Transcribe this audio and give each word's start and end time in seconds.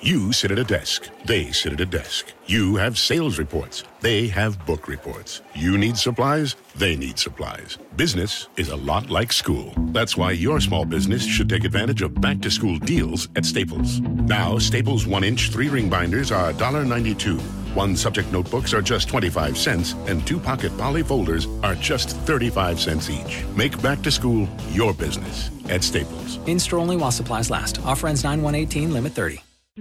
You 0.00 0.32
sit 0.32 0.52
at 0.52 0.60
a 0.60 0.64
desk. 0.64 1.10
They 1.24 1.50
sit 1.50 1.72
at 1.72 1.80
a 1.80 1.86
desk. 1.86 2.32
You 2.46 2.76
have 2.76 2.96
sales 2.96 3.36
reports. 3.36 3.82
They 4.00 4.28
have 4.28 4.64
book 4.64 4.86
reports. 4.86 5.42
You 5.56 5.76
need 5.76 5.96
supplies. 5.96 6.54
They 6.76 6.94
need 6.94 7.18
supplies. 7.18 7.78
Business 7.96 8.46
is 8.56 8.68
a 8.68 8.76
lot 8.76 9.10
like 9.10 9.32
school. 9.32 9.74
That's 9.92 10.16
why 10.16 10.30
your 10.30 10.60
small 10.60 10.84
business 10.84 11.26
should 11.26 11.48
take 11.48 11.64
advantage 11.64 12.02
of 12.02 12.20
back 12.20 12.40
to 12.42 12.50
school 12.50 12.78
deals 12.78 13.28
at 13.34 13.44
Staples. 13.44 14.00
Now, 14.00 14.56
Staples 14.58 15.04
1 15.04 15.24
inch 15.24 15.50
3 15.50 15.68
ring 15.68 15.88
binders 15.90 16.30
are 16.30 16.52
$1.92. 16.52 17.40
One 17.74 17.96
subject 17.96 18.30
notebooks 18.30 18.72
are 18.72 18.82
just 18.82 19.08
25 19.08 19.58
cents, 19.58 19.94
and 20.06 20.24
two 20.24 20.38
pocket 20.38 20.76
poly 20.78 21.02
folders 21.02 21.48
are 21.64 21.74
just 21.74 22.10
35 22.18 22.78
cents 22.78 23.10
each. 23.10 23.44
Make 23.56 23.82
back 23.82 24.02
to 24.02 24.12
school 24.12 24.48
your 24.70 24.94
business 24.94 25.50
at 25.68 25.82
Staples. 25.82 26.38
In 26.46 26.60
store 26.60 26.78
only 26.78 26.96
while 26.96 27.10
supplies 27.10 27.50
last. 27.50 27.80
Offer 27.84 28.06
ends 28.06 28.22
9 28.22 28.42
118, 28.42 28.92
limit 28.92 29.12
30. 29.12 29.42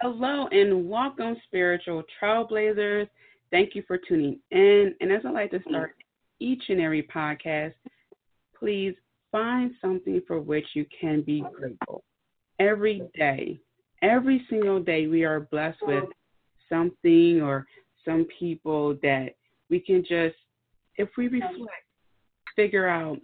Hello 0.00 0.46
and 0.52 0.88
welcome, 0.88 1.36
spiritual 1.46 2.04
trailblazers. 2.22 3.08
Thank 3.50 3.74
you 3.74 3.82
for 3.88 3.98
tuning 3.98 4.38
in. 4.52 4.94
And 5.00 5.10
as 5.10 5.22
I 5.26 5.30
like 5.30 5.50
to 5.50 5.60
start 5.68 5.96
each 6.38 6.62
and 6.68 6.80
every 6.80 7.02
podcast, 7.02 7.74
please 8.56 8.94
find 9.32 9.72
something 9.80 10.22
for 10.24 10.40
which 10.40 10.66
you 10.74 10.86
can 11.00 11.22
be 11.22 11.44
grateful. 11.52 12.04
Every 12.60 13.02
day, 13.16 13.58
every 14.00 14.46
single 14.48 14.80
day, 14.80 15.08
we 15.08 15.24
are 15.24 15.40
blessed 15.40 15.80
with 15.82 16.04
something 16.68 17.42
or 17.42 17.66
some 18.04 18.24
people 18.38 18.96
that 19.02 19.30
we 19.68 19.80
can 19.80 20.02
just, 20.02 20.36
if 20.96 21.08
we 21.16 21.26
reflect, 21.26 21.84
figure 22.54 22.88
out 22.88 23.18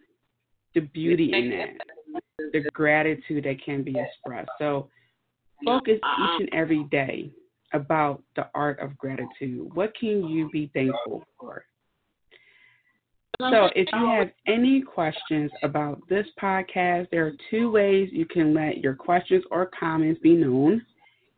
the 0.75 0.81
beauty 0.81 1.33
in 1.33 1.51
that, 1.51 2.53
the 2.53 2.69
gratitude 2.73 3.45
that 3.45 3.65
can 3.65 3.85
be 3.85 3.95
expressed. 3.97 4.51
So, 4.59 4.89
focus 5.65 5.99
each 5.99 6.41
and 6.41 6.49
every 6.53 6.85
day 6.91 7.31
about 7.73 8.23
the 8.37 8.49
art 8.55 8.79
of 8.81 8.97
gratitude. 8.99 9.69
What 9.75 9.93
can 9.99 10.27
you 10.29 10.49
be 10.51 10.71
thankful 10.73 11.25
for? 11.39 11.65
So, 13.41 13.69
if 13.75 13.89
you 13.93 14.07
have 14.07 14.29
any 14.47 14.81
questions 14.81 15.51
about 15.65 16.01
this 16.09 16.27
podcast, 16.41 17.09
there 17.11 17.27
are 17.27 17.33
two 17.51 17.71
ways 17.71 18.09
you 18.13 18.27
can 18.27 18.55
let 18.55 18.79
your 18.79 18.95
questions 18.95 19.43
or 19.51 19.71
comments 19.79 20.21
be 20.23 20.35
known. 20.35 20.83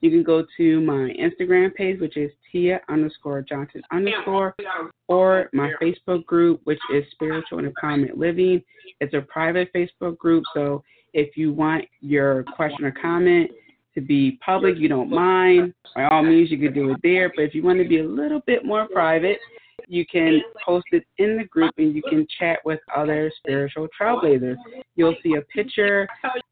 You 0.03 0.11
can 0.11 0.23
go 0.23 0.45
to 0.59 0.81
my 0.83 1.11
Instagram 1.19 1.75
page, 1.75 1.99
which 1.99 2.19
is 2.19 2.31
Tia 2.53 2.81
underscore 2.91 3.41
Johnson 3.41 3.81
underscore, 3.91 4.55
or 5.09 5.49
my 5.55 5.73
Facebook 5.81 6.27
group, 6.27 6.61
which 6.65 6.79
is 6.93 7.03
Spiritual 7.13 7.61
and 7.61 7.73
Empowerment 7.75 8.19
Living. 8.19 8.63
It's 9.01 9.15
a 9.15 9.23
private 9.23 9.73
Facebook 9.73 10.19
group, 10.19 10.45
so 10.53 10.85
if 11.15 11.35
you 11.35 11.53
want 11.55 11.87
your 12.01 12.45
question 12.55 12.85
or 12.85 12.93
comment, 12.93 13.51
to 13.97 14.01
be 14.03 14.39
public, 14.45 14.77
you 14.79 14.89
don't 14.89 15.11
mind, 15.11 15.75
by 15.95 16.05
all 16.05 16.23
means, 16.23 16.51
you 16.51 16.59
can 16.59 16.73
do 16.73 16.93
it 16.93 16.99
there. 17.03 17.33
But 17.35 17.47
if 17.47 17.55
you 17.55 17.63
want 17.63 17.79
to 17.81 17.89
be 17.89 17.99
a 17.99 18.07
little 18.07 18.41
bit 18.47 18.65
more 18.65 18.87
private, 18.89 19.39
you 19.89 20.05
can 20.07 20.41
post 20.65 20.87
it 20.93 21.05
in 21.19 21.37
the 21.39 21.45
group 21.45 21.73
and 21.79 21.95
you 21.95 22.03
can 22.03 22.27
chat 22.39 22.59
with 22.65 22.81
other 22.95 23.33
spiritual 23.39 23.89
trailblazers. 23.99 24.57
You'll 24.97 25.17
see 25.23 25.35
a 25.35 25.43
picture 25.43 26.07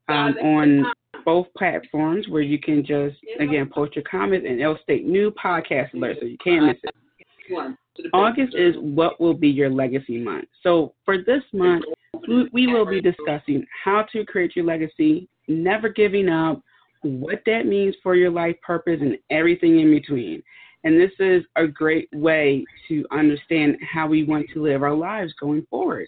um, 0.07 0.35
on 0.41 0.85
both 1.23 1.47
platforms 1.57 2.27
where 2.27 2.41
you 2.41 2.59
can 2.59 2.85
just, 2.85 3.15
again, 3.39 3.69
post 3.73 3.95
your 3.95 4.03
comments 4.09 4.45
and 4.49 4.59
it'll 4.59 4.77
state 4.83 5.05
new 5.05 5.31
podcast 5.31 5.93
alert 5.93 6.17
so 6.19 6.25
you 6.25 6.37
can't 6.43 6.65
miss 6.65 6.77
it. 6.83 7.75
August 8.13 8.55
is 8.55 8.75
what 8.79 9.21
will 9.21 9.33
be 9.33 9.47
your 9.47 9.69
legacy 9.69 10.17
month. 10.17 10.45
So 10.63 10.93
for 11.05 11.19
this 11.19 11.43
month, 11.53 11.85
we 12.27 12.67
will 12.67 12.85
be 12.85 13.01
discussing 13.01 13.65
how 13.83 14.05
to 14.11 14.25
create 14.25 14.55
your 14.55 14.65
legacy, 14.65 15.27
never 15.47 15.89
giving 15.89 16.29
up, 16.29 16.61
what 17.05 17.41
that 17.45 17.65
means 17.65 17.95
for 18.03 18.15
your 18.15 18.31
life 18.31 18.55
purpose, 18.61 18.99
and 19.01 19.17
everything 19.29 19.79
in 19.79 19.91
between. 19.91 20.41
And 20.83 20.99
this 20.99 21.11
is 21.19 21.43
a 21.55 21.65
great 21.65 22.09
way 22.13 22.63
to 22.87 23.05
understand 23.11 23.77
how 23.81 24.07
we 24.07 24.23
want 24.23 24.47
to 24.53 24.61
live 24.61 24.83
our 24.83 24.93
lives 24.93 25.33
going 25.39 25.65
forward. 25.69 26.07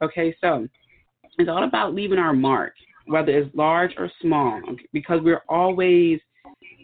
Okay, 0.00 0.34
so 0.40 0.68
it's 1.38 1.48
all 1.48 1.64
about 1.64 1.94
leaving 1.94 2.18
our 2.18 2.32
mark, 2.32 2.74
whether 3.06 3.36
it's 3.36 3.54
large 3.54 3.92
or 3.98 4.10
small, 4.20 4.60
okay? 4.68 4.84
because 4.92 5.20
we're 5.22 5.42
always 5.48 6.20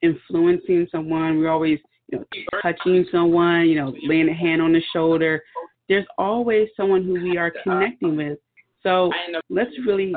influencing 0.03 0.89
someone, 0.91 1.39
we're 1.39 1.51
always 1.51 1.79
you 2.11 2.19
know, 2.19 2.25
touching 2.63 3.05
someone, 3.13 3.69
you 3.69 3.77
know, 3.77 3.95
laying 4.03 4.29
a 4.29 4.35
hand 4.35 4.63
on 4.63 4.73
the 4.73 4.83
shoulder. 4.93 5.43
There's 5.89 6.07
always 6.17 6.69
someone 6.77 7.05
who 7.05 7.15
we 7.15 7.37
are 7.37 7.53
connecting 7.63 8.17
with. 8.17 8.39
So 8.83 9.13
let's 9.51 9.71
really 9.87 10.15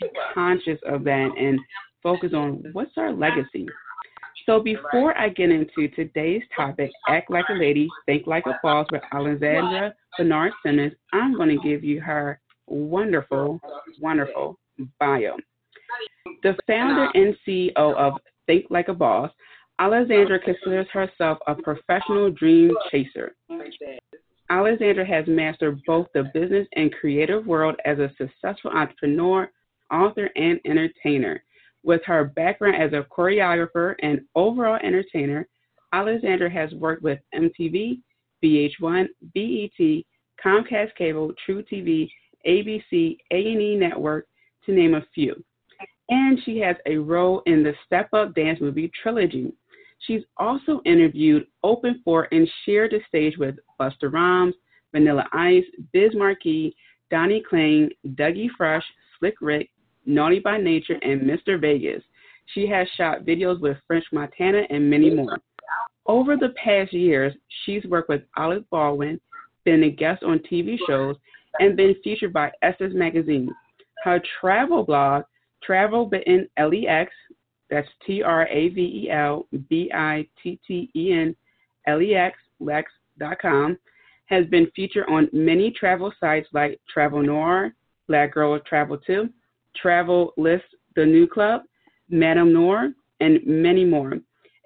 be 0.00 0.08
conscious 0.32 0.78
of 0.86 1.04
that 1.04 1.30
and 1.38 1.58
focus 2.04 2.32
on 2.32 2.62
what's 2.72 2.92
our 2.96 3.12
legacy. 3.12 3.66
So 4.46 4.60
before 4.60 5.16
I 5.18 5.30
get 5.30 5.50
into 5.50 5.88
today's 5.96 6.42
topic, 6.54 6.90
Act 7.08 7.30
Like 7.30 7.46
a 7.48 7.54
Lady, 7.54 7.88
Think 8.06 8.26
Like 8.26 8.44
a 8.46 8.60
Boss 8.62 8.86
with 8.92 9.02
Alexandra 9.12 9.94
Bernard 10.18 10.52
Simmons, 10.64 10.92
I'm 11.12 11.34
going 11.34 11.48
to 11.48 11.68
give 11.68 11.82
you 11.82 12.00
her 12.02 12.40
wonderful, 12.66 13.58
wonderful 14.00 14.58
bio. 15.00 15.36
The 16.42 16.54
founder 16.66 17.08
and 17.14 17.34
CEO 17.46 17.72
of 17.76 18.12
Think 18.46 18.66
Like 18.68 18.88
a 18.88 18.94
Boss, 18.94 19.30
Alexandra 19.78 20.38
considers 20.38 20.86
herself 20.92 21.38
a 21.46 21.54
professional 21.54 22.30
dream 22.30 22.72
chaser. 22.90 23.34
Alexandra 24.50 25.06
has 25.06 25.24
mastered 25.26 25.80
both 25.86 26.06
the 26.12 26.24
business 26.34 26.68
and 26.76 26.92
creative 26.92 27.46
world 27.46 27.76
as 27.86 27.98
a 27.98 28.12
successful 28.18 28.70
entrepreneur, 28.72 29.50
author, 29.90 30.28
and 30.36 30.60
entertainer. 30.66 31.42
With 31.84 32.00
her 32.06 32.24
background 32.24 32.76
as 32.82 32.92
a 32.94 33.06
choreographer 33.14 33.94
and 34.02 34.22
overall 34.34 34.78
entertainer, 34.82 35.46
Alexandra 35.92 36.50
has 36.50 36.72
worked 36.72 37.02
with 37.02 37.18
MTV, 37.34 38.00
VH1, 38.42 39.06
BET, 39.34 40.04
Comcast 40.42 40.94
Cable, 40.96 41.32
truTV, 41.46 42.10
ABC, 42.46 43.18
A&E 43.30 43.76
Network, 43.76 44.26
to 44.64 44.72
name 44.72 44.94
a 44.94 45.04
few. 45.14 45.34
And 46.08 46.38
she 46.44 46.58
has 46.58 46.76
a 46.86 46.96
role 46.96 47.42
in 47.46 47.62
the 47.62 47.74
Step 47.84 48.08
Up 48.14 48.34
dance 48.34 48.60
movie 48.60 48.90
trilogy. 49.02 49.52
She's 50.00 50.22
also 50.38 50.80
interviewed, 50.86 51.46
opened 51.62 51.96
for, 52.02 52.28
and 52.32 52.48
shared 52.64 52.92
the 52.92 53.00
stage 53.08 53.36
with 53.38 53.56
Busta 53.80 54.10
Rhymes, 54.10 54.54
Vanilla 54.92 55.26
Ice, 55.32 55.64
Biz 55.92 56.12
Markie, 56.14 56.74
Donnie 57.10 57.42
Klang, 57.48 57.90
Dougie 58.14 58.50
Fresh, 58.56 58.84
Slick 59.18 59.34
Rick, 59.40 59.70
Naughty 60.06 60.38
by 60.38 60.58
Nature, 60.58 60.98
and 61.02 61.22
Mr. 61.22 61.60
Vegas. 61.60 62.02
She 62.54 62.66
has 62.68 62.86
shot 62.96 63.24
videos 63.24 63.60
with 63.60 63.78
French 63.86 64.04
Montana 64.12 64.62
and 64.70 64.88
many 64.88 65.10
more. 65.14 65.38
Over 66.06 66.36
the 66.36 66.54
past 66.62 66.92
years, 66.92 67.32
she's 67.64 67.84
worked 67.84 68.10
with 68.10 68.22
Alec 68.36 68.64
Baldwin, 68.70 69.20
been 69.64 69.84
a 69.84 69.90
guest 69.90 70.22
on 70.22 70.40
TV 70.40 70.76
shows, 70.86 71.16
and 71.60 71.76
been 71.76 71.94
featured 72.04 72.32
by 72.32 72.52
Essence 72.62 72.92
Magazine. 72.94 73.48
Her 74.02 74.20
travel 74.40 74.84
blog, 74.84 75.24
Travel 75.62 76.04
Bitten 76.06 76.46
LEX, 76.58 77.10
that's 77.70 77.88
T 78.06 78.22
R 78.22 78.46
A 78.48 78.68
V 78.68 79.04
E 79.04 79.10
L 79.10 79.46
B 79.70 79.90
I 79.94 80.26
T 80.42 80.60
T 80.66 80.90
E 80.94 81.12
N 81.12 81.34
L 81.86 82.02
E 82.02 82.14
X, 82.14 82.38
Lex.com, 82.60 83.78
has 84.26 84.46
been 84.46 84.70
featured 84.76 85.06
on 85.08 85.28
many 85.32 85.70
travel 85.70 86.12
sites 86.20 86.48
like 86.52 86.78
Travel 86.92 87.22
Noir, 87.22 87.74
Black 88.08 88.34
Girl 88.34 88.58
Travel 88.60 88.98
2, 89.06 89.28
Travel 89.76 90.32
List, 90.36 90.64
The 90.96 91.04
New 91.04 91.26
Club, 91.26 91.62
MadameNoire, 92.12 92.94
and 93.20 93.40
many 93.46 93.84
more. 93.84 94.14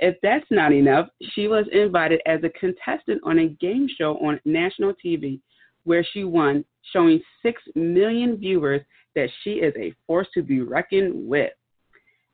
If 0.01 0.17
that's 0.23 0.47
not 0.51 0.73
enough, 0.73 1.09
she 1.33 1.49
was 1.49 1.67
invited 1.73 2.21
as 2.27 2.41
a 2.45 2.51
contestant 2.51 3.21
on 3.25 3.41
a 3.41 3.49
game 3.49 3.89
show 3.99 4.17
on 4.19 4.41
national 4.45 4.95
TV 5.05 5.41
where 5.85 6.07
she 6.13 6.25
won, 6.25 6.65
showing 6.93 7.21
6 7.43 7.63
million 7.75 8.37
viewers 8.37 8.83
that 9.15 9.31
she 9.43 9.55
is 9.55 9.75
a 9.77 9.93
force 10.07 10.29
to 10.35 10.43
be 10.43 10.61
reckoned 10.61 11.29
with. 11.29 11.51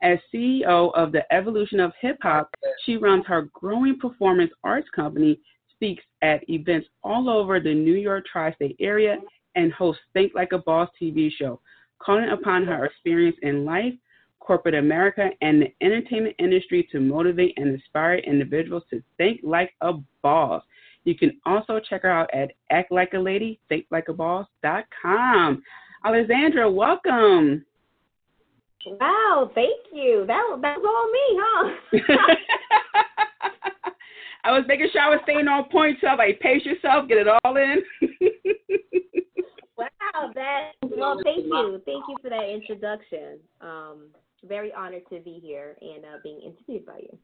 As 0.03 0.19
CEO 0.33 0.93
of 0.95 1.13
the 1.13 1.23
Evolution 1.33 1.81
of 1.81 1.93
Hip 2.01 2.19
Hop, 2.23 2.51
she 2.85 2.97
runs 2.97 3.25
her 3.27 3.49
growing 3.55 3.99
performance 3.99 4.51
arts 4.63 4.89
company, 4.95 5.41
speaks 5.71 6.03
at 6.21 6.49
events 6.51 6.89
all 7.03 7.31
over 7.31 7.61
the 7.61 7.73
New 7.73 7.95
York 7.95 8.27
tri 8.31 8.53
state 8.55 8.77
area, 8.81 9.17
and 9.55 9.73
hosts 9.73 10.03
Think 10.13 10.33
Like 10.35 10.53
a 10.53 10.59
Boss 10.59 10.91
TV 11.01 11.31
show, 11.31 11.61
calling 11.99 12.29
upon 12.31 12.65
her 12.65 12.85
experience 12.85 13.37
in 13.43 13.65
life, 13.65 13.95
corporate 14.41 14.75
America, 14.75 15.31
and 15.41 15.63
the 15.63 15.73
entertainment 15.81 16.35
industry 16.39 16.87
to 16.93 17.01
motivate 17.01 17.55
and 17.57 17.69
inspire 17.69 18.19
individuals 18.19 18.83
to 18.91 19.03
think 19.17 19.41
like 19.43 19.73
a 19.81 19.95
boss. 20.23 20.63
You 21.05 21.17
can 21.17 21.41
also 21.45 21.81
check 21.81 22.03
her 22.03 22.11
out 22.11 22.29
at 22.33 22.53
actlikealadythinklikeaboss.com. 22.73 25.63
Alexandra, 26.05 26.71
welcome. 26.71 27.65
Wow, 28.87 29.51
thank 29.55 29.81
you. 29.93 30.25
That 30.27 30.59
that 30.61 30.79
was 30.79 30.87
all 30.87 31.11
me, 31.11 31.41
huh? 31.41 31.71
I 34.45 34.53
was 34.53 34.65
making 34.69 34.89
sure 34.93 35.01
I 35.01 35.09
was 35.09 35.21
staying 35.23 35.49
on 35.49 35.65
point, 35.71 35.97
so 36.03 36.09
I 36.09 36.17
like, 36.17 36.39
pace 36.41 36.67
yourself, 36.67 37.09
get 37.09 37.17
it 37.17 37.27
all 37.27 37.57
in. 37.57 37.83
wow, 39.79 40.31
that 40.35 40.73
well, 41.05 41.21
thank 41.25 41.45
you, 41.45 41.83
thank 41.85 42.05
you 42.09 42.17
for 42.23 42.31
that 42.31 42.49
introduction. 42.49 43.39
Um, 43.61 44.07
very 44.45 44.73
honored 44.73 45.03
to 45.11 45.21
be 45.21 45.41
here 45.43 45.77
and 45.81 46.05
uh, 46.05 46.19
being 46.23 46.41
interviewed 46.41 46.87
by 46.87 46.99
you. 46.99 47.19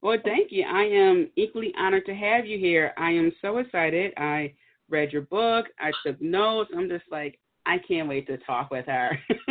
Well, 0.00 0.18
thank 0.24 0.50
you. 0.50 0.64
I 0.64 0.82
am 0.84 1.30
equally 1.36 1.72
honored 1.78 2.06
to 2.06 2.14
have 2.14 2.44
you 2.44 2.58
here. 2.58 2.92
I 2.98 3.10
am 3.10 3.32
so 3.40 3.58
excited. 3.58 4.12
I 4.16 4.52
read 4.88 5.12
your 5.12 5.22
book. 5.22 5.66
I 5.78 5.92
took 6.04 6.20
notes. 6.20 6.70
I'm 6.76 6.88
just 6.88 7.04
like, 7.10 7.38
I 7.66 7.78
can't 7.86 8.08
wait 8.08 8.26
to 8.26 8.36
talk 8.38 8.70
with 8.70 8.86
her. 8.86 9.16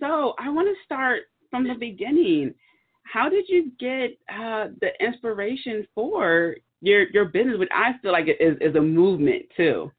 so 0.00 0.34
I 0.38 0.48
want 0.48 0.68
to 0.68 0.84
start 0.84 1.22
from 1.50 1.66
the 1.66 1.74
beginning. 1.74 2.54
How 3.02 3.28
did 3.28 3.46
you 3.48 3.72
get 3.80 4.16
uh, 4.32 4.68
the 4.80 4.90
inspiration 5.00 5.86
for 5.94 6.56
your 6.82 7.08
your 7.10 7.24
business, 7.24 7.58
which 7.58 7.68
I 7.72 7.92
feel 8.00 8.12
like 8.12 8.28
it 8.28 8.40
is, 8.40 8.56
is 8.60 8.76
a 8.76 8.80
movement 8.80 9.46
too? 9.56 9.90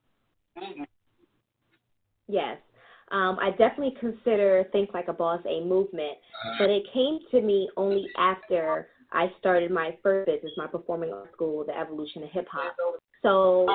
Yes, 2.27 2.57
um, 3.11 3.37
I 3.39 3.51
definitely 3.51 3.95
consider 3.99 4.65
Think 4.71 4.93
Like 4.93 5.07
a 5.07 5.13
Boss 5.13 5.41
a 5.45 5.63
movement, 5.63 6.17
but 6.59 6.69
it 6.69 6.83
came 6.93 7.19
to 7.31 7.41
me 7.41 7.69
only 7.77 8.05
after 8.17 8.89
I 9.11 9.31
started 9.39 9.71
my 9.71 9.97
first 10.03 10.27
business, 10.27 10.51
my 10.57 10.67
performing 10.67 11.13
arts 11.13 11.31
school, 11.33 11.63
the 11.65 11.77
evolution 11.77 12.23
of 12.23 12.29
hip 12.31 12.47
hop. 12.51 12.75
So 13.21 13.67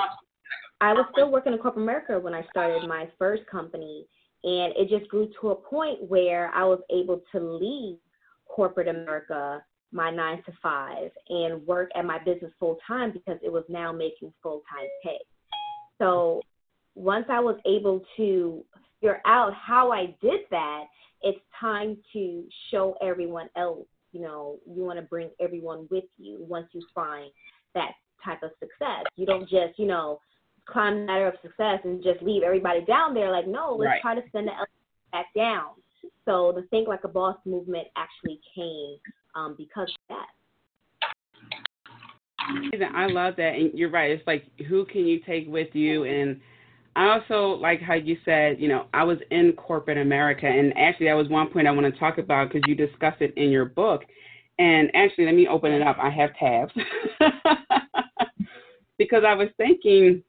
I 0.83 0.93
was 0.93 1.07
still 1.13 1.31
working 1.31 1.55
in 1.55 1.59
corporate 1.59 1.83
America 1.83 2.21
when 2.21 2.35
I 2.35 2.45
started 2.51 2.87
my 2.87 3.09
first 3.19 3.47
company, 3.47 4.07
and 4.45 4.75
it 4.77 4.89
just 4.91 5.09
grew 5.11 5.31
to 5.41 5.51
a 5.51 5.55
point 5.55 6.11
where 6.11 6.51
I 6.55 6.65
was 6.65 6.81
able 6.91 7.23
to 7.33 7.41
leave 7.41 7.97
corporate 8.47 8.89
America, 8.89 9.65
my 9.93 10.11
nine 10.11 10.43
to 10.45 10.53
five, 10.63 11.11
and 11.31 11.67
work 11.67 11.91
at 11.95 12.05
my 12.05 12.19
business 12.19 12.53
full 12.61 12.77
time 12.87 13.13
because 13.13 13.39
it 13.43 13.51
was 13.51 13.65
now 13.71 13.93
making 13.93 14.33
full 14.43 14.63
time 14.71 14.89
pay. 15.03 15.19
So 15.99 16.43
once 16.95 17.27
I 17.29 17.41
was 17.41 17.59
able 17.67 18.03
to 18.17 18.65
figure 19.01 19.21
out 19.27 19.53
how 19.55 19.93
I 19.93 20.15
did 20.21 20.41
that, 20.51 20.85
it's 21.23 21.39
time 21.59 21.97
to 22.13 22.45
show 22.71 22.97
everyone 23.03 23.49
else. 23.57 23.87
You 24.13 24.21
know, 24.21 24.59
you 24.67 24.83
want 24.85 24.99
to 24.99 25.03
bring 25.03 25.31
everyone 25.41 25.89
with 25.91 26.05
you 26.19 26.39
once 26.41 26.67
you 26.73 26.83
find 26.95 27.31
that 27.75 27.93
type 28.25 28.43
of 28.43 28.51
success. 28.61 29.05
You 29.17 29.27
don't 29.27 29.49
just, 29.49 29.79
you 29.79 29.87
know, 29.87 30.21
climb 30.67 31.07
the 31.07 31.13
ladder 31.13 31.29
of 31.29 31.35
success 31.43 31.81
and 31.85 32.03
just 32.03 32.23
leave 32.23 32.43
everybody 32.43 32.85
down 32.85 33.15
there. 33.15 33.31
Like, 33.31 33.47
no, 33.47 33.75
let's 33.79 33.89
right. 33.89 34.03
try 34.03 34.15
to 34.15 34.23
send 34.33 34.49
the 34.49 34.53
back 35.13 35.27
down. 35.35 35.71
So 36.25 36.53
the 36.55 36.63
Think 36.71 36.89
Like 36.89 37.05
a 37.05 37.09
Boss 37.09 37.37
movement 37.45 37.89
actually 37.97 38.41
came 38.55 38.99
um, 39.35 39.55
because 39.57 39.89
of 39.89 40.17
that. 40.17 40.27
I 42.95 43.07
love 43.07 43.37
that, 43.37 43.55
and 43.55 43.73
you're 43.73 43.91
right. 43.91 44.11
It's 44.11 44.27
like 44.27 44.45
who 44.69 44.85
can 44.85 45.07
you 45.07 45.21
take 45.21 45.47
with 45.47 45.75
you, 45.75 46.05
and 46.05 46.41
I 46.95 47.09
also 47.09 47.59
like 47.61 47.81
how 47.81 47.95
you 47.95 48.19
said, 48.25 48.61
you 48.61 48.69
know, 48.69 48.87
I 48.93 49.03
was 49.05 49.19
in 49.31 49.53
corporate 49.55 49.99
America, 49.99 50.47
and 50.47 50.77
actually 50.77 51.07
that 51.07 51.15
was 51.15 51.29
one 51.29 51.49
point 51.49 51.67
I 51.67 51.71
want 51.71 51.93
to 51.93 51.99
talk 51.99 52.19
about 52.19 52.49
because 52.49 52.63
you 52.67 52.75
discuss 52.75 53.15
it 53.21 53.33
in 53.37 53.51
your 53.51 53.65
book. 53.65 54.03
And 54.59 54.91
actually, 54.95 55.25
let 55.25 55.35
me 55.35 55.49
open 55.49 55.73
it 55.73 55.83
up. 55.83 55.97
I 55.99 56.11
have 56.11 56.35
tabs 56.37 56.73
because 58.99 59.25
I 59.27 59.35
was 59.35 59.49
thinking, 59.57 60.23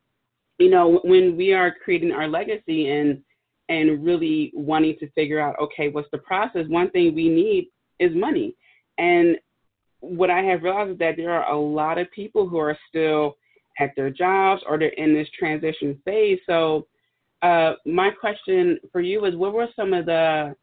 you 0.58 0.70
know, 0.70 1.02
when 1.04 1.36
we 1.36 1.54
are 1.54 1.74
creating 1.84 2.12
our 2.12 2.28
legacy 2.28 2.90
and 2.90 3.22
and 3.70 4.06
really 4.06 4.52
wanting 4.54 4.96
to 5.00 5.10
figure 5.12 5.40
out, 5.40 5.56
okay, 5.60 5.90
what's 5.90 6.10
the 6.12 6.18
process? 6.20 6.66
One 6.68 6.90
thing 6.92 7.16
we 7.16 7.30
need 7.30 7.70
is 8.00 8.16
money, 8.16 8.56
and 8.98 9.38
what 10.00 10.30
I 10.30 10.42
have 10.42 10.64
realized 10.64 10.92
is 10.92 10.98
that 11.00 11.16
there 11.18 11.32
are 11.32 11.54
a 11.54 11.60
lot 11.60 11.98
of 11.98 12.12
people 12.12 12.48
who 12.48 12.58
are 12.58 12.78
still 12.90 13.36
at 13.80 13.92
their 13.96 14.10
jobs 14.10 14.62
or 14.68 14.78
they're 14.78 14.90
in 14.90 15.14
this 15.14 15.28
transition 15.38 16.00
phase. 16.06 16.40
So, 16.48 16.88
uh, 17.42 17.74
my 17.86 18.10
question 18.10 18.80
for 18.92 19.02
you 19.02 19.26
is 19.26 19.36
what 19.36 19.54
were 19.54 19.68
some 19.76 19.92
of 19.94 20.06
the 20.06 20.56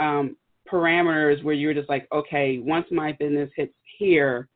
um, 0.00 0.36
parameters 0.70 1.42
where 1.44 1.54
you 1.54 1.68
were 1.68 1.74
just 1.74 1.88
like, 1.88 2.08
okay, 2.12 2.58
once 2.58 2.86
my 2.90 3.12
business 3.12 3.50
hits 3.56 3.72
here, 3.98 4.48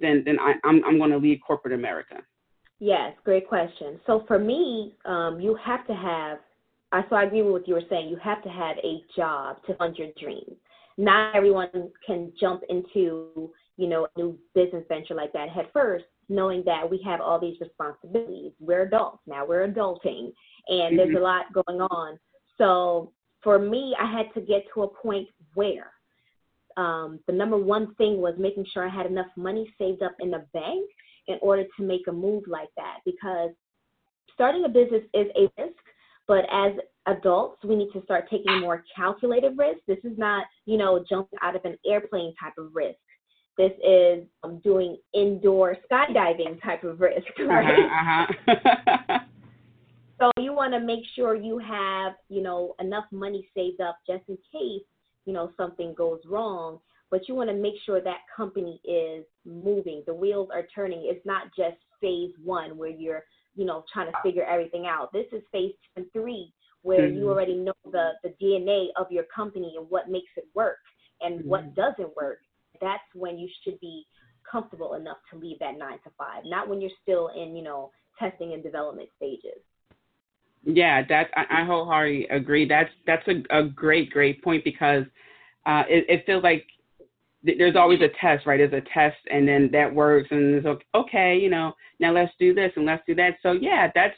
then 0.00 0.22
then 0.26 0.38
I, 0.40 0.54
I'm 0.64 0.84
I'm 0.84 0.98
going 0.98 1.10
to 1.10 1.18
leave 1.18 1.38
corporate 1.46 1.74
America. 1.74 2.16
Yes, 2.78 3.12
great 3.24 3.48
question. 3.48 3.98
So 4.06 4.24
for 4.26 4.38
me, 4.38 4.94
um, 5.04 5.40
you 5.40 5.56
have 5.64 5.86
to 5.86 5.94
have. 5.94 6.38
I 6.92 7.02
so 7.08 7.16
I 7.16 7.24
agree 7.24 7.42
with 7.42 7.52
what 7.52 7.68
you 7.68 7.74
were 7.74 7.82
saying. 7.88 8.08
You 8.08 8.16
have 8.16 8.42
to 8.42 8.48
have 8.48 8.76
a 8.78 9.02
job 9.16 9.56
to 9.66 9.74
fund 9.76 9.96
your 9.96 10.08
dreams. 10.20 10.56
Not 10.98 11.34
everyone 11.34 11.90
can 12.06 12.32
jump 12.38 12.62
into 12.68 13.50
you 13.76 13.86
know 13.86 14.06
a 14.06 14.18
new 14.18 14.38
business 14.54 14.84
venture 14.88 15.14
like 15.14 15.32
that 15.32 15.48
head 15.50 15.66
first 15.72 16.04
knowing 16.28 16.62
that 16.66 16.88
we 16.88 17.00
have 17.04 17.20
all 17.20 17.38
these 17.38 17.60
responsibilities. 17.60 18.52
We're 18.60 18.82
adults 18.82 19.22
now, 19.26 19.46
we're 19.46 19.66
adulting, 19.66 20.32
and 20.68 20.90
mm-hmm. 20.92 20.96
there's 20.96 21.16
a 21.16 21.20
lot 21.20 21.52
going 21.52 21.80
on. 21.80 22.18
So 22.58 23.12
for 23.42 23.58
me, 23.58 23.94
I 24.00 24.10
had 24.10 24.32
to 24.34 24.40
get 24.40 24.64
to 24.74 24.82
a 24.82 24.88
point 24.88 25.28
where 25.54 25.92
um, 26.76 27.20
the 27.26 27.32
number 27.32 27.56
one 27.56 27.94
thing 27.94 28.20
was 28.20 28.34
making 28.38 28.66
sure 28.72 28.86
I 28.86 28.94
had 28.94 29.06
enough 29.06 29.28
money 29.36 29.72
saved 29.78 30.02
up 30.02 30.14
in 30.20 30.30
the 30.30 30.44
bank 30.52 30.88
in 31.28 31.38
order 31.40 31.64
to 31.76 31.82
make 31.82 32.02
a 32.08 32.12
move 32.12 32.44
like 32.46 32.68
that 32.76 32.98
because 33.04 33.50
starting 34.34 34.64
a 34.64 34.68
business 34.68 35.02
is 35.14 35.26
a 35.36 35.42
risk, 35.60 35.76
but 36.28 36.44
as 36.52 36.72
adults, 37.06 37.64
we 37.64 37.76
need 37.76 37.90
to 37.92 38.02
start 38.02 38.28
taking 38.30 38.60
more 38.60 38.84
calculated 38.94 39.56
risks. 39.56 39.82
This 39.86 39.98
is 40.04 40.18
not, 40.18 40.44
you 40.66 40.76
know, 40.76 41.04
jumping 41.08 41.38
out 41.42 41.56
of 41.56 41.64
an 41.64 41.76
airplane 41.86 42.34
type 42.40 42.54
of 42.58 42.74
risk. 42.74 42.98
This 43.56 43.72
is 43.82 44.24
um, 44.42 44.60
doing 44.62 44.98
indoor 45.14 45.76
skydiving 45.90 46.62
type 46.62 46.84
of 46.84 47.00
risk, 47.00 47.26
uh-huh, 47.38 47.46
right? 47.46 47.78
Uh-huh, 47.78 48.52
uh-huh. 48.52 49.18
so 50.20 50.30
you 50.42 50.52
want 50.52 50.74
to 50.74 50.80
make 50.80 51.04
sure 51.14 51.34
you 51.34 51.58
have, 51.58 52.12
you 52.28 52.42
know, 52.42 52.74
enough 52.80 53.04
money 53.10 53.48
saved 53.56 53.80
up 53.80 53.98
just 54.06 54.22
in 54.28 54.36
case, 54.52 54.84
you 55.24 55.32
know, 55.32 55.50
something 55.56 55.94
goes 55.96 56.20
wrong. 56.26 56.78
But 57.10 57.28
you 57.28 57.34
want 57.34 57.48
to 57.50 57.56
make 57.56 57.74
sure 57.84 58.00
that 58.00 58.18
company 58.36 58.80
is 58.84 59.24
moving. 59.44 60.02
The 60.06 60.14
wheels 60.14 60.48
are 60.52 60.66
turning. 60.74 61.02
It's 61.04 61.24
not 61.24 61.44
just 61.56 61.76
phase 62.00 62.32
one 62.42 62.76
where 62.76 62.90
you're, 62.90 63.22
you 63.54 63.64
know, 63.64 63.84
trying 63.92 64.10
to 64.10 64.18
figure 64.24 64.44
everything 64.44 64.86
out. 64.86 65.12
This 65.12 65.26
is 65.32 65.42
phase 65.52 65.72
two 65.72 66.02
and 66.02 66.12
three 66.12 66.52
where 66.82 67.08
mm-hmm. 67.08 67.18
you 67.18 67.28
already 67.30 67.54
know 67.54 67.72
the, 67.90 68.10
the 68.22 68.34
DNA 68.40 68.88
of 68.96 69.10
your 69.10 69.24
company 69.34 69.74
and 69.76 69.88
what 69.88 70.08
makes 70.10 70.30
it 70.36 70.44
work 70.54 70.78
and 71.20 71.40
mm-hmm. 71.40 71.48
what 71.48 71.74
doesn't 71.74 72.14
work 72.16 72.38
that's 72.80 73.02
when 73.14 73.38
you 73.38 73.48
should 73.62 73.78
be 73.80 74.04
comfortable 74.50 74.94
enough 74.94 75.18
to 75.32 75.38
leave 75.38 75.58
that 75.58 75.76
nine 75.78 75.98
to 76.04 76.10
five, 76.16 76.42
not 76.44 76.68
when 76.68 76.80
you're 76.80 76.90
still 77.02 77.30
in, 77.36 77.56
you 77.56 77.62
know, 77.62 77.90
testing 78.18 78.52
and 78.52 78.62
development 78.62 79.08
stages. 79.16 79.60
Yeah, 80.64 81.02
that 81.08 81.30
I, 81.36 81.62
I 81.62 81.64
wholeheartedly 81.64 82.26
agree. 82.28 82.66
That's 82.66 82.90
that's 83.06 83.26
a, 83.28 83.58
a 83.58 83.64
great, 83.64 84.10
great 84.10 84.42
point 84.42 84.64
because 84.64 85.04
uh, 85.64 85.84
it, 85.88 86.04
it 86.08 86.26
feels 86.26 86.42
like 86.42 86.66
there's 87.42 87.76
always 87.76 88.00
a 88.00 88.08
test, 88.20 88.46
right? 88.46 88.58
There's 88.58 88.72
a 88.72 88.88
test, 88.92 89.16
and 89.30 89.46
then 89.46 89.70
that 89.72 89.92
works, 89.94 90.28
and 90.30 90.56
it's 90.56 90.66
okay, 90.66 90.84
okay, 90.94 91.38
you 91.38 91.48
know, 91.48 91.74
now 92.00 92.12
let's 92.12 92.32
do 92.40 92.54
this 92.54 92.72
and 92.76 92.84
let's 92.84 93.02
do 93.06 93.14
that. 93.14 93.36
So 93.42 93.52
yeah, 93.52 93.90
that's 93.94 94.16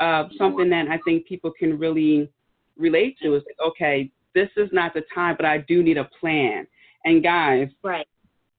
uh, 0.00 0.24
something 0.36 0.68
that 0.70 0.88
I 0.88 0.98
think 1.04 1.26
people 1.26 1.52
can 1.58 1.78
really 1.78 2.30
relate 2.76 3.16
to. 3.22 3.36
Is 3.36 3.42
like, 3.46 3.68
okay, 3.68 4.10
this 4.34 4.48
is 4.56 4.68
not 4.72 4.92
the 4.92 5.02
time, 5.14 5.36
but 5.36 5.46
I 5.46 5.58
do 5.58 5.82
need 5.82 5.96
a 5.96 6.08
plan. 6.20 6.66
And 7.04 7.22
guys, 7.22 7.68
right. 7.82 8.06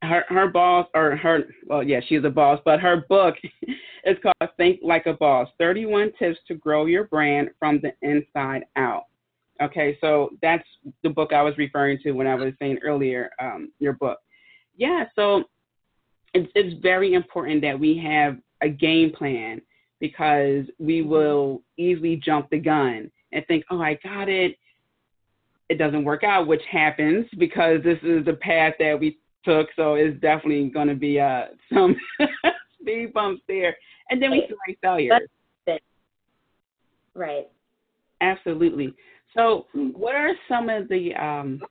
Her 0.01 0.23
her 0.29 0.47
boss 0.47 0.87
or 0.95 1.17
her 1.17 1.41
well 1.67 1.83
yeah 1.83 1.99
she's 2.07 2.23
a 2.23 2.29
boss 2.29 2.61
but 2.63 2.79
her 2.79 3.03
book 3.09 3.35
is 4.05 4.17
called 4.23 4.51
Think 4.55 4.79
Like 4.81 5.05
a 5.07 5.13
Boss 5.13 5.49
31 5.59 6.13
Tips 6.17 6.39
to 6.47 6.55
Grow 6.55 6.85
Your 6.85 7.05
Brand 7.05 7.49
from 7.59 7.81
the 7.81 7.91
Inside 8.01 8.63
Out. 8.77 9.03
Okay, 9.61 9.97
so 9.99 10.29
that's 10.41 10.63
the 11.03 11.09
book 11.09 11.33
I 11.33 11.41
was 11.41 11.57
referring 11.57 11.99
to 12.03 12.11
when 12.11 12.27
I 12.27 12.35
was 12.35 12.53
saying 12.59 12.79
earlier 12.83 13.29
um, 13.41 13.73
your 13.79 13.93
book. 13.93 14.19
Yeah, 14.77 15.05
so 15.15 15.43
it's 16.33 16.49
it's 16.55 16.81
very 16.81 17.13
important 17.13 17.61
that 17.61 17.77
we 17.77 17.97
have 17.97 18.37
a 18.61 18.69
game 18.69 19.11
plan 19.11 19.61
because 19.99 20.65
we 20.77 21.01
mm-hmm. 21.01 21.09
will 21.09 21.61
easily 21.77 22.15
jump 22.15 22.49
the 22.49 22.59
gun 22.59 23.11
and 23.31 23.45
think, 23.47 23.65
oh, 23.69 23.81
I 23.81 23.99
got 24.03 24.29
it 24.29 24.55
it 25.69 25.77
doesn't 25.77 26.03
work 26.03 26.23
out, 26.23 26.47
which 26.47 26.61
happens 26.69 27.25
because 27.37 27.81
this 27.83 27.99
is 28.03 28.25
the 28.25 28.33
path 28.33 28.73
that 28.79 28.99
we 28.99 29.19
took. 29.45 29.67
So 29.75 29.93
it's 29.93 30.19
definitely 30.19 30.69
going 30.69 30.87
to 30.87 30.95
be 30.95 31.19
uh, 31.19 31.45
some 31.73 31.95
speed 32.81 33.13
bumps 33.13 33.41
there, 33.47 33.75
and 34.09 34.21
then 34.21 34.31
we 34.31 34.45
feel 34.47 34.57
like 34.67 34.79
failures. 34.81 35.21
Right. 37.15 37.49
Absolutely. 38.21 38.93
So, 39.35 39.67
what 39.73 40.15
are 40.15 40.31
some 40.47 40.69
of 40.69 40.87
the 40.89 41.13
um, 41.15 41.61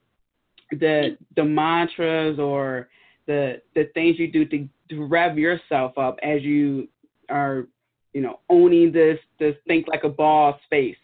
the 0.71 1.17
the 1.37 1.45
mantras 1.45 2.39
or 2.39 2.89
the 3.27 3.61
the 3.75 3.85
things 3.95 4.19
you 4.19 4.31
do 4.31 4.45
to, 4.47 4.69
to 4.91 5.05
rev 5.07 5.39
yourself 5.39 5.97
up 5.99 6.19
as 6.23 6.43
you 6.43 6.89
are, 7.29 7.67
you 8.13 8.21
know, 8.21 8.41
owning 8.49 8.93
this 8.93 9.19
this 9.39 9.55
think 9.67 9.87
like 9.89 10.05
a 10.05 10.09
boss 10.09 10.59
space? 10.65 10.97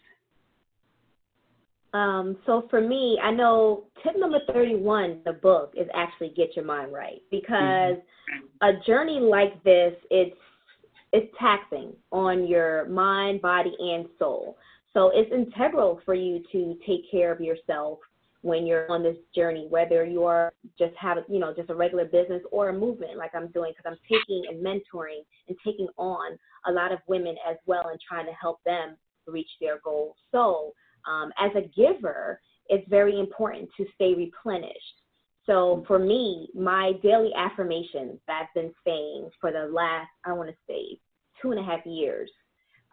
Um, 1.95 2.35
so 2.45 2.67
for 2.69 2.81
me, 2.81 3.17
I 3.23 3.31
know 3.31 3.85
tip 4.03 4.15
number 4.17 4.39
31, 4.51 5.21
the 5.23 5.31
book, 5.31 5.73
is 5.77 5.87
actually 5.93 6.33
get 6.35 6.53
your 6.53 6.65
mind 6.65 6.91
right 6.91 7.21
because 7.31 7.95
mm-hmm. 7.95 8.67
a 8.67 8.83
journey 8.85 9.19
like 9.21 9.63
this, 9.63 9.93
it's 10.11 10.35
it's 11.13 11.33
taxing 11.39 11.93
on 12.11 12.47
your 12.47 12.85
mind, 12.89 13.41
body, 13.41 13.73
and 13.79 14.07
soul. 14.19 14.57
So 14.93 15.11
it's 15.13 15.31
integral 15.31 16.01
for 16.03 16.13
you 16.13 16.43
to 16.51 16.77
take 16.85 17.09
care 17.09 17.31
of 17.31 17.39
yourself 17.39 17.99
when 18.41 18.67
you're 18.67 18.91
on 18.91 19.01
this 19.01 19.15
journey, 19.33 19.67
whether 19.69 20.03
you 20.03 20.25
are 20.25 20.51
just 20.77 20.93
have 20.99 21.19
you 21.29 21.39
know 21.39 21.53
just 21.55 21.69
a 21.69 21.75
regular 21.75 22.03
business 22.03 22.41
or 22.51 22.69
a 22.69 22.73
movement 22.73 23.17
like 23.17 23.33
I'm 23.33 23.47
doing, 23.53 23.71
because 23.71 23.89
I'm 23.89 23.99
taking 24.19 24.43
and 24.49 24.61
mentoring 24.61 25.21
and 25.47 25.55
taking 25.63 25.87
on 25.95 26.37
a 26.67 26.71
lot 26.73 26.91
of 26.91 26.99
women 27.07 27.37
as 27.49 27.55
well 27.65 27.87
and 27.87 27.97
trying 28.05 28.25
to 28.25 28.33
help 28.33 28.61
them 28.65 28.97
reach 29.27 29.49
their 29.61 29.79
goals. 29.81 30.15
So 30.33 30.73
um, 31.07 31.31
as 31.39 31.51
a 31.55 31.67
giver, 31.75 32.39
it's 32.67 32.87
very 32.89 33.19
important 33.19 33.69
to 33.77 33.85
stay 33.95 34.13
replenished. 34.13 35.01
So 35.45 35.83
for 35.87 35.99
me, 35.99 36.49
my 36.55 36.93
daily 37.03 37.31
affirmations 37.37 38.19
that 38.27 38.43
I've 38.43 38.53
been 38.55 38.73
saying 38.85 39.29
for 39.39 39.51
the 39.51 39.71
last, 39.71 40.09
I 40.25 40.33
want 40.33 40.49
to 40.49 40.55
say, 40.67 40.99
two 41.41 41.51
and 41.51 41.59
a 41.59 41.63
half 41.63 41.85
years, 41.85 42.31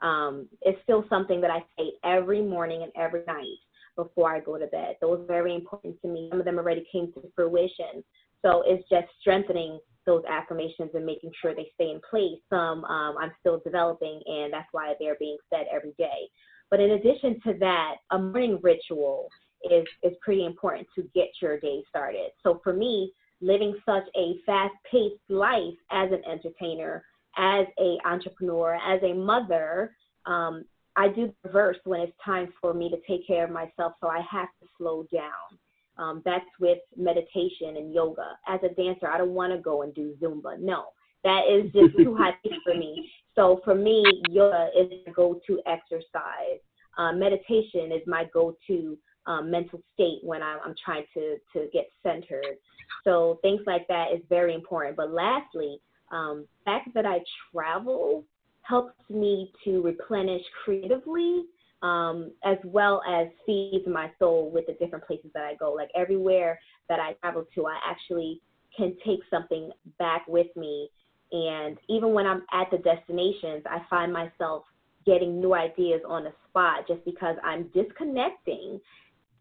um, 0.02 0.48
is 0.66 0.74
still 0.82 1.04
something 1.08 1.40
that 1.40 1.50
I 1.50 1.64
say 1.78 1.92
every 2.04 2.42
morning 2.42 2.82
and 2.82 2.92
every 2.96 3.22
night 3.26 3.56
before 3.96 4.34
I 4.34 4.40
go 4.40 4.58
to 4.58 4.66
bed. 4.66 4.96
Those 5.00 5.20
are 5.20 5.26
very 5.26 5.54
important 5.54 6.00
to 6.02 6.08
me. 6.08 6.28
Some 6.30 6.40
of 6.40 6.44
them 6.44 6.58
already 6.58 6.86
came 6.92 7.12
to 7.14 7.22
fruition. 7.34 8.04
So 8.42 8.62
it's 8.66 8.86
just 8.90 9.06
strengthening 9.20 9.78
those 10.04 10.24
affirmations 10.28 10.90
and 10.94 11.06
making 11.06 11.30
sure 11.40 11.54
they 11.54 11.70
stay 11.74 11.90
in 11.90 12.00
place. 12.08 12.38
Some 12.50 12.84
um, 12.84 13.16
I'm 13.18 13.32
still 13.40 13.60
developing, 13.64 14.20
and 14.26 14.52
that's 14.52 14.68
why 14.72 14.94
they're 14.98 15.16
being 15.18 15.38
said 15.48 15.66
every 15.72 15.94
day. 15.96 16.28
But 16.72 16.80
in 16.80 16.92
addition 16.92 17.38
to 17.42 17.52
that, 17.60 17.96
a 18.12 18.18
morning 18.18 18.58
ritual 18.62 19.28
is, 19.70 19.84
is 20.02 20.14
pretty 20.22 20.46
important 20.46 20.88
to 20.94 21.02
get 21.14 21.28
your 21.42 21.60
day 21.60 21.82
started. 21.86 22.30
So 22.42 22.62
for 22.64 22.72
me, 22.72 23.12
living 23.42 23.76
such 23.84 24.04
a 24.16 24.36
fast 24.46 24.72
paced 24.90 25.20
life 25.28 25.76
as 25.90 26.10
an 26.12 26.22
entertainer, 26.24 27.04
as 27.36 27.66
a 27.78 27.98
entrepreneur, 28.06 28.76
as 28.76 29.02
a 29.02 29.12
mother, 29.12 29.94
um, 30.24 30.64
I 30.96 31.08
do 31.08 31.26
the 31.26 31.34
reverse 31.50 31.76
when 31.84 32.00
it's 32.00 32.16
time 32.24 32.48
for 32.58 32.72
me 32.72 32.88
to 32.88 32.96
take 33.06 33.26
care 33.26 33.44
of 33.44 33.50
myself. 33.50 33.92
So 34.00 34.08
I 34.08 34.22
have 34.30 34.48
to 34.62 34.66
slow 34.78 35.06
down. 35.12 35.58
Um, 35.98 36.22
that's 36.24 36.46
with 36.58 36.78
meditation 36.96 37.76
and 37.76 37.92
yoga. 37.92 38.38
As 38.48 38.60
a 38.62 38.74
dancer, 38.74 39.08
I 39.08 39.18
don't 39.18 39.34
want 39.34 39.52
to 39.52 39.58
go 39.58 39.82
and 39.82 39.94
do 39.94 40.14
Zumba. 40.22 40.58
No, 40.58 40.86
that 41.24 41.42
is 41.50 41.72
just 41.72 41.96
too 41.96 42.16
high 42.16 42.36
for 42.64 42.74
me. 42.74 43.10
So 43.34 43.60
for 43.64 43.74
me, 43.74 44.22
yoga 44.28 44.68
is 44.78 44.90
a 45.06 45.10
go-to 45.10 45.60
exercise. 45.66 46.60
Uh, 46.98 47.12
meditation 47.12 47.92
is 47.92 48.02
my 48.06 48.26
go-to 48.32 48.98
um, 49.26 49.50
mental 49.50 49.80
state 49.94 50.18
when 50.22 50.42
I'm, 50.42 50.58
I'm 50.64 50.74
trying 50.84 51.04
to 51.14 51.36
to 51.52 51.68
get 51.72 51.88
centered. 52.02 52.56
So 53.04 53.38
things 53.42 53.60
like 53.66 53.86
that 53.88 54.08
is 54.12 54.20
very 54.28 54.54
important. 54.54 54.96
But 54.96 55.12
lastly, 55.12 55.80
um, 56.10 56.46
the 56.64 56.70
fact 56.70 56.88
that 56.94 57.06
I 57.06 57.20
travel 57.52 58.24
helps 58.62 58.98
me 59.08 59.52
to 59.64 59.80
replenish 59.82 60.42
creatively 60.64 61.44
um, 61.82 62.32
as 62.44 62.58
well 62.64 63.02
as 63.08 63.26
feeds 63.44 63.86
my 63.86 64.10
soul 64.18 64.50
with 64.52 64.66
the 64.66 64.74
different 64.74 65.04
places 65.04 65.30
that 65.34 65.44
I 65.44 65.54
go. 65.54 65.72
Like 65.72 65.90
everywhere 65.96 66.58
that 66.88 67.00
I 67.00 67.14
travel 67.14 67.44
to, 67.54 67.66
I 67.66 67.78
actually 67.88 68.40
can 68.76 68.96
take 69.04 69.20
something 69.30 69.70
back 69.98 70.26
with 70.28 70.46
me 70.56 70.88
and 71.32 71.78
even 71.88 72.12
when 72.12 72.26
I'm 72.26 72.42
at 72.52 72.70
the 72.70 72.78
destinations, 72.78 73.62
I 73.66 73.80
find 73.88 74.12
myself 74.12 74.64
getting 75.06 75.40
new 75.40 75.54
ideas 75.54 76.02
on 76.06 76.24
the 76.24 76.32
spot 76.48 76.86
just 76.86 77.04
because 77.04 77.36
I'm 77.42 77.64
disconnecting. 77.74 78.78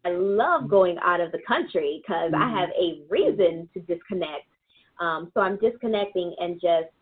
I 0.04 0.10
love 0.10 0.68
going 0.68 0.96
out 1.02 1.20
of 1.20 1.30
the 1.32 1.38
country 1.46 2.02
because 2.02 2.32
mm-hmm. 2.32 2.42
I 2.42 2.60
have 2.60 2.70
a 2.70 3.02
reason 3.08 3.68
to 3.74 3.80
disconnect. 3.80 4.48
Um, 5.00 5.30
so 5.34 5.40
I'm 5.40 5.58
disconnecting 5.58 6.34
and 6.38 6.60
just 6.60 6.92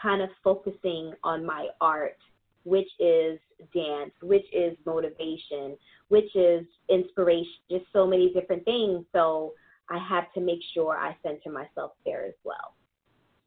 kind 0.00 0.20
of 0.20 0.28
focusing 0.42 1.12
on 1.22 1.46
my 1.46 1.68
art, 1.80 2.18
which 2.64 2.88
is 2.98 3.38
dance, 3.74 4.12
which 4.22 4.46
is 4.52 4.76
motivation, 4.84 5.76
which 6.08 6.34
is 6.34 6.66
inspiration, 6.88 7.52
just 7.70 7.84
so 7.92 8.06
many 8.06 8.32
different 8.32 8.64
things. 8.64 9.04
So 9.12 9.54
I 9.88 9.98
have 10.08 10.32
to 10.34 10.40
make 10.40 10.60
sure 10.74 10.96
I 10.96 11.16
center 11.22 11.50
myself 11.50 11.92
there 12.04 12.24
as 12.24 12.34
well. 12.44 12.74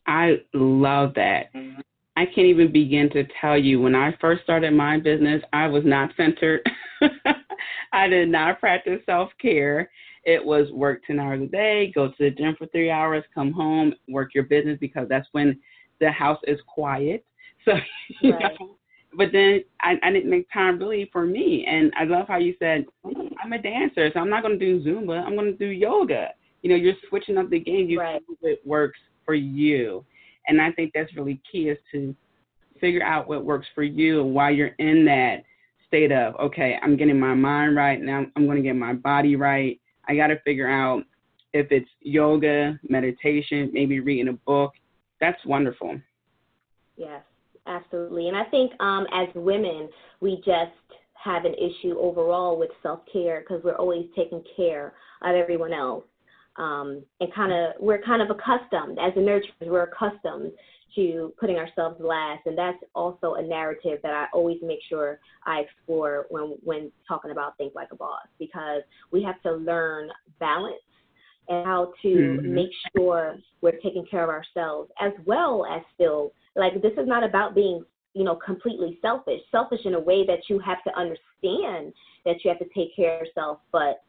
I 0.07 0.41
love 0.53 1.13
that. 1.15 1.51
I 2.15 2.25
can't 2.25 2.47
even 2.47 2.71
begin 2.71 3.09
to 3.11 3.23
tell 3.41 3.57
you 3.57 3.81
when 3.81 3.95
I 3.95 4.15
first 4.21 4.43
started 4.43 4.73
my 4.73 4.99
business, 4.99 5.41
I 5.51 5.67
was 5.67 5.83
not 5.85 6.11
centered. 6.15 6.61
I 7.93 8.07
did 8.07 8.29
not 8.29 8.59
practice 8.59 9.01
self 9.05 9.31
care. 9.41 9.89
It 10.23 10.43
was 10.43 10.71
work 10.71 11.01
10 11.05 11.19
hours 11.19 11.41
a 11.41 11.47
day, 11.47 11.91
go 11.93 12.07
to 12.07 12.13
the 12.17 12.29
gym 12.29 12.55
for 12.57 12.67
three 12.67 12.89
hours, 12.89 13.23
come 13.33 13.51
home, 13.51 13.93
work 14.07 14.33
your 14.33 14.45
business 14.45 14.77
because 14.79 15.07
that's 15.09 15.27
when 15.31 15.59
the 15.99 16.11
house 16.11 16.39
is 16.47 16.59
quiet. 16.67 17.25
So, 17.65 17.73
you 18.21 18.31
know, 18.31 18.77
but 19.17 19.29
then 19.31 19.63
I, 19.81 19.95
I 20.01 20.11
didn't 20.11 20.29
make 20.29 20.47
time 20.51 20.79
really 20.79 21.09
for 21.11 21.25
me. 21.25 21.65
And 21.67 21.91
I 21.97 22.05
love 22.05 22.27
how 22.27 22.37
you 22.37 22.55
said, 22.57 22.85
I'm 23.05 23.53
a 23.53 23.61
dancer, 23.61 24.09
so 24.13 24.19
I'm 24.19 24.29
not 24.29 24.43
going 24.43 24.57
to 24.57 24.65
do 24.65 24.83
Zumba, 24.83 25.23
I'm 25.23 25.35
going 25.35 25.51
to 25.51 25.57
do 25.57 25.65
yoga. 25.65 26.29
You 26.61 26.69
know, 26.69 26.75
you're 26.75 26.93
switching 27.09 27.37
up 27.37 27.49
the 27.49 27.59
game. 27.59 27.89
You 27.89 27.99
right. 27.99 28.21
it 28.41 28.61
works 28.65 28.99
for 29.25 29.33
you. 29.33 30.05
And 30.47 30.61
I 30.61 30.71
think 30.71 30.91
that's 30.93 31.15
really 31.15 31.41
key 31.49 31.69
is 31.69 31.77
to 31.91 32.15
figure 32.79 33.03
out 33.03 33.27
what 33.27 33.45
works 33.45 33.67
for 33.73 33.83
you 33.83 34.21
and 34.21 34.33
while 34.33 34.53
you're 34.53 34.75
in 34.79 35.05
that 35.05 35.43
state 35.87 36.11
of, 36.11 36.35
okay, 36.35 36.77
I'm 36.81 36.97
getting 36.97 37.19
my 37.19 37.33
mind 37.33 37.75
right, 37.75 38.01
now 38.01 38.25
I'm 38.35 38.45
going 38.45 38.57
to 38.57 38.63
get 38.63 38.75
my 38.75 38.93
body 38.93 39.35
right. 39.35 39.79
I 40.07 40.15
got 40.15 40.27
to 40.27 40.39
figure 40.41 40.69
out 40.69 41.03
if 41.53 41.67
it's 41.71 41.89
yoga, 42.01 42.79
meditation, 42.89 43.69
maybe 43.71 43.99
reading 43.99 44.27
a 44.29 44.33
book. 44.33 44.73
That's 45.21 45.37
wonderful. 45.45 45.99
Yes, 46.97 47.21
absolutely. 47.67 48.27
And 48.27 48.35
I 48.35 48.43
think 48.45 48.71
um, 48.81 49.05
as 49.13 49.29
women, 49.35 49.87
we 50.19 50.37
just 50.37 50.71
have 51.13 51.45
an 51.45 51.53
issue 51.53 51.97
overall 51.99 52.57
with 52.57 52.71
self 52.81 52.99
care 53.11 53.41
because 53.41 53.63
we're 53.63 53.77
always 53.77 54.05
taking 54.15 54.43
care 54.57 54.93
of 55.21 55.35
everyone 55.35 55.73
else 55.73 56.03
um, 56.57 57.03
and 57.19 57.33
kind 57.33 57.51
of 57.51 57.73
we're 57.79 58.01
kind 58.01 58.21
of 58.21 58.29
accustomed 58.29 58.99
as 58.99 59.13
a 59.15 59.19
nurturers 59.19 59.41
we're 59.61 59.83
accustomed 59.83 60.51
to 60.95 61.33
putting 61.39 61.55
ourselves 61.57 61.99
last 61.99 62.45
and 62.45 62.57
that's 62.57 62.77
also 62.93 63.35
a 63.35 63.41
narrative 63.41 63.99
that 64.03 64.13
I 64.13 64.25
always 64.33 64.57
make 64.61 64.79
sure 64.87 65.19
I 65.45 65.61
explore 65.61 66.27
when 66.29 66.55
when 66.63 66.91
talking 67.07 67.31
about 67.31 67.57
things 67.57 67.71
like 67.75 67.89
a 67.91 67.95
boss 67.95 68.27
because 68.37 68.83
we 69.11 69.23
have 69.23 69.41
to 69.41 69.53
learn 69.53 70.09
balance 70.39 70.75
and 71.49 71.65
how 71.65 71.91
to 72.01 72.07
mm-hmm. 72.07 72.53
make 72.53 72.69
sure 72.95 73.37
we're 73.61 73.79
taking 73.83 74.05
care 74.09 74.23
of 74.23 74.29
ourselves 74.29 74.91
as 75.01 75.11
well 75.25 75.65
as 75.65 75.81
still 75.95 76.33
like 76.55 76.81
this 76.81 76.93
is 76.93 77.07
not 77.07 77.23
about 77.23 77.55
being 77.55 77.83
you 78.13 78.23
know 78.23 78.35
completely 78.35 78.99
selfish 79.01 79.41
selfish 79.51 79.81
in 79.85 79.95
a 79.95 79.99
way 79.99 80.25
that 80.25 80.39
you 80.49 80.59
have 80.59 80.83
to 80.83 80.91
understand 80.97 81.93
that 82.25 82.35
you 82.43 82.49
have 82.49 82.59
to 82.59 82.69
take 82.75 82.95
care 82.95 83.15
of 83.15 83.25
yourself 83.25 83.59
but 83.71 84.03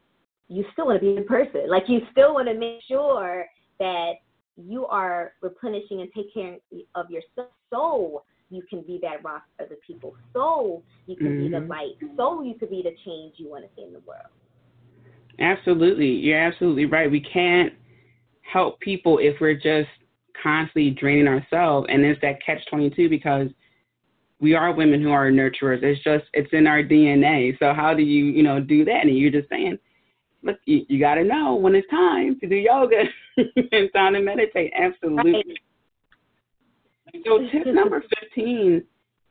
you 0.49 0.65
still 0.73 0.87
want 0.87 1.01
to 1.01 1.07
be 1.07 1.17
in 1.17 1.25
person. 1.25 1.69
Like 1.69 1.85
you 1.89 2.01
still 2.13 2.35
want 2.35 2.49
to 2.49 2.55
make 2.55 2.81
sure 2.87 3.47
that 3.79 4.13
you 4.57 4.87
are 4.87 5.33
replenishing 5.41 6.01
and 6.01 6.11
take 6.15 6.33
care 6.33 6.57
of 6.95 7.11
yourself 7.11 7.49
so 7.71 8.23
you 8.51 8.63
can 8.69 8.83
be 8.83 8.99
that 9.03 9.25
rock 9.25 9.43
for 9.57 9.67
the 9.67 9.77
people, 9.87 10.15
so 10.33 10.83
you 11.07 11.17
can 11.17 11.29
mm-hmm. 11.29 11.45
be 11.45 11.49
the 11.49 11.57
mm-hmm. 11.57 11.71
light, 11.71 11.93
so 12.17 12.43
you 12.43 12.55
can 12.55 12.69
be 12.69 12.83
the 12.83 12.95
change 13.05 13.35
you 13.37 13.49
want 13.51 13.65
to 13.65 13.71
see 13.75 13.83
in 13.83 13.93
the 13.93 14.01
world. 14.01 14.27
Absolutely. 15.41 16.07
You're 16.07 16.39
absolutely 16.39 16.85
right. 16.85 17.11
We 17.11 17.21
can't 17.21 17.73
help 18.43 18.79
people 18.81 19.19
if 19.19 19.35
we're 19.41 19.55
just 19.55 19.89
constantly 20.41 20.91
draining 20.91 21.27
ourselves. 21.27 21.89
And 21.91 22.05
it's 22.05 22.21
that 22.21 22.45
catch 22.45 22.65
22 22.71 23.09
because 23.09 23.49
we 24.41 24.55
are 24.55 24.73
women 24.73 25.03
who 25.03 25.11
are 25.11 25.31
nurturers. 25.31 25.83
It's 25.83 26.03
just, 26.05 26.25
it's 26.35 26.53
in 26.53 26.67
our 26.67 26.83
DNA. 26.83 27.59
So 27.59 27.73
how 27.73 27.95
do 27.95 28.03
you, 28.03 28.27
you 28.27 28.43
know, 28.43 28.61
do 28.61 28.85
that? 28.85 29.01
And 29.03 29.19
you're 29.19 29.31
just 29.31 29.49
saying, 29.49 29.79
look, 30.45 30.59
you, 30.67 30.85
you 30.89 31.01
got 31.01 31.15
to 31.15 31.25
know 31.25 31.55
when 31.55 31.75
it's 31.75 31.89
time 31.91 32.39
to 32.41 32.49
do 32.49 32.55
yoga 32.55 33.05
and 33.37 33.91
time 33.95 34.13
to 34.15 34.21
meditate. 34.21 34.73
Absolutely. 34.77 35.33
Right. 35.33 35.45
So, 37.25 37.39
tip 37.53 37.67
number 37.67 38.03
15 38.21 38.83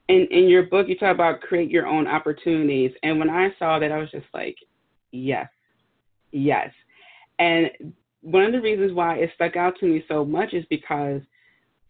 in, 0.09 0.27
in 0.31 0.49
your 0.49 0.63
book, 0.63 0.87
you 0.87 0.97
talk 0.97 1.13
about 1.13 1.41
create 1.41 1.69
your 1.69 1.87
own 1.87 2.07
opportunities. 2.07 2.91
And 3.03 3.19
when 3.19 3.29
I 3.29 3.49
saw 3.59 3.79
that, 3.79 3.91
I 3.91 3.97
was 3.97 4.11
just 4.11 4.25
like, 4.33 4.55
yes, 5.11 5.47
yes. 6.31 6.69
And 7.39 7.93
one 8.21 8.43
of 8.43 8.51
the 8.51 8.61
reasons 8.61 8.93
why 8.93 9.15
it 9.17 9.31
stuck 9.35 9.55
out 9.55 9.73
to 9.79 9.85
me 9.85 10.03
so 10.07 10.23
much 10.23 10.53
is 10.53 10.65
because 10.69 11.21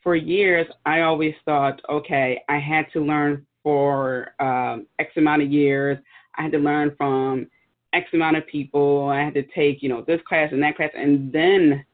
for 0.01 0.15
years, 0.15 0.68
I 0.86 1.01
always 1.01 1.34
thought, 1.46 1.80
okay, 1.89 2.42
I 2.50 2.60
had 2.60 2.86
to 2.94 3.00
learn 3.00 3.46
for 3.62 4.34
um, 4.39 4.88
X 5.00 5.12
amount 5.15 5.44
of 5.44 5.51
years. 5.51 5.98
I 6.38 6.44
had 6.44 6.51
to 6.51 6.58
learn 6.58 6.94
from 6.98 7.48
X 7.94 8.08
amount 8.14 8.38
of 8.38 8.48
people. 8.48 9.10
I 9.10 9.22
had 9.22 9.34
to 9.36 9.44
take, 9.56 9.82
you 9.82 9.90
know, 9.90 10.04
this 10.06 10.20
class 10.28 10.50
and 10.52 10.62
that 10.64 10.76
class, 10.76 10.90
and 10.96 11.32
then 11.32 11.86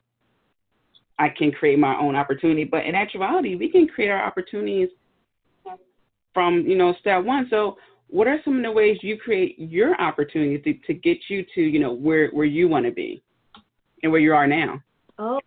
I 1.18 1.30
can 1.30 1.52
create 1.52 1.78
my 1.78 1.98
own 2.00 2.16
opportunity. 2.16 2.64
But 2.64 2.86
in 2.86 2.96
actuality, 2.96 3.56
we 3.56 3.70
can 3.70 3.88
create 3.88 4.10
our 4.10 4.24
opportunities 4.24 4.90
from, 6.34 6.62
you 6.62 6.78
know, 6.78 6.96
step 7.00 7.24
one. 7.24 7.48
So 7.50 7.78
what 8.08 8.28
are 8.28 8.40
some 8.46 8.58
of 8.58 8.64
the 8.64 8.72
ways 8.72 8.98
you 9.02 9.18
create 9.18 9.56
your 9.60 10.00
opportunities 10.02 10.64
to, 10.64 10.74
to 10.88 10.94
get 10.94 11.18
you 11.28 11.46
to, 11.56 11.62
you 11.62 11.80
know, 11.80 11.94
where, 11.94 12.30
where 12.30 12.46
you 12.46 12.68
want 12.68 12.86
to 12.86 12.92
be 12.92 13.22
and 14.02 14.12
where 14.12 14.22
you 14.22 14.34
are 14.34 14.48
now? 14.48 14.82
Oh, 15.18 15.40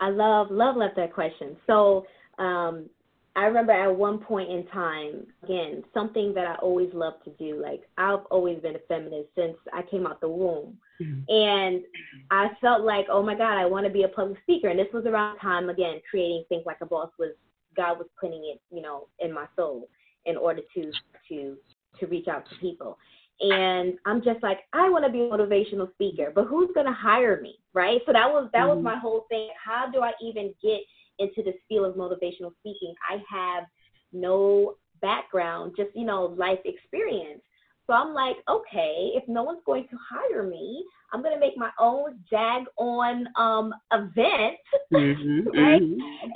I 0.00 0.08
love, 0.08 0.48
love, 0.50 0.76
love 0.76 0.92
that 0.96 1.12
question. 1.12 1.56
So, 1.66 2.06
um, 2.38 2.88
I 3.36 3.46
remember 3.46 3.72
at 3.72 3.94
one 3.94 4.18
point 4.18 4.50
in 4.50 4.64
time, 4.66 5.26
again, 5.42 5.82
something 5.92 6.32
that 6.34 6.46
I 6.46 6.54
always 6.56 6.90
loved 6.94 7.24
to 7.24 7.30
do. 7.30 7.60
Like 7.60 7.82
I've 7.98 8.24
always 8.30 8.60
been 8.60 8.76
a 8.76 8.80
feminist 8.86 9.28
since 9.36 9.56
I 9.72 9.82
came 9.82 10.06
out 10.06 10.20
the 10.20 10.28
womb. 10.28 10.78
Mm-hmm. 11.02 11.22
And 11.28 11.82
I 12.30 12.50
felt 12.60 12.82
like, 12.82 13.06
oh 13.10 13.22
my 13.22 13.34
God, 13.34 13.58
I 13.58 13.66
want 13.66 13.86
to 13.86 13.92
be 13.92 14.04
a 14.04 14.08
public 14.08 14.38
speaker. 14.42 14.68
And 14.68 14.78
this 14.78 14.92
was 14.92 15.04
around 15.06 15.38
time 15.38 15.68
again, 15.68 16.00
creating 16.08 16.44
Think 16.48 16.64
Like 16.64 16.80
a 16.80 16.86
Boss 16.86 17.10
was 17.18 17.30
God 17.76 17.98
was 17.98 18.06
putting 18.20 18.44
it, 18.44 18.60
you 18.70 18.80
know, 18.80 19.08
in 19.18 19.32
my 19.32 19.46
soul 19.56 19.88
in 20.26 20.36
order 20.36 20.62
to 20.76 20.92
to 21.28 21.56
to 21.98 22.06
reach 22.06 22.28
out 22.28 22.48
to 22.48 22.56
people. 22.56 22.96
And 23.40 23.94
I'm 24.06 24.22
just 24.22 24.44
like, 24.44 24.60
I 24.72 24.88
want 24.88 25.04
to 25.04 25.10
be 25.10 25.22
a 25.22 25.28
motivational 25.28 25.92
speaker, 25.94 26.30
but 26.32 26.44
who's 26.44 26.70
gonna 26.72 26.94
hire 26.94 27.40
me? 27.40 27.58
Right. 27.72 28.00
So 28.06 28.12
that 28.12 28.30
was 28.30 28.48
that 28.52 28.60
mm-hmm. 28.60 28.76
was 28.76 28.84
my 28.84 28.96
whole 28.96 29.26
thing. 29.28 29.48
How 29.62 29.90
do 29.92 30.02
I 30.02 30.12
even 30.22 30.54
get 30.62 30.80
into 31.18 31.42
this 31.42 31.54
field 31.68 31.86
of 31.86 31.94
motivational 31.94 32.52
speaking. 32.60 32.94
I 33.08 33.22
have 33.30 33.64
no 34.12 34.74
background, 35.00 35.74
just, 35.76 35.90
you 35.94 36.04
know, 36.04 36.34
life 36.38 36.60
experience. 36.64 37.42
So 37.86 37.92
I'm 37.92 38.14
like, 38.14 38.36
okay, 38.48 39.10
if 39.14 39.24
no 39.28 39.42
one's 39.42 39.60
going 39.66 39.86
to 39.90 39.96
hire 40.08 40.42
me, 40.42 40.84
I'm 41.12 41.22
going 41.22 41.34
to 41.34 41.40
make 41.40 41.56
my 41.56 41.70
own 41.78 42.18
Jag 42.30 42.64
on 42.78 43.26
um, 43.36 43.74
event, 43.92 44.56
mm-hmm, 44.92 45.48
right? 45.58 45.82
Mm-hmm. 45.82 46.28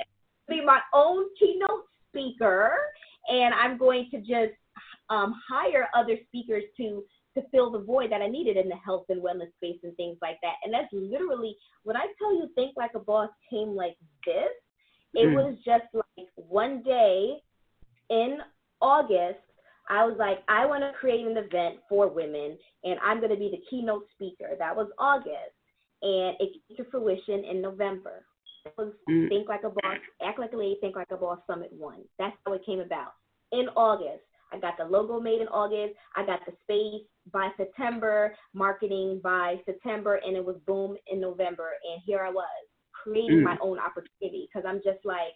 Be 0.47 0.63
my 0.63 0.79
own 0.93 1.25
keynote 1.39 1.85
speaker, 2.09 2.71
and 3.27 3.53
I'm 3.53 3.77
going 3.77 4.07
to 4.11 4.19
just 4.19 4.53
um, 5.09 5.33
hire 5.49 5.87
other 5.95 6.17
speakers 6.27 6.63
to 6.77 7.03
to 7.35 7.43
fill 7.51 7.71
the 7.71 7.79
void 7.79 8.11
that 8.11 8.21
I 8.23 8.27
needed 8.27 8.57
in 8.57 8.69
the 8.69 8.75
health 8.75 9.05
and 9.09 9.21
wellness 9.21 9.53
space 9.57 9.77
and 9.83 9.95
things 9.95 10.17
like 10.19 10.37
that. 10.41 10.55
And 10.63 10.73
that's 10.73 10.91
literally 10.91 11.55
when 11.83 11.95
I 11.95 12.07
tell 12.17 12.33
you 12.33 12.49
think 12.55 12.75
like 12.75 12.91
a 12.95 12.99
boss 12.99 13.29
came 13.49 13.75
like 13.75 13.95
this, 14.25 14.49
it 15.13 15.27
mm. 15.27 15.33
was 15.33 15.55
just 15.65 15.85
like 15.93 16.27
one 16.35 16.83
day 16.83 17.37
in 18.09 18.37
August, 18.81 19.39
I 19.89 20.05
was 20.05 20.15
like, 20.19 20.39
I 20.47 20.65
want 20.65 20.83
to 20.83 20.91
create 20.99 21.25
an 21.25 21.37
event 21.37 21.77
for 21.87 22.07
women, 22.07 22.57
and 22.83 22.99
I'm 23.03 23.17
going 23.19 23.31
to 23.31 23.37
be 23.37 23.49
the 23.49 23.63
keynote 23.69 24.05
speaker. 24.13 24.55
That 24.57 24.75
was 24.75 24.87
August, 24.99 25.55
and 26.01 26.35
it 26.39 26.51
came 26.67 26.77
to 26.77 26.91
fruition 26.91 27.43
in 27.43 27.61
November. 27.61 28.25
It 28.65 28.73
was 28.77 28.93
mm. 29.09 29.29
Think 29.29 29.47
Like 29.47 29.63
a 29.63 29.69
Boss, 29.69 29.97
Act 30.23 30.39
Like 30.39 30.53
a 30.53 30.57
Lady, 30.57 30.77
Think 30.79 30.95
Like 30.95 31.11
a 31.11 31.17
Boss 31.17 31.39
Summit 31.47 31.71
1. 31.71 31.97
That's 32.19 32.35
how 32.45 32.53
it 32.53 32.65
came 32.65 32.79
about. 32.79 33.13
In 33.51 33.67
August, 33.75 34.23
I 34.51 34.59
got 34.59 34.77
the 34.77 34.85
logo 34.85 35.19
made 35.19 35.41
in 35.41 35.47
August. 35.47 35.97
I 36.15 36.25
got 36.25 36.41
the 36.45 36.53
space 36.63 37.07
by 37.31 37.49
September, 37.57 38.35
marketing 38.53 39.21
by 39.23 39.55
September, 39.65 40.19
and 40.23 40.35
it 40.35 40.45
was 40.45 40.57
boom 40.67 40.95
in 41.11 41.19
November. 41.19 41.69
And 41.91 42.01
here 42.05 42.19
I 42.23 42.29
was 42.29 42.45
creating 43.03 43.39
mm. 43.39 43.43
my 43.43 43.57
own 43.61 43.79
opportunity 43.79 44.47
because 44.47 44.67
I'm 44.67 44.81
just 44.83 45.03
like, 45.03 45.35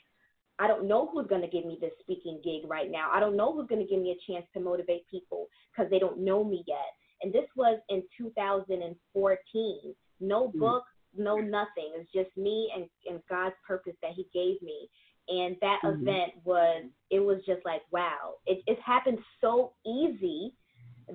I 0.60 0.68
don't 0.68 0.88
know 0.88 1.10
who's 1.12 1.28
going 1.28 1.42
to 1.42 1.48
give 1.48 1.66
me 1.66 1.78
this 1.82 1.92
speaking 2.00 2.40
gig 2.44 2.70
right 2.70 2.92
now. 2.92 3.10
I 3.12 3.20
don't 3.20 3.36
know 3.36 3.54
who's 3.54 3.68
going 3.68 3.82
to 3.82 3.88
give 3.88 4.02
me 4.02 4.12
a 4.12 4.32
chance 4.32 4.46
to 4.54 4.60
motivate 4.60 5.08
people 5.10 5.48
because 5.72 5.90
they 5.90 6.00
don't 6.00 6.20
know 6.20 6.44
me 6.44 6.64
yet. 6.68 6.94
And 7.22 7.34
this 7.34 7.48
was 7.56 7.80
in 7.90 8.04
2014. 8.18 9.96
No 10.20 10.48
mm. 10.48 10.60
book, 10.60 10.84
no 11.16 11.38
nothing. 11.38 11.92
It's 11.96 12.12
just 12.14 12.36
me 12.38 12.70
and, 12.76 12.86
and 13.10 13.22
God's 13.30 13.56
purpose 13.68 13.96
that 14.02 14.12
He 14.16 14.28
gave 14.34 14.62
me. 14.62 14.90
And 15.30 15.56
that 15.62 15.80
mm-hmm. 15.84 16.02
event 16.02 16.32
was, 16.44 16.84
it 17.10 17.20
was 17.20 17.38
just 17.46 17.62
like, 17.66 17.82
wow. 17.92 18.36
It, 18.46 18.62
it 18.68 18.78
happened 18.86 19.20
so 19.42 19.74
easy 19.86 20.54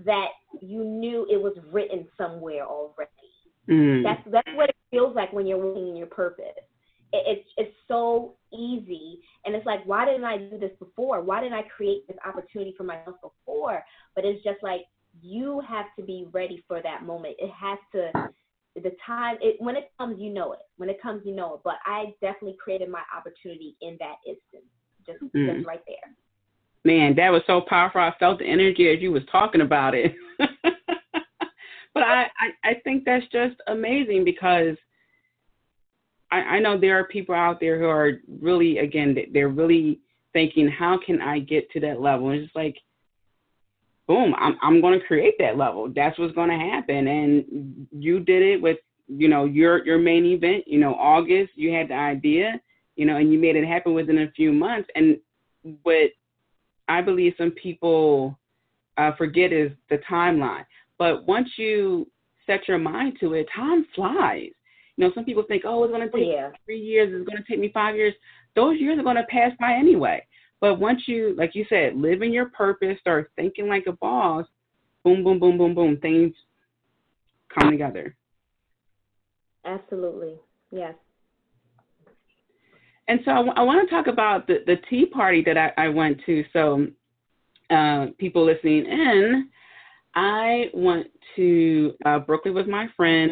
that 0.04 0.28
you 0.60 0.84
knew 0.84 1.26
it 1.30 1.40
was 1.40 1.56
written 1.70 2.06
somewhere 2.16 2.64
already. 2.64 3.10
Mm. 3.68 4.02
That's 4.02 4.22
that's 4.32 4.56
what 4.56 4.70
it 4.70 4.76
feels 4.90 5.14
like 5.14 5.32
when 5.32 5.46
you're 5.46 5.58
working 5.58 5.88
in 5.88 5.96
your 5.96 6.06
purpose. 6.06 6.46
It, 7.12 7.38
it's 7.38 7.48
it's 7.56 7.76
so 7.86 8.34
easy, 8.52 9.20
and 9.44 9.54
it's 9.54 9.66
like, 9.66 9.84
why 9.86 10.04
didn't 10.04 10.24
I 10.24 10.38
do 10.38 10.58
this 10.58 10.72
before? 10.78 11.22
Why 11.22 11.40
didn't 11.40 11.54
I 11.54 11.62
create 11.62 12.06
this 12.06 12.16
opportunity 12.26 12.74
for 12.76 12.84
myself 12.84 13.16
before? 13.22 13.82
But 14.14 14.24
it's 14.24 14.42
just 14.44 14.62
like 14.62 14.82
you 15.22 15.62
have 15.68 15.86
to 15.98 16.02
be 16.04 16.26
ready 16.32 16.62
for 16.68 16.82
that 16.82 17.04
moment. 17.04 17.36
It 17.38 17.50
has 17.50 17.78
to. 17.92 18.30
The 18.76 18.92
time 19.04 19.38
it 19.40 19.56
when 19.58 19.74
it 19.74 19.90
comes, 19.98 20.20
you 20.20 20.30
know 20.30 20.52
it. 20.52 20.60
When 20.76 20.88
it 20.88 21.02
comes, 21.02 21.22
you 21.24 21.34
know 21.34 21.54
it. 21.54 21.60
But 21.64 21.76
I 21.84 22.14
definitely 22.20 22.56
created 22.62 22.88
my 22.88 23.02
opportunity 23.16 23.74
in 23.80 23.96
that 23.98 24.16
instance, 24.24 24.70
just 25.04 25.20
mm. 25.34 25.56
just 25.56 25.66
right 25.66 25.82
there. 25.86 26.14
Man, 26.84 27.16
that 27.16 27.30
was 27.30 27.42
so 27.46 27.62
powerful. 27.68 28.00
I 28.00 28.14
felt 28.20 28.38
the 28.38 28.46
energy 28.46 28.88
as 28.88 29.00
you 29.02 29.10
was 29.10 29.22
talking 29.32 29.62
about 29.62 29.94
it. 29.94 30.14
but 31.98 32.06
I, 32.06 32.22
I, 32.38 32.70
I 32.70 32.74
think 32.84 33.04
that's 33.04 33.26
just 33.32 33.56
amazing 33.66 34.24
because 34.24 34.76
I, 36.30 36.36
I 36.36 36.58
know 36.60 36.78
there 36.78 36.96
are 36.96 37.04
people 37.04 37.34
out 37.34 37.58
there 37.58 37.76
who 37.76 37.86
are 37.86 38.12
really, 38.40 38.78
again, 38.78 39.16
they're 39.32 39.48
really 39.48 39.98
thinking, 40.32 40.68
how 40.68 40.96
can 41.04 41.20
I 41.20 41.40
get 41.40 41.68
to 41.72 41.80
that 41.80 42.00
level? 42.00 42.28
And 42.28 42.40
it's 42.40 42.54
like, 42.54 42.76
boom, 44.06 44.32
I'm, 44.38 44.56
I'm 44.62 44.80
going 44.80 44.98
to 44.98 45.06
create 45.06 45.34
that 45.40 45.56
level. 45.56 45.92
That's 45.92 46.16
what's 46.20 46.34
going 46.34 46.50
to 46.50 46.56
happen. 46.56 47.08
And 47.08 47.88
you 47.90 48.20
did 48.20 48.42
it 48.42 48.62
with, 48.62 48.78
you 49.08 49.26
know, 49.26 49.44
your, 49.44 49.84
your 49.84 49.98
main 49.98 50.24
event, 50.24 50.64
you 50.68 50.78
know, 50.78 50.94
August, 50.94 51.50
you 51.56 51.72
had 51.72 51.88
the 51.88 51.94
idea, 51.94 52.60
you 52.94 53.06
know, 53.06 53.16
and 53.16 53.32
you 53.32 53.40
made 53.40 53.56
it 53.56 53.66
happen 53.66 53.92
within 53.92 54.18
a 54.18 54.30
few 54.36 54.52
months. 54.52 54.88
And 54.94 55.18
what 55.82 56.10
I 56.86 57.02
believe 57.02 57.34
some 57.36 57.50
people 57.50 58.38
uh, 58.98 59.16
forget 59.16 59.52
is 59.52 59.72
the 59.90 59.98
timeline. 60.08 60.64
But 60.98 61.26
once 61.26 61.48
you 61.56 62.10
set 62.46 62.66
your 62.66 62.78
mind 62.78 63.18
to 63.20 63.34
it, 63.34 63.46
time 63.54 63.86
flies. 63.94 64.50
You 64.96 65.04
know, 65.04 65.12
some 65.14 65.24
people 65.24 65.44
think, 65.46 65.62
oh, 65.64 65.84
it's 65.84 65.92
going 65.92 66.08
to 66.08 66.16
take 66.16 66.26
yeah. 66.32 66.50
three 66.64 66.80
years, 66.80 67.08
it's 67.12 67.28
going 67.28 67.40
to 67.40 67.48
take 67.48 67.60
me 67.60 67.70
five 67.72 67.94
years. 67.94 68.14
Those 68.56 68.80
years 68.80 68.98
are 68.98 69.04
going 69.04 69.16
to 69.16 69.24
pass 69.24 69.52
by 69.60 69.74
anyway. 69.74 70.26
But 70.60 70.80
once 70.80 71.02
you, 71.06 71.36
like 71.38 71.54
you 71.54 71.64
said, 71.68 71.96
live 71.96 72.22
in 72.22 72.32
your 72.32 72.46
purpose, 72.46 72.98
start 73.00 73.30
thinking 73.36 73.68
like 73.68 73.86
a 73.86 73.92
boss, 73.92 74.44
boom, 75.04 75.22
boom, 75.22 75.38
boom, 75.38 75.56
boom, 75.56 75.74
boom, 75.74 75.98
things 75.98 76.34
come 77.56 77.70
together. 77.70 78.16
Absolutely. 79.64 80.34
Yes. 80.72 80.94
And 83.06 83.20
so 83.24 83.30
I, 83.30 83.34
w- 83.36 83.54
I 83.56 83.62
want 83.62 83.88
to 83.88 83.94
talk 83.94 84.08
about 84.08 84.46
the, 84.48 84.64
the 84.66 84.76
tea 84.90 85.06
party 85.06 85.42
that 85.46 85.56
I, 85.56 85.72
I 85.76 85.88
went 85.88 86.18
to. 86.26 86.44
So, 86.52 86.88
uh, 87.70 88.06
people 88.18 88.44
listening 88.44 88.86
in, 88.86 89.48
I 90.18 90.68
went 90.74 91.06
to 91.36 91.94
uh, 92.04 92.18
Brooklyn 92.18 92.52
with 92.52 92.66
my 92.66 92.88
friend, 92.96 93.30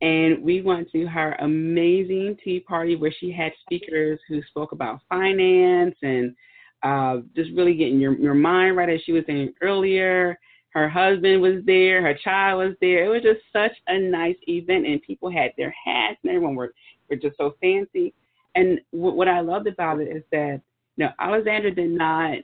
and 0.00 0.42
we 0.42 0.62
went 0.62 0.90
to 0.90 1.06
her 1.06 1.36
amazing 1.38 2.36
tea 2.42 2.58
party 2.58 2.96
where 2.96 3.14
she 3.20 3.30
had 3.30 3.52
speakers 3.62 4.18
who 4.28 4.42
spoke 4.50 4.72
about 4.72 5.00
finance 5.08 5.94
and 6.02 6.34
uh, 6.82 7.18
just 7.36 7.50
really 7.56 7.76
getting 7.76 8.00
your, 8.00 8.18
your 8.18 8.34
mind 8.34 8.76
right, 8.76 8.88
as 8.88 9.00
she 9.04 9.12
was 9.12 9.22
saying 9.28 9.54
earlier. 9.62 10.36
Her 10.70 10.88
husband 10.88 11.40
was 11.40 11.62
there, 11.66 12.02
her 12.02 12.14
child 12.14 12.66
was 12.66 12.76
there. 12.80 13.04
It 13.04 13.08
was 13.08 13.22
just 13.22 13.40
such 13.52 13.76
a 13.86 13.96
nice 14.00 14.36
event, 14.48 14.88
and 14.88 15.00
people 15.02 15.30
had 15.30 15.52
their 15.56 15.72
hats, 15.84 16.18
and 16.24 16.32
everyone 16.32 16.56
were, 16.56 16.74
were 17.08 17.16
just 17.16 17.36
so 17.36 17.54
fancy. 17.60 18.12
And 18.56 18.80
w- 18.92 19.14
what 19.14 19.28
I 19.28 19.38
loved 19.38 19.68
about 19.68 20.00
it 20.00 20.08
is 20.08 20.24
that, 20.32 20.60
you 20.96 21.04
know, 21.04 21.12
Alexandra 21.20 21.72
did 21.72 21.90
not 21.90 22.38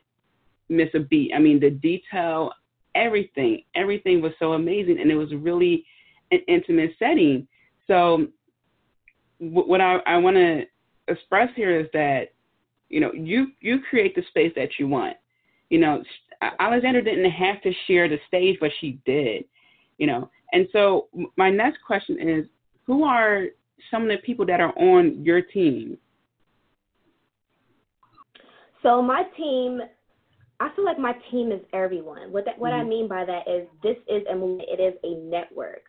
miss 0.69 0.91
a 0.95 1.01
beat. 1.01 1.33
I 1.35 1.41
mean, 1.41 1.59
the 1.59 1.71
detail 1.71 2.53
everything. 2.95 3.63
Everything 3.75 4.21
was 4.21 4.33
so 4.39 4.53
amazing, 4.53 4.99
and 5.01 5.11
it 5.11 5.17
was 5.17 5.33
really 5.35 5.85
an 6.31 6.41
intimate 6.49 6.93
setting. 6.99 7.47
So, 7.87 8.27
w- 9.41 9.69
what 9.69 9.81
I, 9.81 9.97
I 10.07 10.17
want 10.17 10.37
to 10.37 10.65
express 11.09 11.49
here 11.55 11.79
is 11.79 11.87
that, 11.93 12.33
you 12.89 13.01
know, 13.01 13.13
you 13.13 13.49
you 13.61 13.81
create 13.89 14.15
the 14.15 14.23
space 14.29 14.53
that 14.57 14.71
you 14.79 14.89
want. 14.89 15.17
You 15.71 15.79
know, 15.79 16.03
Alexandra 16.61 17.03
didn't 17.03 17.31
have 17.31 17.63
to 17.63 17.73
share 17.87 18.09
the 18.09 18.19
stage, 18.29 18.59
but 18.61 18.71
she 18.81 19.01
did. 19.05 19.45
You 19.99 20.07
know, 20.07 20.31
and 20.53 20.69
so 20.73 21.09
my 21.37 21.51
next 21.51 21.79
question 21.87 22.29
is, 22.29 22.47
who 22.85 23.05
are 23.05 23.47
some 23.91 24.03
of 24.03 24.09
the 24.09 24.19
people 24.19 24.47
that 24.47 24.61
are 24.61 24.77
on 24.79 25.25
your 25.25 25.43
team? 25.43 25.99
So 28.83 29.01
my 29.01 29.23
team 29.37 29.81
I 30.65 30.75
feel 30.75 30.85
like 30.87 30.99
my 30.99 31.13
team 31.31 31.53
is 31.53 31.61
everyone. 31.75 32.33
What 32.33 32.47
that, 32.47 32.59
what 32.59 32.73
mm-hmm. 32.73 32.87
I 32.87 32.89
mean 32.89 33.07
by 33.07 33.27
that 33.27 33.47
is 33.47 33.69
this 33.83 33.97
is 34.09 34.23
a 34.31 34.35
movement. 34.35 34.69
it 34.73 34.81
is 34.81 34.95
a 35.05 35.15
network. 35.21 35.83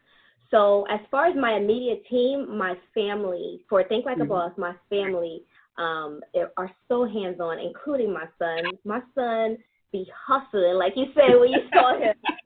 So 0.52 0.86
as 0.92 1.00
far 1.10 1.28
as 1.28 1.36
my 1.36 1.54
immediate 1.54 2.04
team, 2.10 2.58
my 2.58 2.74
family 2.94 3.62
for 3.70 3.86
Think 3.86 4.06
Like 4.06 4.16
mm-hmm. 4.16 4.24
a 4.24 4.26
Boss, 4.26 4.52
my 4.58 4.74
family 4.90 5.44
um, 5.78 6.20
are 6.58 6.70
so 6.90 7.06
hands 7.06 7.40
on, 7.40 7.58
including 7.58 8.12
my 8.12 8.26
son. 8.38 8.64
My 8.84 9.00
son 9.16 9.58
be 9.94 10.06
hustling, 10.28 10.76
like 10.76 10.94
you 10.98 11.06
said 11.14 11.40
when 11.40 11.52
you 11.52 11.62
saw 11.74 11.98
him. 11.98 12.16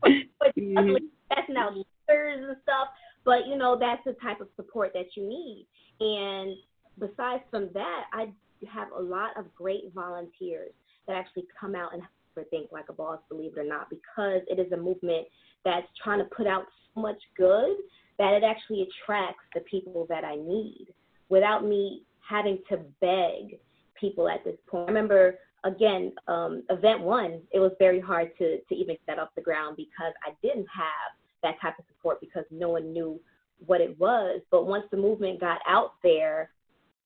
but, 0.00 0.10
but 0.40 0.56
mm-hmm. 0.56 1.04
passing 1.30 1.56
out 1.56 1.72
stickers 2.04 2.44
and 2.48 2.56
stuff. 2.62 2.88
But 3.26 3.46
you 3.46 3.58
know, 3.58 3.76
that's 3.78 4.02
the 4.06 4.14
type 4.22 4.40
of 4.40 4.48
support 4.56 4.92
that 4.94 5.16
you 5.16 5.28
need. 5.28 5.66
And 6.00 6.56
besides 6.98 7.42
from 7.50 7.68
that, 7.74 8.04
I 8.14 8.28
have 8.72 8.88
a 8.96 9.02
lot 9.02 9.36
of 9.36 9.54
great 9.54 9.92
volunteers 9.94 10.72
that 11.08 11.16
actually 11.16 11.46
come 11.60 11.74
out 11.74 11.92
and 11.94 12.02
think 12.50 12.70
like 12.72 12.88
a 12.88 12.92
boss, 12.92 13.18
believe 13.28 13.52
it 13.56 13.60
or 13.60 13.64
not, 13.64 13.90
because 13.90 14.42
it 14.48 14.58
is 14.58 14.70
a 14.72 14.76
movement 14.76 15.26
that's 15.64 15.86
trying 16.02 16.18
to 16.18 16.24
put 16.26 16.46
out 16.46 16.64
so 16.94 17.00
much 17.00 17.20
good 17.36 17.76
that 18.18 18.34
it 18.34 18.42
actually 18.42 18.82
attracts 18.82 19.42
the 19.54 19.60
people 19.62 20.06
that 20.08 20.24
I 20.24 20.36
need 20.36 20.88
without 21.28 21.64
me 21.64 22.02
having 22.20 22.58
to 22.68 22.78
beg 23.00 23.58
people 23.98 24.28
at 24.28 24.44
this 24.44 24.56
point. 24.68 24.88
I 24.88 24.92
remember 24.92 25.38
again, 25.64 26.12
um, 26.28 26.62
event 26.70 27.00
one, 27.00 27.40
it 27.52 27.58
was 27.58 27.72
very 27.78 28.00
hard 28.00 28.30
to 28.38 28.58
to 28.60 28.74
even 28.74 28.96
get 29.06 29.18
off 29.18 29.30
the 29.34 29.42
ground 29.42 29.76
because 29.76 30.12
I 30.26 30.32
didn't 30.42 30.66
have 30.72 31.16
that 31.42 31.60
type 31.60 31.78
of 31.78 31.84
support 31.88 32.20
because 32.20 32.44
no 32.50 32.70
one 32.70 32.92
knew 32.92 33.20
what 33.66 33.80
it 33.80 33.98
was. 33.98 34.40
But 34.50 34.66
once 34.66 34.84
the 34.90 34.96
movement 34.96 35.40
got 35.40 35.58
out 35.66 35.94
there, 36.02 36.50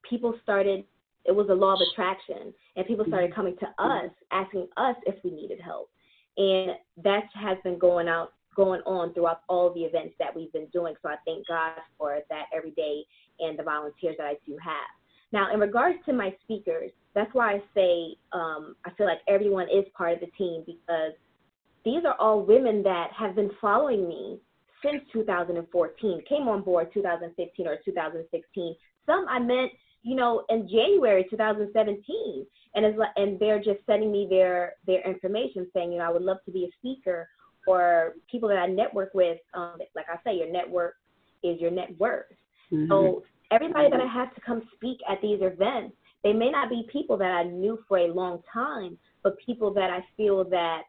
people 0.09 0.35
started 0.43 0.85
it 1.25 1.33
was 1.33 1.49
a 1.51 1.55
law 1.55 1.75
of 1.75 1.81
attraction 1.93 2.53
and 2.77 2.87
people 2.87 3.05
started 3.07 3.31
mm-hmm. 3.31 3.37
coming 3.37 3.57
to 3.59 3.67
us 3.83 4.11
asking 4.33 4.67
us 4.77 4.97
if 5.07 5.15
we 5.25 5.31
needed 5.31 5.61
help. 5.61 5.91
And 6.37 6.73
that 7.05 7.25
has 7.35 7.59
been 7.63 7.79
going 7.79 8.09
out 8.09 8.33
going 8.55 8.83
on 8.83 9.15
throughout 9.15 9.41
all 9.49 9.73
the 9.73 9.81
events 9.81 10.15
that 10.19 10.35
we've 10.35 10.53
been 10.53 10.67
doing. 10.73 10.95
So 11.03 11.09
i 11.09 11.17
thank 11.25 11.47
god 11.47 11.73
for 11.97 12.19
that 12.29 12.45
every 12.55 12.73
day 12.73 13.03
and 13.41 13.59
the 13.59 13.63
volunteers 13.63 14.17
that 14.19 14.27
i 14.27 14.35
do 14.47 14.57
have. 14.63 14.91
Now 15.33 15.53
in 15.53 15.61
regards 15.61 15.99
to 16.07 16.13
my 16.13 16.35
speakers 16.45 16.91
that's 17.15 17.33
why 17.35 17.55
i 17.55 17.63
say 17.75 18.17
um, 18.33 18.75
i 18.85 18.91
feel 18.97 19.07
like 19.07 19.21
everyone 19.29 19.69
is 19.69 19.85
part 19.97 20.15
of 20.15 20.21
the 20.21 20.27
team 20.39 20.63
because 20.67 21.13
these 21.85 22.05
are 22.05 22.15
all 22.19 22.43
women 22.43 22.83
that 22.83 23.09
have 23.19 23.35
been 23.35 23.51
following 23.61 24.09
me 24.09 24.39
since 24.85 25.03
2014 25.13 26.23
came 26.29 26.49
on 26.49 26.63
board 26.63 26.89
2015 26.93 27.67
or 27.67 27.79
2016 27.85 28.77
some 29.07 29.27
i 29.29 29.39
met 29.39 29.71
you 30.03 30.17
know, 30.17 30.45
in 30.49 30.69
January 30.69 31.27
2017, 31.31 32.47
and 32.75 32.85
it's 32.85 32.99
like, 32.99 33.11
and 33.17 33.39
they're 33.39 33.59
just 33.63 33.81
sending 33.87 34.11
me 34.11 34.27
their 34.29 34.75
their 34.87 35.03
information, 35.09 35.69
saying, 35.75 35.93
you 35.93 35.99
know, 35.99 36.05
I 36.05 36.11
would 36.11 36.23
love 36.23 36.39
to 36.47 36.51
be 36.51 36.65
a 36.65 36.71
speaker, 36.79 37.29
or 37.67 38.15
people 38.31 38.49
that 38.49 38.59
I 38.59 38.67
network 38.67 39.15
with. 39.15 39.39
Um, 39.55 39.77
like 39.95 40.07
I 40.09 40.17
say, 40.25 40.37
your 40.37 40.51
network 40.51 40.97
is 41.43 41.61
your 41.61 41.71
net 41.71 41.97
worth. 41.99 42.27
Mm-hmm. 42.73 42.91
So 42.91 43.23
everybody 43.51 43.91
that 43.91 44.01
I 44.01 44.13
have 44.13 44.35
to 44.35 44.41
come 44.41 44.63
speak 44.75 44.99
at 45.09 45.21
these 45.21 45.39
events, 45.41 45.95
they 46.25 46.33
may 46.33 46.51
not 46.51 46.71
be 46.71 46.89
people 46.93 47.17
that 47.19 47.31
I 47.31 47.45
knew 47.45 47.79
for 47.89 47.99
a 47.99 48.13
long 48.13 48.43
time, 48.53 48.99
but 49.23 49.37
people 49.45 49.73
that 49.75 49.91
I 49.91 50.05
feel 50.17 50.45
that 50.51 50.83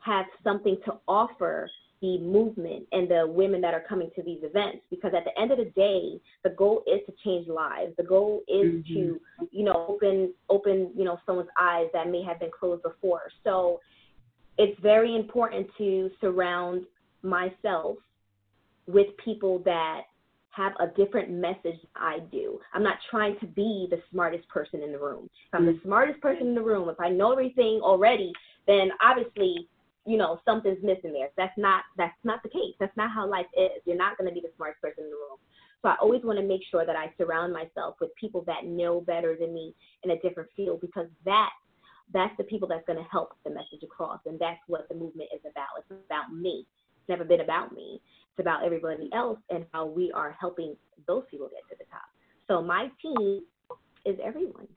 have 0.00 0.26
something 0.44 0.76
to 0.84 0.94
offer 1.08 1.68
the 2.00 2.18
movement 2.18 2.86
and 2.92 3.08
the 3.10 3.26
women 3.26 3.60
that 3.60 3.74
are 3.74 3.84
coming 3.88 4.10
to 4.14 4.22
these 4.22 4.40
events 4.42 4.78
because 4.90 5.12
at 5.16 5.24
the 5.24 5.40
end 5.40 5.50
of 5.50 5.58
the 5.58 5.70
day 5.76 6.20
the 6.44 6.50
goal 6.50 6.82
is 6.86 7.00
to 7.06 7.12
change 7.24 7.48
lives 7.48 7.92
the 7.96 8.02
goal 8.02 8.42
is 8.48 8.66
mm-hmm. 8.66 8.94
to 8.94 9.20
you 9.50 9.64
know 9.64 9.86
open 9.88 10.32
open 10.50 10.90
you 10.94 11.04
know 11.04 11.18
someone's 11.24 11.48
eyes 11.60 11.86
that 11.92 12.10
may 12.10 12.22
have 12.22 12.38
been 12.38 12.50
closed 12.58 12.82
before 12.82 13.22
so 13.44 13.80
it's 14.58 14.78
very 14.80 15.16
important 15.16 15.66
to 15.78 16.10
surround 16.20 16.84
myself 17.22 17.96
with 18.86 19.06
people 19.22 19.58
that 19.64 20.02
have 20.50 20.72
a 20.80 20.86
different 20.96 21.30
message 21.30 21.78
I 21.94 22.20
do. 22.32 22.58
I'm 22.72 22.82
not 22.82 22.96
trying 23.10 23.38
to 23.40 23.46
be 23.46 23.88
the 23.90 24.00
smartest 24.10 24.48
person 24.48 24.82
in 24.82 24.90
the 24.90 24.98
room. 24.98 25.28
If 25.48 25.54
I'm 25.54 25.66
the 25.66 25.72
mm-hmm. 25.72 25.86
smartest 25.86 26.20
person 26.22 26.46
in 26.46 26.54
the 26.54 26.62
room, 26.62 26.88
if 26.88 26.98
I 26.98 27.10
know 27.10 27.32
everything 27.32 27.80
already, 27.82 28.32
then 28.66 28.88
obviously 29.02 29.68
you 30.06 30.16
know 30.16 30.40
something's 30.44 30.82
missing 30.82 31.12
there. 31.12 31.30
That's 31.36 31.56
not 31.56 31.84
that's 31.96 32.16
not 32.24 32.42
the 32.42 32.48
case. 32.48 32.74
That's 32.78 32.96
not 32.96 33.10
how 33.10 33.28
life 33.28 33.46
is. 33.56 33.82
You're 33.84 33.96
not 33.96 34.16
going 34.16 34.28
to 34.28 34.34
be 34.34 34.40
the 34.40 34.52
smartest 34.56 34.80
person 34.80 35.04
in 35.04 35.10
the 35.10 35.16
room. 35.16 35.38
So 35.82 35.88
I 35.88 35.96
always 36.00 36.22
want 36.22 36.38
to 36.38 36.44
make 36.44 36.62
sure 36.70 36.86
that 36.86 36.96
I 36.96 37.12
surround 37.18 37.52
myself 37.52 37.96
with 38.00 38.14
people 38.16 38.42
that 38.46 38.64
know 38.64 39.00
better 39.00 39.36
than 39.38 39.52
me 39.52 39.74
in 40.04 40.10
a 40.10 40.18
different 40.20 40.48
field 40.56 40.80
because 40.80 41.06
that 41.24 41.50
that's 42.12 42.36
the 42.38 42.44
people 42.44 42.68
that's 42.68 42.86
going 42.86 42.98
to 42.98 43.08
help 43.10 43.34
the 43.44 43.50
message 43.50 43.82
across, 43.82 44.20
and 44.26 44.38
that's 44.38 44.60
what 44.68 44.88
the 44.88 44.94
movement 44.94 45.28
is 45.34 45.40
about. 45.40 45.66
It's 45.78 46.00
about 46.06 46.32
me. 46.32 46.64
It's 47.00 47.08
never 47.08 47.24
been 47.24 47.40
about 47.40 47.72
me. 47.72 48.00
It's 48.30 48.40
about 48.40 48.64
everybody 48.64 49.10
else 49.12 49.38
and 49.50 49.64
how 49.72 49.86
we 49.86 50.12
are 50.12 50.36
helping 50.38 50.76
those 51.06 51.24
people 51.30 51.48
get 51.48 51.68
to 51.70 51.76
the 51.78 51.90
top. 51.90 52.04
So 52.46 52.62
my 52.62 52.90
team 53.02 53.42
is 54.04 54.16
everyone. 54.24 54.68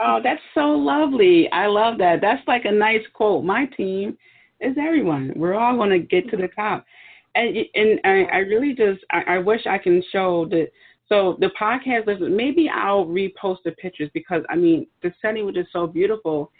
oh, 0.00 0.20
that's 0.22 0.42
so 0.54 0.70
lovely. 0.70 1.50
I 1.50 1.66
love 1.66 1.98
that. 1.98 2.20
That's 2.20 2.46
like 2.46 2.66
a 2.66 2.72
nice 2.72 3.02
quote. 3.14 3.44
My 3.44 3.66
team 3.76 4.18
is 4.60 4.76
everyone. 4.78 5.32
We're 5.36 5.54
all 5.54 5.76
going 5.76 5.90
to 5.90 5.98
get 5.98 6.28
to 6.30 6.36
the 6.36 6.48
top. 6.48 6.84
And 7.34 7.56
and 7.74 8.00
I, 8.04 8.22
I 8.32 8.38
really 8.38 8.74
just 8.74 9.04
I, 9.10 9.36
I 9.36 9.38
wish 9.38 9.66
I 9.66 9.78
can 9.78 10.02
show 10.12 10.46
that. 10.50 10.68
So 11.08 11.36
the 11.38 11.50
podcast, 11.60 12.06
listen, 12.06 12.34
maybe 12.34 12.70
I'll 12.72 13.04
repost 13.04 13.58
the 13.64 13.72
pictures 13.72 14.10
because 14.14 14.42
I 14.48 14.56
mean 14.56 14.86
the 15.02 15.12
setting 15.20 15.44
was 15.44 15.54
just 15.54 15.72
so 15.72 15.86
beautiful. 15.86 16.50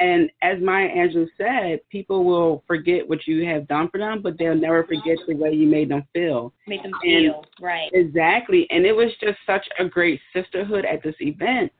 And 0.00 0.28
as 0.42 0.60
Maya 0.60 0.88
Angelou 0.88 1.28
said, 1.38 1.78
people 1.88 2.24
will 2.24 2.64
forget 2.66 3.08
what 3.08 3.26
you 3.28 3.46
have 3.46 3.68
done 3.68 3.88
for 3.90 3.98
them, 3.98 4.22
but 4.22 4.36
they'll 4.36 4.56
never 4.56 4.82
forget 4.82 5.18
the 5.26 5.36
way 5.36 5.52
you 5.52 5.68
made 5.68 5.88
them 5.88 6.02
feel. 6.12 6.52
Make 6.66 6.82
them 6.82 6.92
feel 7.00 7.44
right. 7.60 7.90
Exactly. 7.92 8.66
And 8.70 8.84
it 8.84 8.92
was 8.92 9.12
just 9.20 9.38
such 9.46 9.64
a 9.78 9.84
great 9.84 10.20
sisterhood 10.34 10.84
at 10.84 11.02
this 11.04 11.14
event 11.20 11.70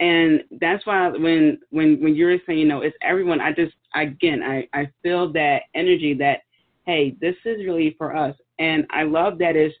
and 0.00 0.42
that's 0.60 0.84
why 0.86 1.08
when 1.10 1.58
when 1.70 2.02
when 2.02 2.16
you're 2.16 2.38
saying 2.46 2.58
you 2.58 2.66
know 2.66 2.80
it's 2.80 2.96
everyone 3.02 3.40
i 3.40 3.52
just 3.52 3.74
again 3.94 4.42
i 4.42 4.66
i 4.72 4.90
feel 5.02 5.30
that 5.32 5.62
energy 5.74 6.14
that 6.14 6.40
hey 6.86 7.14
this 7.20 7.36
is 7.44 7.58
really 7.64 7.94
for 7.96 8.16
us. 8.16 8.34
And 8.58 8.86
i 8.90 9.02
love 9.04 9.38
that 9.38 9.56
it's 9.56 9.74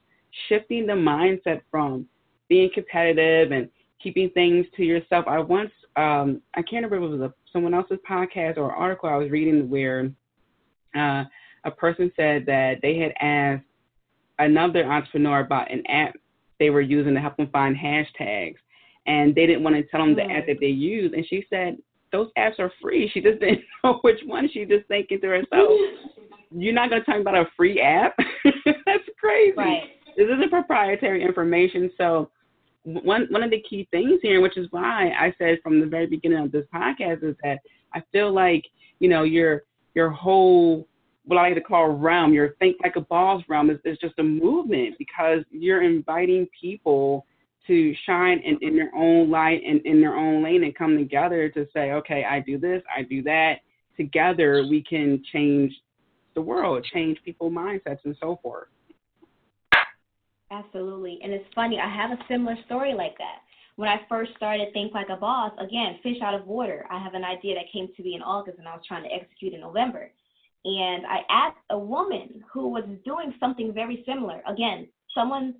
shifting 0.48 0.86
the 0.86 0.92
mindset 0.92 1.62
from 1.70 2.06
being 2.48 2.70
competitive 2.72 3.52
and 3.52 3.68
keeping 4.02 4.30
things 4.30 4.66
to 4.76 4.82
yourself. 4.82 5.26
I 5.26 5.38
once 5.40 5.72
um 5.96 6.40
i 6.54 6.62
can't 6.62 6.84
remember 6.84 6.96
if 6.96 7.02
it 7.02 7.18
was 7.18 7.30
a, 7.30 7.34
someone 7.52 7.74
else's 7.74 7.98
podcast 8.08 8.56
or 8.56 8.72
article 8.72 9.08
i 9.08 9.16
was 9.16 9.30
reading 9.30 9.68
where 9.68 10.10
uh 10.96 11.24
a 11.64 11.70
person 11.70 12.12
said 12.14 12.46
that 12.46 12.78
they 12.80 12.96
had 12.96 13.12
asked 13.20 13.64
another 14.38 14.84
entrepreneur 14.84 15.40
about 15.40 15.70
an 15.70 15.84
app 15.88 16.14
they 16.60 16.70
were 16.70 16.80
using 16.80 17.14
to 17.14 17.20
help 17.20 17.36
them 17.36 17.48
find 17.52 17.76
hashtags 17.76 18.54
and 19.06 19.34
they 19.34 19.46
didn't 19.46 19.62
want 19.62 19.76
to 19.76 19.82
tell 19.84 20.00
them 20.00 20.14
the 20.14 20.22
app 20.22 20.46
that 20.46 20.58
they 20.60 20.66
use. 20.66 21.12
And 21.14 21.26
she 21.26 21.44
said, 21.50 21.78
those 22.12 22.28
apps 22.36 22.58
are 22.58 22.72
free. 22.82 23.10
She 23.12 23.20
just 23.20 23.40
didn't 23.40 23.62
know 23.84 23.98
which 24.02 24.20
one. 24.24 24.48
She 24.52 24.64
just 24.64 24.86
thinking 24.88 25.20
to 25.20 25.26
herself, 25.28 25.70
you're 26.50 26.74
not 26.74 26.90
going 26.90 27.02
to 27.02 27.06
talk 27.06 27.20
about 27.20 27.36
a 27.36 27.46
free 27.56 27.80
app? 27.80 28.14
That's 28.44 29.04
crazy. 29.18 29.54
Right. 29.56 29.82
This 30.16 30.26
isn't 30.26 30.50
proprietary 30.50 31.22
information. 31.24 31.90
So 31.96 32.30
one 32.82 33.26
one 33.30 33.42
of 33.42 33.50
the 33.50 33.62
key 33.68 33.86
things 33.90 34.20
here, 34.22 34.40
which 34.40 34.56
is 34.56 34.66
why 34.70 35.10
I 35.10 35.34
said 35.38 35.58
from 35.62 35.80
the 35.80 35.86
very 35.86 36.06
beginning 36.06 36.38
of 36.38 36.52
this 36.52 36.64
podcast, 36.74 37.22
is 37.22 37.36
that 37.42 37.58
I 37.94 38.02
feel 38.10 38.32
like 38.32 38.64
you 38.98 39.08
know 39.08 39.22
your 39.22 39.62
your 39.94 40.10
whole 40.10 40.88
what 41.24 41.38
I 41.38 41.42
like 41.42 41.54
to 41.54 41.60
call 41.60 41.88
realm, 41.90 42.32
your 42.32 42.54
think 42.58 42.76
like 42.82 42.96
a 42.96 43.02
boss 43.02 43.42
realm, 43.48 43.70
is, 43.70 43.78
is 43.84 43.98
just 43.98 44.18
a 44.18 44.22
movement 44.22 44.96
because 44.98 45.44
you're 45.50 45.82
inviting 45.82 46.48
people 46.58 47.26
to 47.70 47.94
shine 48.04 48.40
in, 48.40 48.58
in 48.62 48.74
their 48.74 48.90
own 48.96 49.30
light 49.30 49.62
and 49.64 49.80
in 49.86 50.00
their 50.00 50.16
own 50.16 50.42
lane 50.42 50.64
and 50.64 50.74
come 50.74 50.98
together 50.98 51.48
to 51.50 51.68
say, 51.72 51.92
okay, 51.92 52.24
I 52.28 52.40
do 52.40 52.58
this, 52.58 52.82
I 52.94 53.02
do 53.02 53.22
that. 53.22 53.60
Together, 53.96 54.66
we 54.68 54.82
can 54.82 55.22
change 55.32 55.72
the 56.34 56.40
world, 56.40 56.84
change 56.92 57.18
people's 57.24 57.52
mindsets, 57.52 58.00
and 58.04 58.16
so 58.20 58.40
forth. 58.42 58.66
Absolutely. 60.50 61.20
And 61.22 61.32
it's 61.32 61.44
funny, 61.54 61.78
I 61.78 61.88
have 61.88 62.10
a 62.10 62.20
similar 62.28 62.56
story 62.66 62.92
like 62.92 63.16
that. 63.18 63.38
When 63.76 63.88
I 63.88 64.00
first 64.08 64.32
started 64.36 64.72
Think 64.72 64.92
Like 64.92 65.08
a 65.08 65.16
Boss, 65.16 65.52
again, 65.60 66.00
fish 66.02 66.16
out 66.24 66.34
of 66.34 66.48
water. 66.48 66.86
I 66.90 67.00
have 67.00 67.14
an 67.14 67.22
idea 67.22 67.54
that 67.54 67.72
came 67.72 67.86
to 67.96 68.02
me 68.02 68.16
in 68.16 68.22
August 68.22 68.58
and 68.58 68.66
I 68.66 68.74
was 68.74 68.82
trying 68.86 69.04
to 69.04 69.14
execute 69.14 69.54
in 69.54 69.60
November. 69.60 70.10
And 70.64 71.06
I 71.06 71.20
asked 71.30 71.58
a 71.70 71.78
woman 71.78 72.42
who 72.52 72.68
was 72.68 72.82
doing 73.04 73.32
something 73.38 73.72
very 73.72 74.02
similar. 74.04 74.42
Again, 74.48 74.88
someone 75.14 75.54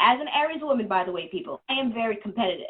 as 0.00 0.20
an 0.20 0.28
Aries 0.34 0.62
woman, 0.62 0.88
by 0.88 1.04
the 1.04 1.12
way, 1.12 1.28
people, 1.28 1.62
I 1.68 1.74
am 1.74 1.92
very 1.92 2.16
competitive. 2.16 2.66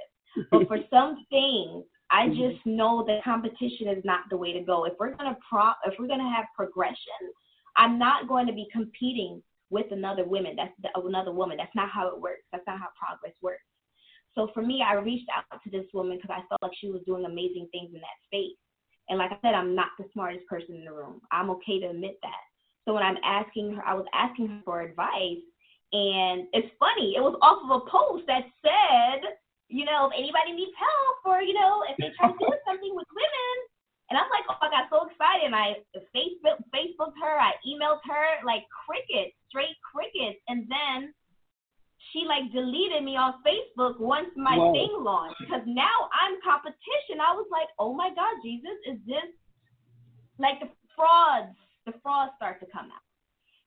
But 0.51 0.69
for 0.69 0.79
some 0.91 1.25
things, 1.31 1.85
I 2.11 2.27
mm-hmm. 2.27 2.41
just 2.41 2.67
know 2.67 3.05
that 3.07 3.25
competition 3.25 3.89
is 3.89 4.05
not 4.05 4.23
the 4.31 4.37
way 4.37 4.53
to 4.53 4.61
go. 4.61 4.85
If 4.85 4.95
we're 4.99 5.15
gonna 5.15 5.37
pro, 5.49 5.71
if 5.87 5.95
we're 5.99 6.09
gonna 6.09 6.35
have 6.35 6.47
progression, 6.57 7.33
I'm 7.77 7.99
not 7.99 8.29
going 8.29 8.47
to 8.47 8.53
be 8.53 8.69
competing 8.73 9.43
with 9.71 9.87
another 9.93 10.25
woman. 10.25 10.57
That's 10.57 10.75
the, 10.83 10.89
another 11.01 11.33
woman. 11.33 11.57
That's 11.57 11.75
not 11.75 11.89
how 11.91 12.09
it 12.09 12.21
works. 12.21 12.43
That's 12.53 12.67
not 12.67 12.79
how 12.79 12.89
progress 12.99 13.35
works. 13.41 13.63
So 14.35 14.51
for 14.55 14.63
me, 14.63 14.83
I 14.87 14.95
reached 14.95 15.29
out 15.35 15.61
to 15.63 15.71
this 15.71 15.87
woman 15.95 16.17
because 16.17 16.31
I 16.31 16.47
felt 16.49 16.63
like 16.63 16.73
she 16.81 16.89
was 16.89 17.03
doing 17.07 17.25
amazing 17.25 17.69
things 17.73 17.91
in 17.95 18.01
that 18.01 18.21
space. 18.27 18.57
And 19.09 19.19
like 19.19 19.33
I 19.33 19.39
said, 19.43 19.55
I'm 19.55 19.75
not 19.75 19.89
the 19.99 20.05
smartest 20.13 20.47
person 20.47 20.77
in 20.77 20.85
the 20.85 20.93
room. 20.93 21.21
I'm 21.33 21.51
okay 21.51 21.81
to 21.81 21.89
admit 21.89 22.19
that. 22.23 22.43
So 22.85 22.95
when 22.95 23.03
I'm 23.03 23.19
asking 23.25 23.75
her, 23.75 23.85
I 23.85 23.95
was 23.95 24.07
asking 24.15 24.49
her 24.49 24.61
for 24.65 24.83
advice. 24.83 25.43
And 25.93 26.47
it's 26.55 26.71
funny, 26.79 27.19
it 27.19 27.23
was 27.23 27.35
off 27.43 27.67
of 27.67 27.71
a 27.71 27.83
post 27.91 28.23
that 28.31 28.47
said, 28.63 29.27
you 29.67 29.83
know, 29.83 30.11
if 30.11 30.15
anybody 30.15 30.55
needs 30.55 30.75
help 30.79 31.19
or, 31.27 31.43
you 31.43 31.55
know, 31.55 31.83
if 31.91 31.99
they 31.99 32.15
try 32.15 32.31
to 32.31 32.39
do 32.39 32.47
something 32.67 32.95
with 32.95 33.07
women. 33.11 33.57
And 34.11 34.19
I'm 34.19 34.27
like, 34.31 34.43
oh, 34.51 34.59
I 34.59 34.71
got 34.75 34.91
so 34.91 35.07
excited. 35.07 35.47
And 35.47 35.55
I 35.55 35.83
Facebook 36.11 36.59
Facebooked 36.75 37.19
her, 37.23 37.39
I 37.39 37.55
emailed 37.63 38.03
her, 38.07 38.43
like 38.43 38.67
crickets, 38.71 39.35
straight 39.47 39.79
crickets. 39.87 40.39
And 40.51 40.67
then 40.67 41.15
she 42.11 42.27
like 42.27 42.51
deleted 42.51 43.03
me 43.03 43.15
on 43.15 43.39
Facebook 43.47 43.99
once 43.99 44.31
my 44.35 44.59
Whoa. 44.59 44.73
thing 44.75 44.91
launched 44.99 45.39
because 45.39 45.63
now 45.67 46.11
I'm 46.11 46.39
competition. 46.43 47.23
I 47.23 47.35
was 47.35 47.47
like, 47.51 47.71
oh 47.79 47.95
my 47.95 48.11
God, 48.11 48.35
Jesus, 48.43 48.79
is 48.91 48.99
this 49.07 49.31
like 50.39 50.59
the 50.59 50.71
frauds? 50.99 51.55
The 51.87 51.95
frauds 52.03 52.35
start 52.37 52.59
to 52.61 52.67
come 52.67 52.91
out. 52.91 53.07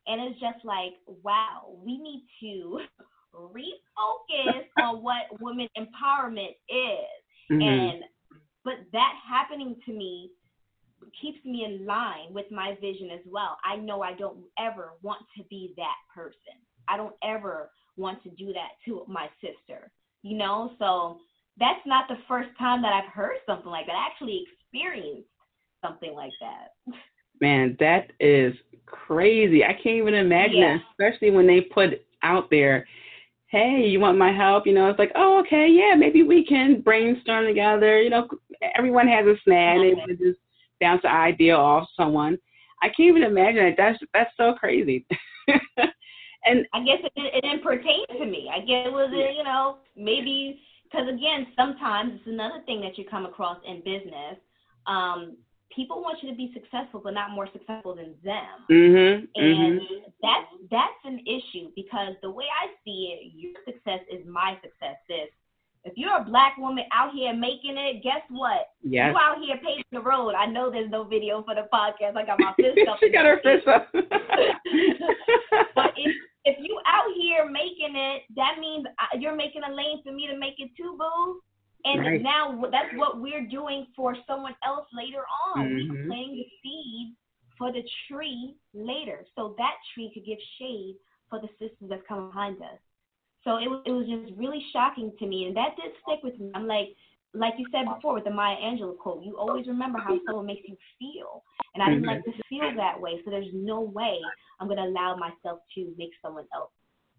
And 0.07 0.21
it's 0.21 0.39
just 0.39 0.63
like, 0.65 0.93
wow, 1.23 1.75
we 1.83 1.97
need 1.97 2.25
to 2.41 2.79
refocus 3.35 4.65
on 4.81 5.03
what 5.03 5.41
women 5.41 5.67
empowerment 5.77 6.55
is. 6.69 7.51
Mm-hmm. 7.51 7.61
And 7.61 8.03
but 8.63 8.75
that 8.93 9.13
happening 9.29 9.75
to 9.85 9.91
me 9.91 10.31
keeps 11.21 11.43
me 11.45 11.65
in 11.65 11.85
line 11.85 12.33
with 12.33 12.45
my 12.51 12.75
vision 12.79 13.09
as 13.11 13.19
well. 13.25 13.57
I 13.65 13.75
know 13.75 14.01
I 14.01 14.13
don't 14.13 14.39
ever 14.57 14.91
want 15.01 15.21
to 15.37 15.43
be 15.49 15.73
that 15.77 15.95
person. 16.13 16.35
I 16.87 16.97
don't 16.97 17.15
ever 17.23 17.69
want 17.97 18.23
to 18.23 18.29
do 18.31 18.53
that 18.53 18.69
to 18.85 19.03
my 19.07 19.27
sister, 19.41 19.91
you 20.21 20.37
know? 20.37 20.71
So 20.79 21.17
that's 21.59 21.85
not 21.85 22.07
the 22.07 22.17
first 22.27 22.49
time 22.57 22.81
that 22.81 22.93
I've 22.93 23.11
heard 23.11 23.37
something 23.45 23.69
like 23.69 23.85
that. 23.87 23.95
I 23.95 24.07
actually 24.11 24.45
experienced 24.47 25.27
something 25.83 26.13
like 26.13 26.31
that. 26.41 26.95
Man, 27.41 27.75
that 27.79 28.11
is 28.19 28.53
crazy. 28.85 29.63
I 29.63 29.73
can't 29.73 29.97
even 29.97 30.13
imagine 30.13 30.57
yeah. 30.57 30.75
it, 30.75 30.81
especially 30.91 31.31
when 31.31 31.47
they 31.47 31.61
put 31.61 32.05
out 32.23 32.49
there 32.49 32.85
hey, 33.53 33.85
you 33.87 33.99
want 33.99 34.17
my 34.17 34.33
help? 34.33 34.65
You 34.65 34.73
know, 34.73 34.89
it's 34.89 34.97
like, 34.97 35.11
oh, 35.15 35.39
okay, 35.45 35.67
yeah, 35.69 35.93
maybe 35.95 36.23
we 36.23 36.43
can 36.43 36.81
brainstorm 36.81 37.45
together. 37.45 38.01
You 38.01 38.09
know, 38.09 38.27
everyone 38.75 39.07
has 39.07 39.27
a 39.27 39.35
snag, 39.43 39.79
and 39.79 40.09
it 40.09 40.17
just 40.17 40.39
bounce 40.81 41.03
the 41.03 41.11
idea 41.11 41.55
off 41.55 41.87
someone. 41.95 42.37
I 42.81 42.87
can't 42.87 43.15
even 43.15 43.23
imagine 43.23 43.63
it. 43.63 43.75
That's 43.77 43.99
that's 44.11 44.31
so 44.35 44.55
crazy. 44.59 45.05
and 45.47 46.65
I 46.73 46.83
guess 46.83 46.97
it, 47.03 47.11
it 47.15 47.41
didn't 47.41 47.63
pertain 47.63 48.05
to 48.17 48.25
me. 48.25 48.49
I 48.51 48.59
guess 48.59 48.87
it 48.87 48.91
was, 48.91 49.11
you 49.13 49.43
know, 49.43 49.77
maybe 49.95 50.59
because 50.83 51.07
again, 51.07 51.47
sometimes 51.55 52.13
it's 52.15 52.27
another 52.27 52.61
thing 52.65 52.81
that 52.81 52.97
you 52.97 53.05
come 53.05 53.25
across 53.25 53.59
in 53.67 53.77
business. 53.77 54.41
Um, 54.87 55.37
people 55.75 56.01
want 56.01 56.21
you 56.21 56.29
to 56.29 56.35
be 56.35 56.51
successful, 56.53 57.01
but 57.03 57.13
not 57.13 57.31
more 57.31 57.47
successful 57.51 57.95
than 57.95 58.13
them. 58.23 58.65
Mm-hmm, 58.69 59.25
and 59.35 59.81
mm-hmm. 59.81 60.09
that's 60.21 60.47
that's 60.71 61.05
an 61.05 61.19
issue 61.25 61.71
because 61.75 62.13
the 62.21 62.29
way 62.29 62.45
I 62.45 62.67
see 62.83 63.17
it, 63.17 63.33
your 63.35 63.53
success 63.65 64.01
is 64.11 64.25
my 64.27 64.57
success. 64.61 64.97
This, 65.07 65.29
if 65.85 65.93
you're 65.95 66.15
a 66.15 66.23
black 66.23 66.57
woman 66.57 66.85
out 66.93 67.13
here 67.13 67.33
making 67.33 67.77
it, 67.77 68.03
guess 68.03 68.21
what? 68.29 68.67
Yes. 68.83 69.11
You 69.11 69.19
out 69.19 69.43
here 69.43 69.57
paving 69.57 69.83
the 69.91 70.01
road. 70.01 70.33
I 70.33 70.45
know 70.45 70.71
there's 70.71 70.89
no 70.89 71.03
video 71.03 71.43
for 71.43 71.55
the 71.55 71.67
podcast. 71.73 72.15
I 72.15 72.25
got 72.25 72.39
my 72.39 72.53
fist 72.57 72.79
up. 72.89 72.97
she 72.99 73.09
got 73.09 73.25
her 73.25 73.41
fist 73.43 73.67
up. 73.67 73.89
but 73.93 74.05
if 75.97 76.15
if 76.45 76.57
you 76.59 76.79
out 76.85 77.07
here 77.17 77.49
making 77.49 77.95
it, 77.95 78.23
that 78.35 78.57
means 78.59 78.85
you're 79.19 79.35
making 79.35 79.63
a 79.63 79.73
lane 79.73 80.01
for 80.03 80.11
me 80.11 80.27
to 80.27 80.37
make 80.37 80.59
it 80.59 80.69
too, 80.77 80.95
boo. 80.97 81.41
And 81.85 81.99
right. 81.99 82.21
now 82.21 82.61
that's 82.71 82.95
what 82.95 83.19
we're 83.19 83.45
doing 83.45 83.87
for 83.95 84.15
someone 84.27 84.55
else 84.65 84.87
later 84.93 85.23
on. 85.55 85.67
Mm-hmm. 85.67 85.91
We're 85.91 86.05
planting 86.07 86.35
the 86.35 86.47
seed 86.63 87.15
for 87.57 87.71
the 87.71 87.83
tree 88.09 88.55
later, 88.73 89.25
so 89.35 89.55
that 89.57 89.75
tree 89.93 90.11
could 90.13 90.25
give 90.25 90.39
shade 90.59 90.95
for 91.29 91.39
the 91.39 91.49
sisters 91.59 91.89
that 91.89 92.07
come 92.07 92.29
behind 92.29 92.57
us. 92.57 92.79
So 93.43 93.57
it 93.57 93.67
was 93.67 93.83
it 93.85 93.91
was 93.91 94.07
just 94.07 94.37
really 94.37 94.63
shocking 94.71 95.11
to 95.19 95.25
me, 95.27 95.45
and 95.45 95.57
that 95.57 95.75
did 95.75 95.91
stick 96.03 96.23
with 96.23 96.39
me. 96.39 96.51
I'm 96.55 96.67
like, 96.67 96.95
like 97.33 97.53
you 97.57 97.65
said 97.71 97.85
before 97.93 98.13
with 98.13 98.23
the 98.23 98.31
Maya 98.31 98.55
Angelou 98.55 98.97
quote, 98.97 99.23
you 99.23 99.37
always 99.37 99.67
remember 99.67 99.99
how 99.99 100.17
someone 100.25 100.45
makes 100.45 100.67
you 100.67 100.77
feel, 100.97 101.43
and 101.73 101.83
I 101.83 101.89
didn't 101.89 102.05
like 102.05 102.23
to 102.23 102.31
feel 102.47 102.71
that 102.77 102.99
way. 102.99 103.19
So 103.25 103.31
there's 103.31 103.51
no 103.53 103.81
way 103.81 104.19
I'm 104.59 104.69
gonna 104.69 104.85
allow 104.85 105.17
myself 105.17 105.59
to 105.75 105.93
make 105.97 106.11
someone 106.21 106.45
else 106.55 106.71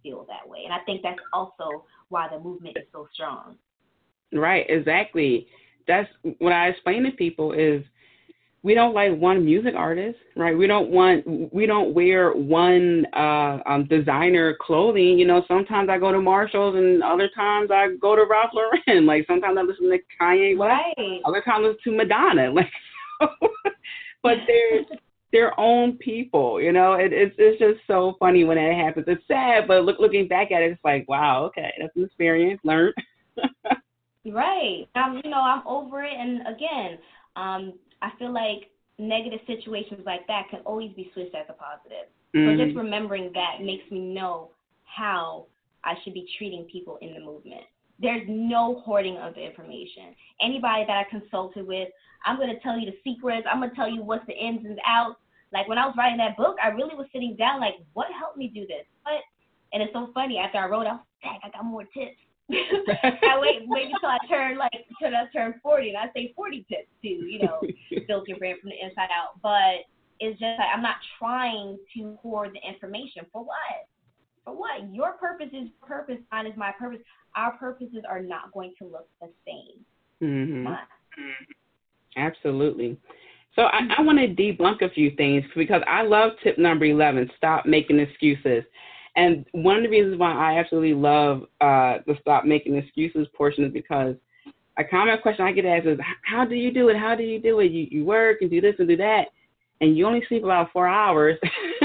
feel 0.02 0.24
that 0.28 0.48
way, 0.48 0.60
and 0.64 0.72
I 0.72 0.78
think 0.86 1.02
that's 1.02 1.20
also 1.34 1.84
why 2.08 2.28
the 2.28 2.40
movement 2.40 2.78
is 2.78 2.84
so 2.92 3.06
strong. 3.12 3.56
Right, 4.32 4.66
exactly. 4.68 5.46
That's 5.86 6.08
what 6.38 6.52
I 6.52 6.68
explain 6.68 7.04
to 7.04 7.10
people 7.12 7.52
is 7.52 7.82
we 8.62 8.74
don't 8.74 8.94
like 8.94 9.14
one 9.16 9.44
music 9.44 9.74
artist, 9.76 10.18
right? 10.36 10.56
We 10.56 10.66
don't 10.66 10.90
want 10.90 11.52
we 11.54 11.66
don't 11.66 11.94
wear 11.94 12.32
one 12.32 13.06
uh 13.14 13.58
um 13.66 13.86
designer 13.88 14.56
clothing. 14.60 15.18
You 15.18 15.26
know, 15.26 15.44
sometimes 15.46 15.90
I 15.90 15.98
go 15.98 16.10
to 16.12 16.20
Marshalls 16.20 16.74
and 16.76 17.02
other 17.02 17.28
times 17.36 17.70
I 17.70 17.88
go 18.00 18.16
to 18.16 18.24
Ralph 18.28 18.50
Lauren. 18.54 19.06
Like 19.06 19.26
sometimes 19.26 19.56
I 19.58 19.62
listen 19.62 19.90
to 19.90 19.98
Kanye 20.20 20.56
West. 20.56 20.72
Right. 20.98 21.20
Other 21.26 21.42
times 21.42 21.64
I 21.64 21.68
listen 21.68 21.92
to 21.92 21.96
Madonna. 22.04 22.52
Like 23.20 23.30
but 24.22 24.38
they're 24.46 24.80
their 25.32 25.58
own 25.58 25.98
people, 25.98 26.60
you 26.60 26.72
know. 26.72 26.94
It, 26.94 27.12
it's 27.12 27.34
it's 27.38 27.58
just 27.58 27.80
so 27.86 28.14
funny 28.18 28.44
when 28.44 28.56
that 28.56 28.74
happens. 28.74 29.06
It's 29.08 29.22
sad, 29.28 29.66
but 29.66 29.84
look 29.84 29.98
looking 29.98 30.28
back 30.28 30.52
at 30.52 30.62
it, 30.62 30.72
it's 30.72 30.84
like, 30.84 31.08
wow, 31.08 31.44
okay, 31.46 31.72
that's 31.80 31.94
an 31.96 32.04
experience, 32.04 32.60
learned. 32.64 32.94
Right. 34.26 34.86
I'm, 34.94 35.16
you 35.22 35.30
know, 35.30 35.40
I'm 35.40 35.66
over 35.66 36.02
it. 36.02 36.12
And 36.12 36.40
again, 36.46 36.98
um, 37.36 37.74
I 38.02 38.10
feel 38.18 38.32
like 38.32 38.70
negative 38.98 39.40
situations 39.46 40.02
like 40.06 40.26
that 40.28 40.44
can 40.50 40.60
always 40.60 40.92
be 40.94 41.10
switched 41.12 41.34
as 41.34 41.46
a 41.48 41.52
positive. 41.52 42.08
Mm-hmm. 42.34 42.58
So 42.58 42.64
just 42.64 42.76
remembering 42.76 43.32
that 43.34 43.64
makes 43.64 43.90
me 43.90 44.00
know 44.00 44.50
how 44.84 45.46
I 45.84 45.94
should 46.02 46.14
be 46.14 46.28
treating 46.38 46.64
people 46.64 46.98
in 47.02 47.14
the 47.14 47.20
movement. 47.20 47.62
There's 48.00 48.24
no 48.28 48.82
hoarding 48.84 49.18
of 49.18 49.36
information. 49.36 50.14
Anybody 50.40 50.84
that 50.86 51.04
I 51.06 51.10
consulted 51.10 51.66
with, 51.66 51.88
I'm 52.26 52.36
going 52.36 52.48
to 52.48 52.60
tell 52.60 52.78
you 52.78 52.90
the 52.90 52.96
secrets. 53.04 53.46
I'm 53.50 53.58
going 53.58 53.70
to 53.70 53.76
tell 53.76 53.90
you 53.90 54.02
what's 54.02 54.26
the 54.26 54.32
ins 54.32 54.64
and 54.64 54.80
outs. 54.86 55.18
Like 55.52 55.68
when 55.68 55.78
I 55.78 55.86
was 55.86 55.94
writing 55.96 56.18
that 56.18 56.36
book, 56.36 56.56
I 56.62 56.68
really 56.68 56.96
was 56.96 57.06
sitting 57.12 57.36
down 57.36 57.60
like, 57.60 57.74
what 57.92 58.06
helped 58.18 58.36
me 58.36 58.48
do 58.48 58.66
this? 58.66 58.86
What? 59.02 59.22
And 59.72 59.82
it's 59.82 59.92
so 59.92 60.10
funny. 60.14 60.38
After 60.38 60.58
I 60.58 60.66
wrote, 60.66 60.86
I 60.86 60.92
was 60.92 61.00
like, 61.22 61.40
I 61.44 61.50
got 61.50 61.64
more 61.64 61.84
tips. 61.84 62.18
I 62.52 63.38
wait 63.40 63.62
wait 63.66 63.86
until 63.92 64.10
I 64.10 64.18
turn 64.28 64.58
like 64.58 64.72
until 64.74 65.16
I 65.16 65.24
turn 65.32 65.60
forty 65.62 65.88
and 65.88 65.98
I 65.98 66.12
say 66.14 66.32
forty 66.36 66.64
tips 66.68 66.88
to, 67.02 67.08
you 67.08 67.40
know, 67.40 67.60
build 68.08 68.28
your 68.28 68.38
brand 68.38 68.60
from 68.60 68.70
the 68.70 68.76
inside 68.84 69.08
out. 69.10 69.40
But 69.42 69.86
it's 70.20 70.38
just 70.38 70.58
like 70.58 70.68
I'm 70.74 70.82
not 70.82 70.96
trying 71.18 71.78
to 71.96 72.18
hoard 72.22 72.50
the 72.54 72.68
information. 72.68 73.24
For 73.32 73.42
what? 73.42 73.88
For 74.44 74.54
what? 74.54 74.92
Your 74.92 75.12
purpose 75.12 75.48
is 75.52 75.68
purpose, 75.80 76.18
mine 76.30 76.46
is 76.46 76.56
my 76.56 76.72
purpose. 76.78 77.00
Our 77.34 77.52
purposes 77.56 78.04
are 78.08 78.20
not 78.20 78.52
going 78.52 78.74
to 78.78 78.84
look 78.84 79.08
the 79.20 79.28
same. 79.46 79.84
Mm-hmm. 80.22 80.66
Absolutely. 82.16 82.98
So 83.56 83.62
I, 83.62 83.80
I 83.98 84.02
want 84.02 84.18
to 84.18 84.28
debunk 84.28 84.82
a 84.82 84.90
few 84.90 85.12
things 85.16 85.44
because 85.56 85.82
I 85.86 86.02
love 86.02 86.32
tip 86.42 86.58
number 86.58 86.84
11, 86.84 87.30
stop 87.36 87.66
making 87.66 88.00
excuses. 88.00 88.64
And 89.16 89.44
one 89.52 89.76
of 89.76 89.82
the 89.84 89.90
reasons 89.90 90.18
why 90.18 90.32
I 90.32 90.58
absolutely 90.58 90.94
love 90.94 91.42
uh, 91.60 91.98
the 92.06 92.16
stop 92.20 92.44
making 92.44 92.76
excuses 92.76 93.28
portion 93.34 93.64
is 93.64 93.72
because 93.72 94.16
a 94.76 94.84
common 94.84 95.16
question 95.22 95.44
I 95.44 95.52
get 95.52 95.64
asked 95.64 95.86
is, 95.86 95.98
how 96.24 96.44
do 96.44 96.54
you 96.56 96.72
do 96.72 96.88
it? 96.88 96.96
How 96.96 97.14
do 97.14 97.22
you 97.22 97.40
do 97.40 97.60
it? 97.60 97.70
You, 97.70 97.86
you 97.90 98.04
work 98.04 98.38
and 98.40 98.50
do 98.50 98.60
this 98.60 98.74
and 98.78 98.88
do 98.88 98.96
that, 98.96 99.26
and 99.80 99.96
you 99.96 100.06
only 100.06 100.24
sleep 100.28 100.42
about 100.42 100.72
four 100.72 100.88
hours. 100.88 101.38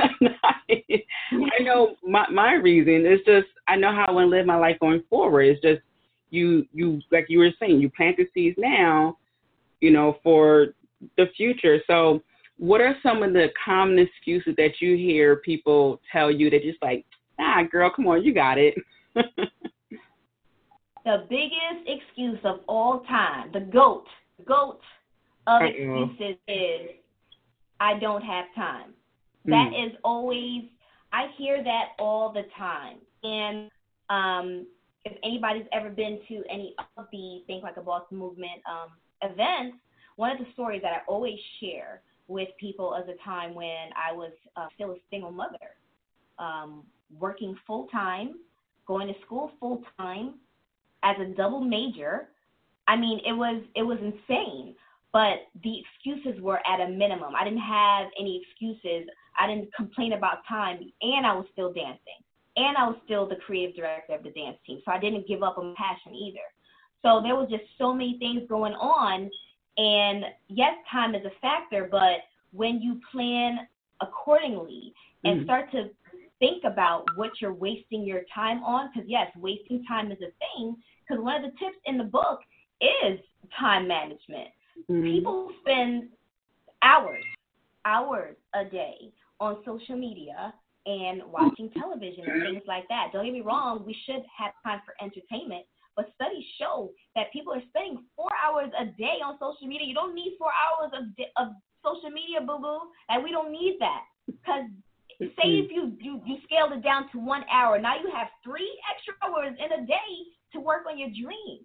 I 0.72 1.62
know 1.62 1.96
my, 2.04 2.28
my 2.30 2.54
reason 2.54 3.06
is 3.06 3.20
just 3.26 3.48
I 3.68 3.76
know 3.76 3.94
how 3.94 4.06
I 4.08 4.12
want 4.12 4.26
to 4.26 4.36
live 4.36 4.46
my 4.46 4.56
life 4.56 4.78
going 4.80 5.04
forward. 5.10 5.44
It's 5.44 5.62
just 5.62 5.82
you 6.32 6.66
you 6.74 7.02
like 7.12 7.26
you 7.30 7.40
were 7.40 7.52
saying, 7.60 7.80
you 7.80 7.90
plant 7.90 8.18
the 8.18 8.28
seeds 8.34 8.56
now, 8.58 9.18
you 9.82 9.92
know, 9.92 10.18
for 10.24 10.70
the 11.18 11.26
future. 11.38 11.80
So 11.86 12.22
what 12.58 12.82
are 12.82 12.96
some 13.02 13.24
of 13.24 13.34
the 13.34 13.48
common 13.64 14.00
excuses 14.00 14.56
that 14.58 14.82
you 14.82 14.96
hear 14.96 15.38
people 15.38 16.02
tell 16.12 16.30
you 16.30 16.50
that 16.50 16.62
just 16.62 16.82
like 16.82 17.06
Ah, 17.40 17.62
girl, 17.72 17.92
come 17.96 18.08
on, 18.08 18.24
you 18.24 18.34
got 18.34 18.58
it. 18.58 18.74
the 19.16 19.24
biggest 21.30 21.88
excuse 21.88 22.40
of 22.44 22.60
all 22.68 23.00
time, 23.08 23.52
the 23.54 23.62
goat, 23.62 24.06
the 24.38 24.44
goat 24.46 24.82
of 25.48 25.62
Uh-oh. 25.62 25.66
excuses 25.66 26.36
is 26.48 26.90
I 27.80 27.98
don't 28.00 28.24
have 28.24 28.46
time. 28.56 28.94
Mm. 29.48 29.52
That 29.52 29.74
is 29.74 29.94
always 30.04 30.64
I 31.12 31.28
hear 31.38 31.64
that 31.64 31.90
all 31.98 32.32
the 32.32 32.44
time. 32.58 32.98
And 33.24 33.70
um, 34.10 34.68
if 35.06 35.18
anybody's 35.24 35.66
ever 35.72 35.90
been 35.90 36.20
to 36.28 36.44
any 36.50 36.76
of 36.98 37.08
the 37.12 37.42
Think 37.48 37.64
Like 37.64 37.78
a 37.78 37.82
Boss 37.82 38.04
movement 38.12 38.62
um, 38.70 38.90
events, 39.22 39.78
one 40.18 40.32
of 40.32 40.38
the 40.38 40.46
stories 40.54 40.82
that 40.84 40.92
I 40.92 41.00
always 41.08 41.40
share 41.60 42.02
with 42.28 42.50
people 42.60 42.96
is 42.96 43.10
a 43.10 43.18
time 43.24 43.56
when 43.56 43.90
I 43.96 44.12
was 44.14 44.32
uh, 44.56 44.68
still 44.76 44.92
a 44.92 44.98
single 45.10 45.32
mother. 45.32 45.58
Um, 46.38 46.84
working 47.18 47.56
full 47.66 47.88
time, 47.88 48.36
going 48.88 49.08
to 49.08 49.14
school 49.26 49.52
full 49.60 49.84
time 49.98 50.36
as 51.04 51.16
a 51.20 51.34
double 51.36 51.62
major. 51.62 52.30
I 52.88 52.96
mean, 52.96 53.20
it 53.26 53.34
was 53.34 53.62
it 53.76 53.84
was 53.84 53.98
insane. 54.02 54.76
But 55.12 55.48
the 55.64 55.82
excuses 55.82 56.40
were 56.40 56.60
at 56.68 56.82
a 56.82 56.88
minimum. 56.88 57.34
I 57.36 57.44
didn't 57.44 57.62
have 57.62 58.08
any 58.20 58.44
excuses. 58.44 59.10
I 59.40 59.48
didn't 59.48 59.74
complain 59.74 60.14
about 60.14 60.46
time, 60.48 60.78
and 61.02 61.26
I 61.26 61.34
was 61.34 61.48
still 61.52 61.74
dancing, 61.74 62.22
and 62.56 62.78
I 62.78 62.86
was 62.86 62.96
still 63.06 63.28
the 63.28 63.38
creative 63.38 63.76
director 63.76 64.14
of 64.14 64.22
the 64.22 64.30
dance 64.30 64.58
team. 64.68 64.82
So 64.86 64.92
I 64.92 65.00
didn't 65.00 65.28
give 65.28 65.42
up 65.42 65.58
on 65.58 65.74
passion 65.76 66.14
either. 66.14 66.46
So 67.02 67.22
there 67.24 67.36
was 67.36 67.50
just 67.50 67.64
so 67.80 67.92
many 67.92 68.18
things 68.20 68.44
going 68.50 68.74
on, 68.74 69.32
And 69.80 70.26
yes, 70.50 70.74
time 70.92 71.16
is 71.16 71.24
a 71.26 71.32
factor, 71.42 71.88
but 71.90 72.28
when 72.52 72.82
you 72.82 73.00
plan 73.12 73.60
accordingly 74.02 74.94
and 75.24 75.38
mm-hmm. 75.38 75.46
start 75.46 75.72
to 75.72 75.90
think 76.40 76.64
about 76.64 77.06
what 77.16 77.32
you're 77.40 77.54
wasting 77.54 78.04
your 78.04 78.22
time 78.34 78.64
on, 78.64 78.90
because 78.94 79.08
yes, 79.10 79.28
wasting 79.38 79.84
time 79.86 80.12
is 80.12 80.18
a 80.20 80.32
thing. 80.40 80.76
Because 81.08 81.24
one 81.24 81.44
of 81.44 81.52
the 81.52 81.58
tips 81.58 81.78
in 81.86 81.98
the 81.98 82.04
book 82.04 82.40
is 82.82 83.20
time 83.60 83.88
management. 83.88 84.50
Mm-hmm. 84.90 85.04
People 85.04 85.52
spend 85.62 86.10
hours, 86.82 87.24
hours 87.86 88.36
a 88.54 88.66
day 88.66 89.12
on 89.40 89.58
social 89.66 89.98
media 89.98 90.54
and 90.86 91.22
watching 91.28 91.70
television 91.72 92.24
and 92.26 92.42
things 92.44 92.64
like 92.68 92.88
that. 92.88 93.10
Don't 93.12 93.26
get 93.26 93.34
me 93.34 93.42
wrong, 93.42 93.84
we 93.86 93.96
should 94.06 94.24
have 94.36 94.54
time 94.64 94.82
for 94.86 94.94
entertainment, 95.04 95.66
but 95.96 96.12
studies 96.16 96.46
show 96.58 96.92
that 97.16 97.32
people 97.34 97.54
are 97.54 97.62
spending 97.70 98.04
four 98.16 98.30
hours 98.44 98.72
a 98.80 98.86
day 98.98 99.20
on 99.24 99.38
social 99.40 99.68
media. 99.68 99.88
You 99.88 99.94
don't 99.94 100.16
need 100.16 100.36
four 100.40 100.52
hours 100.56 100.92
of, 100.96 101.04
of 101.38 101.54
social 101.84 102.10
media, 102.10 102.40
boo 102.40 102.60
boo, 102.60 102.80
and 103.10 103.24
we 103.24 103.32
don't 103.32 103.52
need 103.52 103.78
that. 103.80 104.04
Because 104.26 104.70
say 105.28 105.60
if 105.60 105.72
you, 105.72 105.94
you 106.00 106.22
you 106.26 106.38
scaled 106.46 106.72
it 106.72 106.84
down 106.84 107.10
to 107.12 107.20
one 107.20 107.44
hour, 107.52 107.80
now 107.80 107.96
you 108.00 108.10
have 108.16 108.28
three 108.44 108.80
extra 108.94 109.14
hours 109.24 109.56
in 109.58 109.84
a 109.84 109.86
day 109.86 110.12
to 110.54 110.60
work 110.60 110.84
on 110.90 110.98
your 110.98 111.10
dream. 111.10 111.60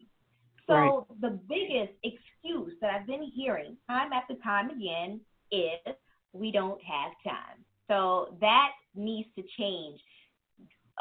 So 0.66 0.74
right. 0.74 1.20
the 1.20 1.38
biggest 1.48 1.92
excuse 2.02 2.72
that 2.80 2.90
I've 2.90 3.06
been 3.06 3.22
hearing 3.22 3.76
time 3.88 4.12
after 4.12 4.34
time 4.42 4.70
again 4.70 5.20
is 5.52 5.94
we 6.32 6.50
don't 6.50 6.80
have 6.82 7.12
time. 7.22 7.64
So 7.88 8.36
that 8.40 8.70
needs 8.94 9.28
to 9.36 9.42
change. 9.58 10.00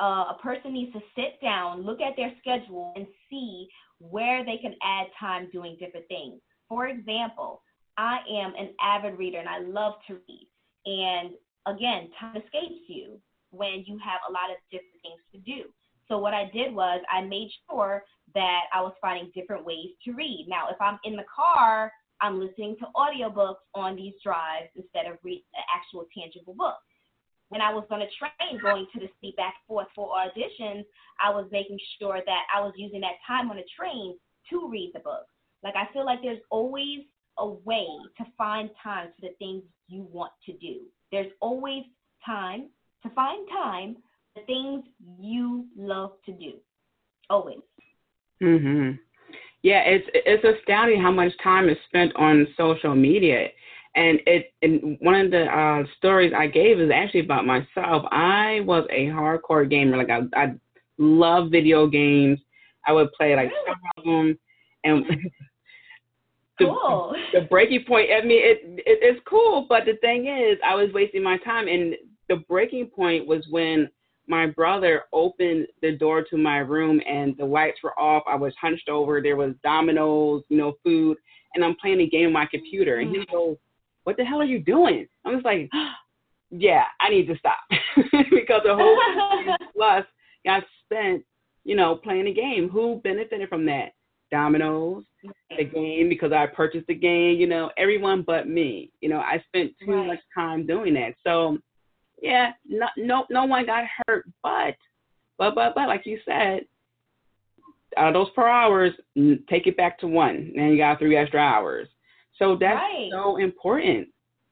Uh, 0.02 0.26
a 0.32 0.38
person 0.42 0.74
needs 0.74 0.92
to 0.94 1.00
sit 1.16 1.42
down, 1.42 1.84
look 1.84 2.02
at 2.02 2.16
their 2.18 2.34
schedule, 2.40 2.94
and 2.96 3.08
see 3.30 3.68
where 4.00 4.44
they 4.44 4.58
can 4.58 4.76
add 4.84 5.08
time 5.20 5.50
doing 5.52 5.78
different 5.80 6.08
things. 6.08 6.42
For 6.68 6.88
example, 6.88 7.62
I 7.98 8.18
am 8.30 8.54
an 8.58 8.70
avid 8.82 9.18
reader 9.18 9.38
and 9.38 9.48
I 9.48 9.60
love 9.60 9.94
to 10.08 10.18
read. 10.28 10.48
And 10.86 11.32
again, 11.66 12.10
time 12.20 12.38
escapes 12.38 12.88
you 12.88 13.20
when 13.52 13.84
you 13.86 13.98
have 14.04 14.20
a 14.28 14.32
lot 14.32 14.50
of 14.50 14.58
different 14.72 15.02
things 15.02 15.22
to 15.32 15.40
do. 15.40 15.70
So 16.08 16.18
what 16.18 16.34
I 16.34 16.50
did 16.54 16.74
was 16.74 17.02
I 17.12 17.22
made 17.22 17.50
sure 17.70 18.04
that 18.36 18.62
I 18.74 18.82
was 18.82 18.94
finding 19.02 19.32
different 19.34 19.66
ways 19.66 19.92
to 20.06 20.14
read. 20.14 20.48
Now, 20.50 20.68
if 20.70 20.76
I'm 20.82 21.00
in 21.04 21.16
the 21.16 21.26
car, 21.34 21.92
I'm 22.22 22.40
listening 22.40 22.76
to 22.80 22.86
audiobooks 22.96 23.64
on 23.74 23.96
these 23.96 24.14
drives 24.24 24.70
instead 24.76 25.06
of 25.06 25.18
reading 25.24 25.44
an 25.56 25.64
uh, 25.64 25.78
actual 25.78 26.06
tangible 26.16 26.54
book. 26.54 26.78
When 27.50 27.62
I 27.62 27.74
was 27.74 27.86
on 27.92 28.02
a 28.02 28.08
train 28.18 28.60
going 28.62 28.88
to 28.94 29.00
the 29.00 29.10
city 29.20 29.34
back 29.38 29.56
and 29.60 29.68
forth 29.68 29.88
for 29.94 30.10
auditions, 30.10 30.86
I 31.22 31.30
was 31.30 31.48
making 31.52 31.78
sure 32.00 32.20
that 32.26 32.44
I 32.56 32.62
was 32.62 32.74
using 32.76 33.02
that 33.02 33.22
time 33.28 33.50
on 33.52 33.58
the 33.58 33.64
train 33.78 34.18
to 34.50 34.70
read 34.70 34.92
the 34.94 35.02
book. 35.02 35.26
Like 35.64 35.76
I 35.76 35.92
feel 35.94 36.06
like 36.06 36.20
there's 36.22 36.42
always 36.50 37.02
a 37.38 37.48
way 37.48 37.88
to 38.18 38.26
find 38.38 38.70
time 38.82 39.10
for 39.16 39.28
the 39.28 39.36
things 39.40 39.64
you 39.88 40.08
want 40.12 40.32
to 40.46 40.54
do. 40.54 40.82
There's 41.14 41.32
always 41.42 41.84
time 42.26 42.70
to 43.04 43.10
find 43.12 43.48
time 43.50 43.98
the 44.36 44.42
things 44.48 44.84
you 45.20 45.68
love 45.78 46.14
to 46.26 46.32
do. 46.34 46.54
Always. 47.30 47.60
Mhm. 48.42 48.98
Yeah, 49.62 49.82
it's 49.82 50.10
it's 50.14 50.44
astounding 50.44 51.00
how 51.00 51.12
much 51.12 51.32
time 51.44 51.70
is 51.70 51.78
spent 51.88 52.16
on 52.16 52.48
social 52.58 52.96
media. 52.96 53.50
And 53.96 54.20
it 54.26 54.54
and 54.64 54.98
one 55.02 55.14
of 55.14 55.30
the 55.30 55.46
uh, 55.46 55.84
stories 55.98 56.34
I 56.36 56.48
gave 56.48 56.80
is 56.80 56.90
actually 56.90 57.20
about 57.22 57.46
myself. 57.46 58.06
I 58.12 58.62
was 58.66 58.88
a 58.90 59.06
hardcore 59.08 59.70
gamer. 59.70 59.98
Like 59.98 60.10
I 60.10 60.22
I 60.36 60.56
love 60.98 61.52
video 61.52 61.86
games. 61.86 62.40
I 62.88 62.94
would 62.94 63.14
play 63.14 63.36
like 63.36 63.52
some 63.68 63.76
of 63.98 64.04
them, 64.04 64.40
and 64.84 65.06
the, 66.60 66.66
cool. 66.66 67.16
the 67.34 67.42
breaking 67.42 67.86
point. 67.88 68.10
I 68.12 68.24
mean, 68.26 68.42
it, 68.44 68.62
it 68.86 69.00
it's 69.02 69.22
cool, 69.28 69.66
but 69.68 69.86
the 69.86 69.98
thing 70.02 70.28
is, 70.28 70.58
I 70.66 70.76
was 70.76 70.90
wasting 70.94 71.24
my 71.24 71.38
time, 71.38 71.68
and 71.68 71.96
the 72.30 72.38
breaking 72.48 72.88
point 72.88 73.28
was 73.28 73.46
when 73.50 73.90
my 74.28 74.48
brother 74.48 75.04
opened 75.12 75.68
the 75.82 75.92
door 75.94 76.24
to 76.30 76.38
my 76.38 76.58
room 76.58 77.02
and 77.08 77.36
the 77.38 77.46
lights 77.46 77.80
were 77.84 77.98
off. 78.00 78.24
I 78.28 78.36
was 78.36 78.54
hunched 78.60 78.88
over. 78.88 79.22
There 79.22 79.36
was 79.36 79.54
dominoes, 79.64 80.44
you 80.50 80.58
know, 80.58 80.76
food, 80.84 81.18
and 81.56 81.64
I'm 81.64 81.76
playing 81.76 82.02
a 82.02 82.08
game 82.08 82.28
on 82.28 82.34
my 82.34 82.46
computer. 82.46 83.00
And 83.00 83.12
he 83.12 83.18
mm. 83.18 83.32
goes, 83.32 83.58
"What 84.04 84.18
the 84.18 84.24
hell 84.24 84.42
are 84.42 84.46
you 84.46 84.60
doing?" 84.60 85.08
I 85.26 85.30
was 85.30 85.44
like, 85.44 85.70
"Yeah, 86.52 86.86
I 87.02 87.10
need 87.10 87.28
to 87.28 87.38
stop 87.38 87.58
because 87.96 88.62
the 88.64 88.76
whole 88.76 89.58
plus 89.76 90.06
got 90.46 90.64
spent, 90.86 91.24
you 91.64 91.76
know, 91.76 91.96
playing 91.96 92.28
a 92.28 92.34
game. 92.34 92.70
Who 92.70 93.02
benefited 93.04 93.50
from 93.50 93.66
that? 93.66 93.94
Dominoes, 94.34 95.04
the 95.58 95.64
game 95.64 96.10
because 96.10 96.32
I 96.32 96.48
purchased 96.48 96.88
the 96.88 96.96
game. 96.96 97.40
You 97.40 97.48
know, 97.48 97.70
everyone 97.78 98.24
but 98.24 98.50
me. 98.50 98.92
You 99.02 99.10
know, 99.10 99.20
I 99.20 99.44
spent 99.48 99.74
too 99.80 99.92
right. 99.92 100.08
much 100.08 100.20
time 100.36 100.66
doing 100.66 100.94
that. 100.96 101.14
So." 101.24 101.58
yeah, 102.24 102.54
no, 102.66 102.88
no, 102.98 103.26
no 103.30 103.46
one 103.46 103.66
got 103.66 103.84
hurt, 104.08 104.26
but, 104.42 104.76
but, 105.38 105.54
but, 105.54 105.76
but, 105.76 105.90
like 105.90 106.04
you 106.06 106.18
said, 106.26 106.62
out 107.98 108.08
of 108.08 108.14
those 108.14 108.30
four 108.34 108.48
hours, 108.48 108.94
take 109.50 109.68
it 109.68 109.78
back 109.78 110.00
to 110.00 110.08
one, 110.08 110.54
and 110.56 110.72
you 110.72 110.78
got 110.78 111.00
three 111.00 111.18
extra 111.18 111.42
hours. 111.42 111.88
So 112.40 112.58
that's 112.60 112.76
right. 112.76 113.10
so 113.12 113.38
important. 113.38 114.08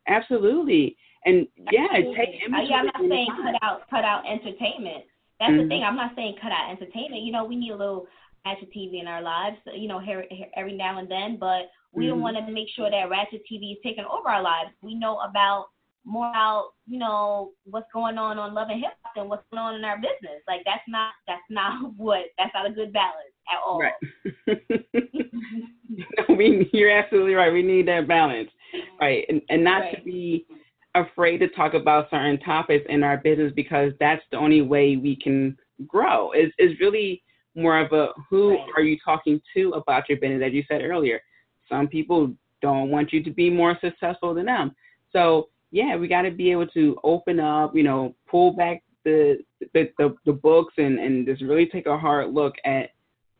Absolutely. 0.07 0.97
And 1.25 1.47
yeah, 1.71 1.87
Absolutely. 1.91 2.15
take 2.15 2.45
inventory. 2.45 2.67
Yeah, 2.69 2.75
I'm 2.75 2.85
not 2.85 3.09
saying 3.09 3.27
cut 3.41 3.55
out 3.63 3.89
cut 3.89 4.03
out 4.03 4.23
entertainment. 4.27 5.05
That's 5.39 5.51
mm-hmm. 5.51 5.61
the 5.63 5.67
thing. 5.67 5.83
I'm 5.83 5.95
not 5.95 6.11
saying 6.15 6.35
cut 6.41 6.51
out 6.51 6.71
entertainment. 6.71 7.23
You 7.23 7.31
know, 7.31 7.45
we 7.45 7.55
need 7.55 7.71
a 7.71 7.75
little 7.75 8.07
ratchet 8.45 8.69
TV 8.75 9.01
in 9.01 9.07
our 9.07 9.21
lives. 9.21 9.57
You 9.73 9.87
know, 9.87 10.01
every 10.55 10.73
now 10.73 10.99
and 10.99 11.09
then, 11.09 11.37
but 11.39 11.69
we 11.93 12.03
mm-hmm. 12.03 12.11
don't 12.11 12.21
want 12.21 12.37
to 12.37 12.51
make 12.51 12.67
sure 12.75 12.89
that 12.89 13.09
ratchet 13.09 13.41
TV 13.51 13.73
is 13.73 13.77
taking 13.83 14.05
over 14.05 14.29
our 14.29 14.41
lives. 14.41 14.71
We 14.81 14.95
know 14.95 15.19
about 15.19 15.67
more 16.03 16.29
about 16.29 16.71
you 16.87 16.97
know 16.97 17.51
what's 17.65 17.91
going 17.93 18.17
on 18.17 18.39
on 18.39 18.53
Love 18.53 18.69
and 18.69 18.79
Hip 18.79 18.93
Hop 19.03 19.13
and 19.17 19.29
what's 19.29 19.43
going 19.51 19.61
on 19.61 19.75
in 19.75 19.85
our 19.85 19.97
business. 19.97 20.41
Like 20.47 20.61
that's 20.65 20.83
not 20.87 21.11
that's 21.27 21.41
not 21.49 21.93
what 21.97 22.25
that's 22.37 22.51
not 22.53 22.69
a 22.69 22.73
good 22.73 22.93
balance 22.93 23.15
at 23.51 23.59
all. 23.65 23.79
Right. 23.79 23.93
no, 25.97 26.25
we 26.35 26.69
you're 26.73 26.91
absolutely 26.91 27.33
right. 27.33 27.51
We 27.51 27.63
need 27.63 27.87
that 27.87 28.07
balance, 28.07 28.49
right? 28.99 29.25
And 29.29 29.41
and 29.49 29.63
not 29.63 29.81
right. 29.81 29.97
to 29.97 30.03
be 30.03 30.45
afraid 30.95 31.37
to 31.37 31.47
talk 31.49 31.73
about 31.73 32.09
certain 32.09 32.39
topics 32.39 32.85
in 32.89 33.03
our 33.03 33.17
business 33.17 33.53
because 33.55 33.93
that's 33.99 34.23
the 34.31 34.37
only 34.37 34.61
way 34.61 34.97
we 34.97 35.15
can 35.15 35.57
grow. 35.87 36.31
Is 36.31 36.51
is 36.57 36.79
really 36.79 37.23
more 37.55 37.79
of 37.79 37.91
a 37.91 38.09
who 38.29 38.51
right. 38.51 38.67
are 38.77 38.83
you 38.83 38.97
talking 39.03 39.41
to 39.55 39.71
about 39.71 40.07
your 40.09 40.17
business? 40.19 40.43
As 40.45 40.53
you 40.53 40.63
said 40.67 40.81
earlier, 40.81 41.21
some 41.69 41.87
people 41.87 42.33
don't 42.61 42.89
want 42.89 43.11
you 43.11 43.23
to 43.23 43.31
be 43.31 43.49
more 43.49 43.77
successful 43.81 44.33
than 44.33 44.45
them. 44.45 44.75
So 45.11 45.49
yeah, 45.71 45.95
we 45.95 46.07
got 46.07 46.23
to 46.23 46.31
be 46.31 46.51
able 46.51 46.67
to 46.67 46.97
open 47.03 47.39
up, 47.39 47.75
you 47.75 47.83
know, 47.83 48.15
pull 48.29 48.53
back 48.53 48.83
the 49.03 49.39
the, 49.73 49.89
the, 49.97 50.15
the 50.25 50.33
books 50.33 50.73
and, 50.77 50.99
and 50.99 51.25
just 51.25 51.41
really 51.41 51.65
take 51.65 51.87
a 51.87 51.97
hard 51.97 52.33
look 52.33 52.55
at 52.65 52.89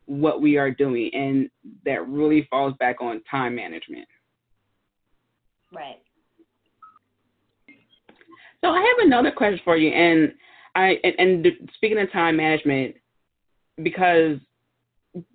what 0.06 0.42
we 0.42 0.56
are 0.56 0.70
doing. 0.70 1.10
And 1.14 1.50
that 1.84 2.06
really 2.08 2.46
falls 2.50 2.74
back 2.78 3.00
on 3.00 3.22
time 3.30 3.54
management. 3.54 4.08
Right. 5.72 6.00
So 8.62 8.70
I 8.70 8.78
have 8.78 9.06
another 9.06 9.32
question 9.32 9.60
for 9.64 9.76
you, 9.76 9.90
and 9.90 10.32
I 10.76 10.98
and, 11.02 11.14
and 11.18 11.46
speaking 11.74 11.98
of 11.98 12.12
time 12.12 12.36
management, 12.36 12.94
because 13.82 14.38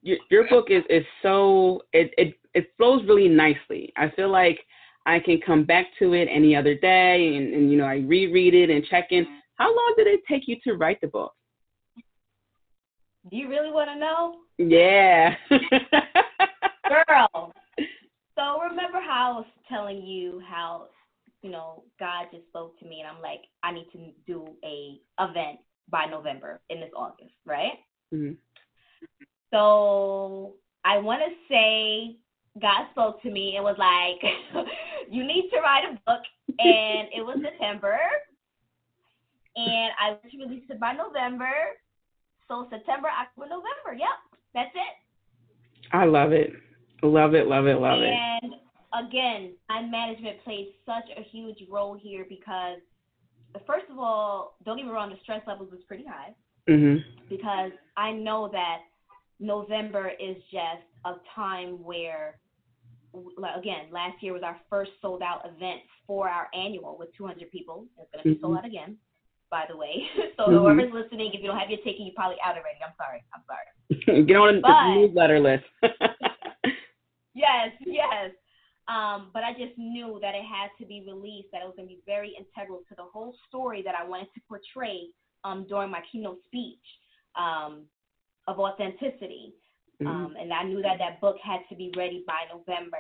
your, 0.02 0.17
your 0.30 0.47
book 0.47 0.67
is 0.69 0.84
is 0.89 1.06
so 1.21 1.82
it, 1.93 2.12
it 2.17 2.36
it 2.54 2.71
flows 2.78 3.06
really 3.08 3.28
nicely. 3.28 3.93
I 3.95 4.10
feel 4.15 4.30
like 4.30 4.60
I 5.06 5.19
can 5.19 5.39
come 5.45 5.63
back 5.63 5.86
to 6.00 6.13
it 6.13 6.28
any 6.32 6.56
other 6.56 6.76
day 6.76 7.36
and, 7.38 7.54
and 7.54 7.71
you 7.71 7.78
know, 7.78 7.86
I 7.86 7.97
reread 7.97 8.54
it 8.54 8.69
and 8.69 8.84
check 8.86 9.08
in. 9.12 9.26
How 9.56 9.67
long 9.67 9.93
did 9.97 10.08
it 10.08 10.21
take 10.30 10.47
you 10.47 10.58
to 10.65 10.73
write 10.73 11.00
the 11.02 11.08
book? 11.08 11.34
Do 13.30 13.36
you 13.36 13.50
really 13.50 13.71
want 13.71 13.89
to 13.89 14.00
know? 14.00 14.36
Yeah. 14.58 15.36
Girl. 17.08 17.54
So 18.38 18.62
remember 18.62 19.00
how 19.02 19.32
I 19.34 19.38
was 19.38 19.47
telling 19.67 20.06
you 20.06 20.39
how, 20.47 20.89
you 21.41 21.50
know, 21.50 21.84
God 21.99 22.28
just 22.32 22.45
spoke 22.49 22.78
to 22.78 22.86
me 22.86 22.99
and 22.99 23.09
I'm 23.09 23.20
like, 23.20 23.41
I 23.64 23.72
need 23.72 23.88
to 23.93 24.12
do 24.28 24.45
a 24.64 24.99
event 25.20 25.57
by 25.89 26.05
November 26.05 26.62
in 26.70 26.80
this 26.80 26.91
August, 26.95 27.34
right? 27.47 27.80
Mm-hmm. 28.14 28.34
So 29.51 30.53
I 30.84 30.97
want 30.97 31.22
to 31.22 31.34
say 31.49 32.18
God 32.62 32.88
spoke 32.91 33.22
to 33.24 33.32
me 33.32 33.55
and 33.55 33.64
was 33.64 33.78
like, 33.78 34.22
"You 35.10 35.24
need 35.24 35.49
to 35.53 35.60
write 35.60 35.84
a 35.86 35.93
book," 36.05 36.22
and 36.60 37.08
it 37.16 37.26
was 37.26 37.38
September, 37.41 37.99
and 39.55 39.91
I 39.99 40.12
was 40.12 40.32
to 40.32 40.38
release 40.38 40.64
it 40.70 40.80
by 40.80 40.93
November. 40.93 41.51
So 42.47 42.68
September, 42.70 43.10
October, 43.10 43.47
November. 43.49 43.97
Yep, 43.97 44.39
that's 44.53 44.72
it. 44.74 45.91
I 45.91 46.05
love 46.05 46.32
it, 46.32 46.51
love 47.03 47.34
it, 47.34 47.47
love 47.47 47.68
it, 47.68 47.80
love 47.80 47.99
and 48.01 48.03
it. 48.03 48.18
And 48.43 49.08
again, 49.08 49.53
time 49.70 49.91
management 49.91 50.43
plays 50.43 50.68
such 50.86 51.05
a 51.18 51.22
huge 51.22 51.58
role 51.70 51.97
here 52.01 52.26
because, 52.28 52.80
first 53.66 53.86
of 53.91 53.99
all, 53.99 54.55
don't 54.66 54.78
get 54.78 54.86
me 54.86 54.91
wrong, 54.91 55.10
the 55.10 55.18
stress 55.24 55.41
levels 55.47 55.72
was 55.72 55.82
pretty 55.88 56.05
high. 56.05 56.34
Mm-hmm. 56.70 57.09
Because 57.30 57.72
I 57.95 58.11
know 58.11 58.49
that 58.51 58.80
November 59.39 60.11
is 60.20 60.38
just 60.51 60.84
a 61.05 61.13
time 61.36 61.84
where 61.84 62.36
again, 63.57 63.88
last 63.91 64.22
year 64.22 64.34
was 64.34 64.43
our 64.43 64.57
first 64.70 64.91
sold 65.01 65.22
out 65.22 65.41
event 65.45 65.82
for 66.05 66.30
our 66.30 66.47
annual 66.53 66.97
with 66.99 67.09
200 67.18 67.51
people. 67.51 67.86
It's 67.99 68.11
going 68.11 68.24
to 68.24 68.30
be 68.30 68.36
mm-hmm. 68.36 68.45
sold 68.45 68.57
out 68.57 68.65
again, 68.65 68.97
by 69.49 69.65
the 69.70 69.76
way. 69.76 70.03
so 70.38 70.43
mm-hmm. 70.43 70.57
whoever's 70.57 70.93
listening, 70.93 71.32
if 71.34 71.41
you 71.41 71.47
don't 71.47 71.57
have 71.57 71.70
your 71.70 71.80
ticket, 71.80 72.01
you're 72.01 72.15
probably 72.15 72.38
out 72.43 72.55
already. 72.55 72.80
I'm 72.86 72.93
sorry. 72.97 73.24
I'm 73.34 73.43
sorry. 73.47 74.26
Get 74.28 74.36
on 74.36 74.61
but, 74.61 74.70
the 74.70 74.95
newsletter 74.95 75.39
list. 75.39 75.65
yes, 77.34 77.72
yes. 77.86 78.32
Um, 78.88 79.32
but 79.34 79.43
I 79.43 79.51
just 79.51 79.78
knew 79.78 80.18
that 80.22 80.34
it 80.34 80.45
had 80.47 80.72
to 80.80 80.86
be 80.86 81.03
released, 81.05 81.49
that 81.51 81.61
it 81.61 81.65
was 81.65 81.76
going 81.76 81.89
to 81.89 81.95
be 81.95 82.01
very 82.05 82.36
integral 82.39 82.84
to 82.88 82.95
the 82.95 83.03
whole 83.03 83.36
story 83.47 83.82
that 83.84 83.95
I 83.95 84.07
wanted 84.07 84.28
to 84.36 84.41
portray 84.47 85.07
um, 85.44 85.66
during 85.68 85.92
my 85.92 86.02
keynote 86.12 86.40
speech 86.46 86.80
um, 87.38 87.84
of 88.48 88.60
authenticity. 88.60 89.54
Mm-hmm. 90.02 90.08
Um, 90.08 90.36
and 90.40 90.54
I 90.54 90.64
knew 90.64 90.82
that 90.82 90.98
that 91.00 91.22
book 91.22 91.38
had 91.44 91.62
to 91.70 91.76
be 91.76 91.92
ready 91.98 92.24
by 92.28 92.44
November. 92.54 92.98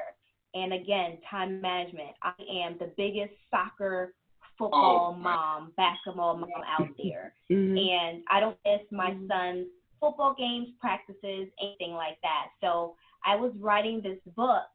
And 0.53 0.73
again, 0.73 1.17
time 1.29 1.61
management. 1.61 2.15
I 2.23 2.33
am 2.65 2.77
the 2.79 2.91
biggest 2.97 3.33
soccer, 3.51 4.13
football 4.57 5.15
oh, 5.15 5.19
mom, 5.19 5.73
basketball 5.77 6.37
mom 6.37 6.49
out 6.67 6.89
there. 7.01 7.33
Mm-hmm. 7.49 7.77
And 7.77 8.23
I 8.29 8.41
don't 8.41 8.57
miss 8.65 8.81
my 8.91 9.11
mm-hmm. 9.11 9.27
son's 9.27 9.67
football 10.01 10.35
games, 10.37 10.67
practices, 10.81 11.47
anything 11.61 11.93
like 11.93 12.17
that. 12.21 12.47
So 12.59 12.95
I 13.25 13.37
was 13.37 13.53
writing 13.57 14.01
this 14.01 14.19
book 14.35 14.67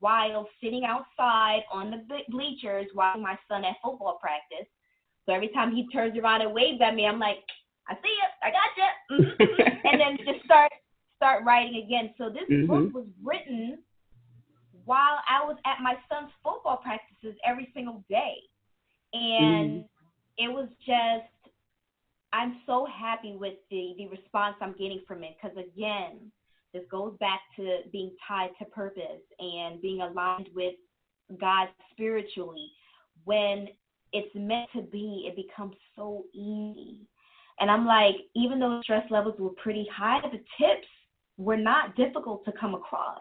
while 0.00 0.48
sitting 0.62 0.84
outside 0.84 1.62
on 1.72 1.90
the 1.90 2.18
bleachers 2.30 2.86
watching 2.94 3.22
my 3.22 3.36
son 3.48 3.64
at 3.64 3.76
football 3.82 4.18
practice. 4.20 4.68
So 5.26 5.34
every 5.34 5.48
time 5.48 5.74
he 5.74 5.88
turns 5.88 6.16
around 6.16 6.42
and 6.42 6.54
waves 6.54 6.80
at 6.80 6.94
me, 6.94 7.06
I'm 7.06 7.18
like, 7.18 7.42
I 7.88 7.94
see 7.94 8.08
you, 8.08 8.28
I 8.42 8.50
got 8.50 8.70
you, 8.76 9.24
mm-hmm. 9.24 9.86
and 9.88 10.00
then 10.00 10.18
just 10.24 10.44
start 10.44 10.72
start 11.16 11.44
writing 11.44 11.82
again. 11.84 12.14
So 12.18 12.30
this 12.30 12.48
mm-hmm. 12.50 12.66
book 12.66 12.94
was 12.94 13.06
written 13.22 13.78
while 14.84 15.18
I 15.28 15.44
was 15.44 15.56
at 15.64 15.82
my 15.82 15.94
son's 16.08 16.30
football 16.42 16.78
practices 16.78 17.38
every 17.44 17.70
single 17.74 18.04
day, 18.08 18.34
and 19.12 19.70
mm-hmm. 19.70 20.44
it 20.44 20.48
was 20.48 20.68
just 20.84 21.52
I'm 22.32 22.60
so 22.66 22.86
happy 22.86 23.36
with 23.36 23.54
the 23.70 23.94
the 23.98 24.06
response 24.08 24.56
I'm 24.60 24.72
getting 24.72 25.02
from 25.06 25.24
it 25.24 25.36
because 25.40 25.56
again, 25.56 26.30
this 26.72 26.82
goes 26.90 27.16
back 27.18 27.40
to 27.56 27.80
being 27.92 28.12
tied 28.26 28.50
to 28.58 28.64
purpose 28.66 29.22
and 29.38 29.80
being 29.80 30.02
aligned 30.02 30.50
with 30.54 30.74
God 31.40 31.68
spiritually. 31.92 32.70
When 33.24 33.68
it's 34.16 34.34
meant 34.34 34.68
to 34.74 34.82
be, 34.82 35.26
it 35.28 35.36
becomes 35.36 35.76
so 35.94 36.24
easy. 36.32 37.06
And 37.60 37.70
I'm 37.70 37.86
like, 37.86 38.16
even 38.34 38.58
though 38.58 38.80
stress 38.82 39.04
levels 39.10 39.36
were 39.38 39.50
pretty 39.50 39.86
high, 39.94 40.20
the 40.22 40.38
tips 40.58 40.88
were 41.38 41.56
not 41.56 41.96
difficult 41.96 42.44
to 42.44 42.52
come 42.52 42.74
across. 42.74 43.20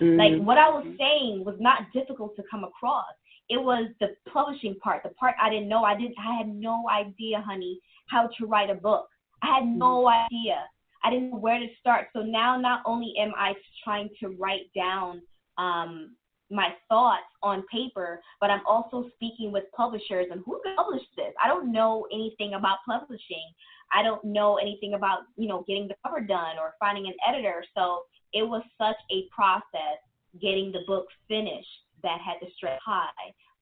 Mm-hmm. 0.00 0.18
Like 0.18 0.46
what 0.46 0.58
I 0.58 0.68
was 0.68 0.86
saying 0.98 1.44
was 1.44 1.56
not 1.60 1.92
difficult 1.92 2.34
to 2.36 2.42
come 2.50 2.64
across. 2.64 3.04
It 3.48 3.62
was 3.62 3.90
the 4.00 4.08
publishing 4.32 4.76
part, 4.82 5.02
the 5.02 5.10
part 5.10 5.34
I 5.40 5.50
didn't 5.50 5.68
know. 5.68 5.84
I 5.84 5.96
didn't 5.96 6.14
I 6.18 6.38
had 6.38 6.48
no 6.48 6.84
idea, 6.90 7.42
honey, 7.46 7.78
how 8.08 8.28
to 8.38 8.46
write 8.46 8.70
a 8.70 8.74
book. 8.74 9.06
I 9.42 9.58
had 9.58 9.66
no 9.66 10.04
mm-hmm. 10.04 10.34
idea. 10.34 10.64
I 11.02 11.10
didn't 11.10 11.30
know 11.30 11.36
where 11.36 11.58
to 11.58 11.66
start. 11.78 12.08
So 12.14 12.20
now 12.20 12.58
not 12.58 12.82
only 12.86 13.14
am 13.18 13.32
I 13.36 13.52
trying 13.84 14.08
to 14.20 14.28
write 14.28 14.72
down 14.74 15.20
um, 15.58 16.16
my 16.50 16.68
thoughts 16.88 17.24
on 17.42 17.64
paper, 17.72 18.20
but 18.40 18.50
I'm 18.50 18.64
also 18.66 19.08
speaking 19.14 19.50
with 19.50 19.64
publishers 19.76 20.26
and 20.30 20.42
who 20.44 20.60
published 20.76 21.08
this. 21.16 21.32
I 21.42 21.48
don't 21.48 21.72
know 21.72 22.06
anything 22.12 22.54
about 22.54 22.78
publishing. 22.86 23.52
I 23.92 24.02
don't 24.02 24.22
know 24.24 24.56
anything 24.56 24.94
about, 24.94 25.20
you 25.36 25.48
know, 25.48 25.64
getting 25.66 25.88
the 25.88 25.94
cover 26.04 26.20
done 26.20 26.58
or 26.58 26.74
finding 26.78 27.06
an 27.06 27.14
editor. 27.26 27.64
So 27.76 28.02
it 28.32 28.42
was 28.42 28.62
such 28.78 28.96
a 29.10 29.24
process 29.34 29.98
getting 30.40 30.72
the 30.72 30.80
book 30.86 31.06
finished 31.28 31.68
that 32.02 32.18
had 32.20 32.44
to 32.44 32.52
stretch 32.56 32.80
high. 32.84 33.08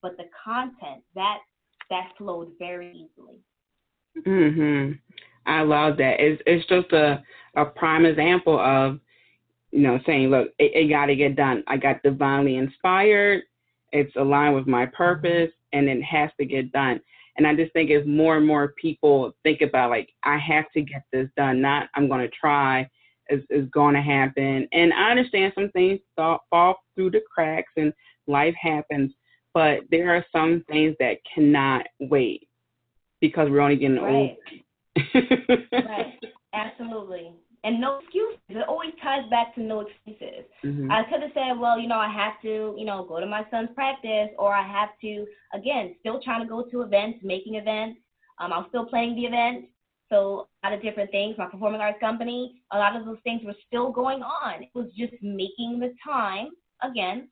But 0.01 0.17
the 0.17 0.25
content 0.45 1.03
that 1.15 1.39
that 1.91 2.09
flowed 2.17 2.53
very 2.59 2.91
easily. 2.91 3.39
Mhm. 4.19 4.99
I 5.47 5.63
love 5.63 5.97
that. 5.99 6.21
It's 6.21 6.43
it's 6.47 6.67
just 6.67 6.93
a 6.93 7.23
a 7.55 7.65
prime 7.65 8.07
example 8.07 8.59
of 8.59 8.99
you 9.73 9.81
know 9.81 9.99
saying, 10.07 10.29
look, 10.29 10.49
it, 10.59 10.73
it 10.75 10.89
got 10.89 11.07
to 11.07 11.17
get 11.17 11.37
done. 11.37 11.65
I 11.67 11.77
got 11.77 12.03
divinely 12.03 12.57
inspired. 12.57 13.43
It's 13.91 14.15
aligned 14.17 14.55
with 14.55 14.67
my 14.67 14.87
purpose, 14.87 15.51
and 15.73 15.89
it 15.89 16.03
has 16.03 16.31
to 16.39 16.47
get 16.47 16.73
done. 16.73 17.01
And 17.37 17.47
I 17.47 17.55
just 17.55 17.73
think 17.73 17.91
as 17.91 18.07
more 18.07 18.37
and 18.37 18.47
more 18.47 18.75
people 18.81 19.35
think 19.43 19.63
about 19.63 19.91
like 19.91 20.11
I 20.23 20.39
have 20.39 20.71
to 20.73 20.83
get 20.83 21.05
this 21.13 21.29
done, 21.37 21.61
not 21.61 21.89
I'm 21.95 22.09
going 22.09 22.21
to 22.21 22.37
try, 22.39 22.89
is 23.31 23.43
is 23.51 23.69
going 23.71 23.95
to 23.95 24.03
happen. 24.03 24.69
And 24.73 24.93
I 24.93 25.11
understand 25.11 25.53
some 25.55 25.71
things 25.71 26.01
fall, 26.15 26.41
fall 26.51 26.77
through 26.95 27.13
the 27.13 27.23
cracks 27.35 27.73
and 27.77 27.93
life 28.27 28.55
happens, 28.61 29.13
but 29.55 29.81
there 29.91 30.15
are 30.15 30.25
some 30.31 30.65
things 30.69 30.95
that 31.01 31.17
cannot 31.35 31.87
wait 31.99 32.49
because 33.21 33.49
we're 33.49 33.61
only 33.61 33.77
getting 33.77 33.97
right. 33.97 34.13
old 34.15 34.37
right. 35.73 36.19
Absolutely. 36.53 37.33
And 37.65 37.81
no 37.81 37.99
excuses. 37.99 38.41
It 38.49 38.69
always 38.69 38.91
ties 39.03 39.29
back 39.31 39.55
to 39.55 39.61
no 39.61 39.81
excuses. 39.87 40.45
Mm-hmm. 40.65 40.91
I 40.91 41.05
could 41.05 41.23
have 41.23 41.31
said, 41.33 41.59
well, 41.59 41.79
you 41.79 41.87
know, 41.87 41.99
I 41.99 42.13
have 42.13 42.41
to, 42.43 42.75
you 42.77 42.85
know, 42.85 43.05
go 43.09 43.21
to 43.21 43.27
my 43.27 43.47
son's 43.53 43.71
practice, 43.75 44.31
or 44.37 44.53
I 44.53 44.67
have 44.67 44.91
to, 45.03 45.27
again, 45.55 45.95
still 46.01 46.21
trying 46.21 46.43
to 46.43 46.49
go 46.49 46.65
to 46.69 46.83
events, 46.83 47.21
making 47.23 47.55
events. 47.55 48.01
Um, 48.41 48.53
I'm 48.53 48.67
still 48.69 48.87
planning 48.87 49.15
the 49.15 49.27
event. 49.27 49.67
So 50.09 50.49
a 50.63 50.69
lot 50.69 50.77
of 50.77 50.83
different 50.83 51.11
things. 51.11 51.37
My 51.39 51.47
performing 51.47 51.81
arts 51.81 52.01
company, 52.01 52.63
a 52.73 52.79
lot 52.79 52.97
of 52.97 53.07
those 53.07 53.19
things 53.25 53.43
were 53.45 53.55
still 53.67 53.93
going 53.93 54.23
on. 54.23 54.63
It 54.63 54.69
was 54.75 54.89
just 54.99 55.15
making 55.23 55.79
the 55.79 55.95
time 56.05 56.49
again 56.83 57.29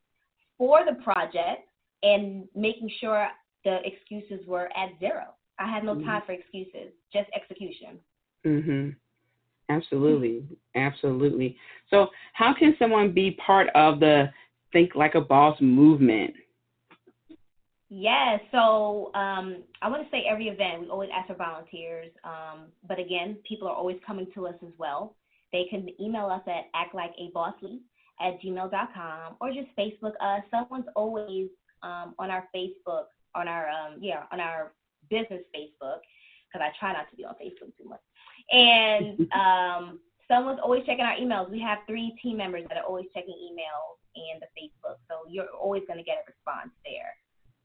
for 0.56 0.80
the 0.84 1.02
project 1.02 1.68
and 2.02 2.46
making 2.54 2.90
sure 3.00 3.28
the 3.64 3.78
excuses 3.84 4.46
were 4.46 4.70
at 4.76 4.98
zero. 4.98 5.34
I 5.58 5.70
had 5.70 5.84
no 5.84 5.94
mm-hmm. 5.94 6.06
time 6.06 6.22
for 6.24 6.32
excuses, 6.32 6.92
just 7.12 7.28
execution. 7.34 7.98
Mhm. 8.46 8.96
Absolutely. 9.70 10.44
Absolutely. 10.74 11.56
So, 11.88 12.08
how 12.32 12.54
can 12.54 12.74
someone 12.78 13.12
be 13.12 13.32
part 13.44 13.68
of 13.74 14.00
the 14.00 14.30
Think 14.72 14.94
Like 14.94 15.14
a 15.14 15.20
Boss 15.20 15.56
movement? 15.60 16.34
Yeah, 17.92 18.38
so 18.52 19.10
um, 19.14 19.64
I 19.82 19.88
want 19.88 20.04
to 20.04 20.10
say 20.12 20.24
every 20.30 20.46
event, 20.46 20.82
we 20.82 20.88
always 20.88 21.10
ask 21.12 21.26
for 21.26 21.34
volunteers. 21.34 22.12
Um, 22.22 22.66
but 22.86 23.00
again, 23.00 23.36
people 23.46 23.66
are 23.66 23.74
always 23.74 23.96
coming 24.06 24.28
to 24.34 24.46
us 24.46 24.54
as 24.64 24.72
well. 24.78 25.16
They 25.52 25.66
can 25.68 25.88
email 26.00 26.26
us 26.26 26.42
at 26.46 26.70
actlikeabossly 26.72 27.80
at 28.20 28.40
gmail.com 28.40 29.36
or 29.40 29.48
just 29.50 29.68
Facebook 29.76 30.12
us. 30.20 30.42
Someone's 30.52 30.86
always 30.94 31.48
um, 31.82 32.14
on 32.20 32.30
our 32.30 32.48
Facebook, 32.54 33.06
on 33.34 33.48
our, 33.48 33.68
um, 33.68 33.98
yeah, 34.00 34.22
on 34.30 34.38
our 34.38 34.72
business 35.08 35.42
Facebook 35.52 35.98
because 36.46 36.62
I 36.62 36.70
try 36.78 36.92
not 36.92 37.10
to 37.10 37.16
be 37.16 37.24
on 37.24 37.34
Facebook 37.34 37.76
too 37.76 37.88
much. 37.88 38.00
And 38.52 39.28
um, 39.32 39.98
someone's 40.28 40.60
always 40.62 40.84
checking 40.86 41.04
our 41.04 41.16
emails. 41.16 41.50
We 41.50 41.60
have 41.60 41.78
three 41.86 42.16
team 42.22 42.36
members 42.36 42.64
that 42.68 42.78
are 42.78 42.84
always 42.84 43.06
checking 43.14 43.34
emails 43.34 43.98
and 44.16 44.42
the 44.42 44.46
Facebook, 44.58 44.96
so 45.08 45.28
you're 45.28 45.46
always 45.60 45.82
going 45.86 45.98
to 45.98 46.04
get 46.04 46.24
a 46.26 46.30
response 46.30 46.70
there. 46.84 47.14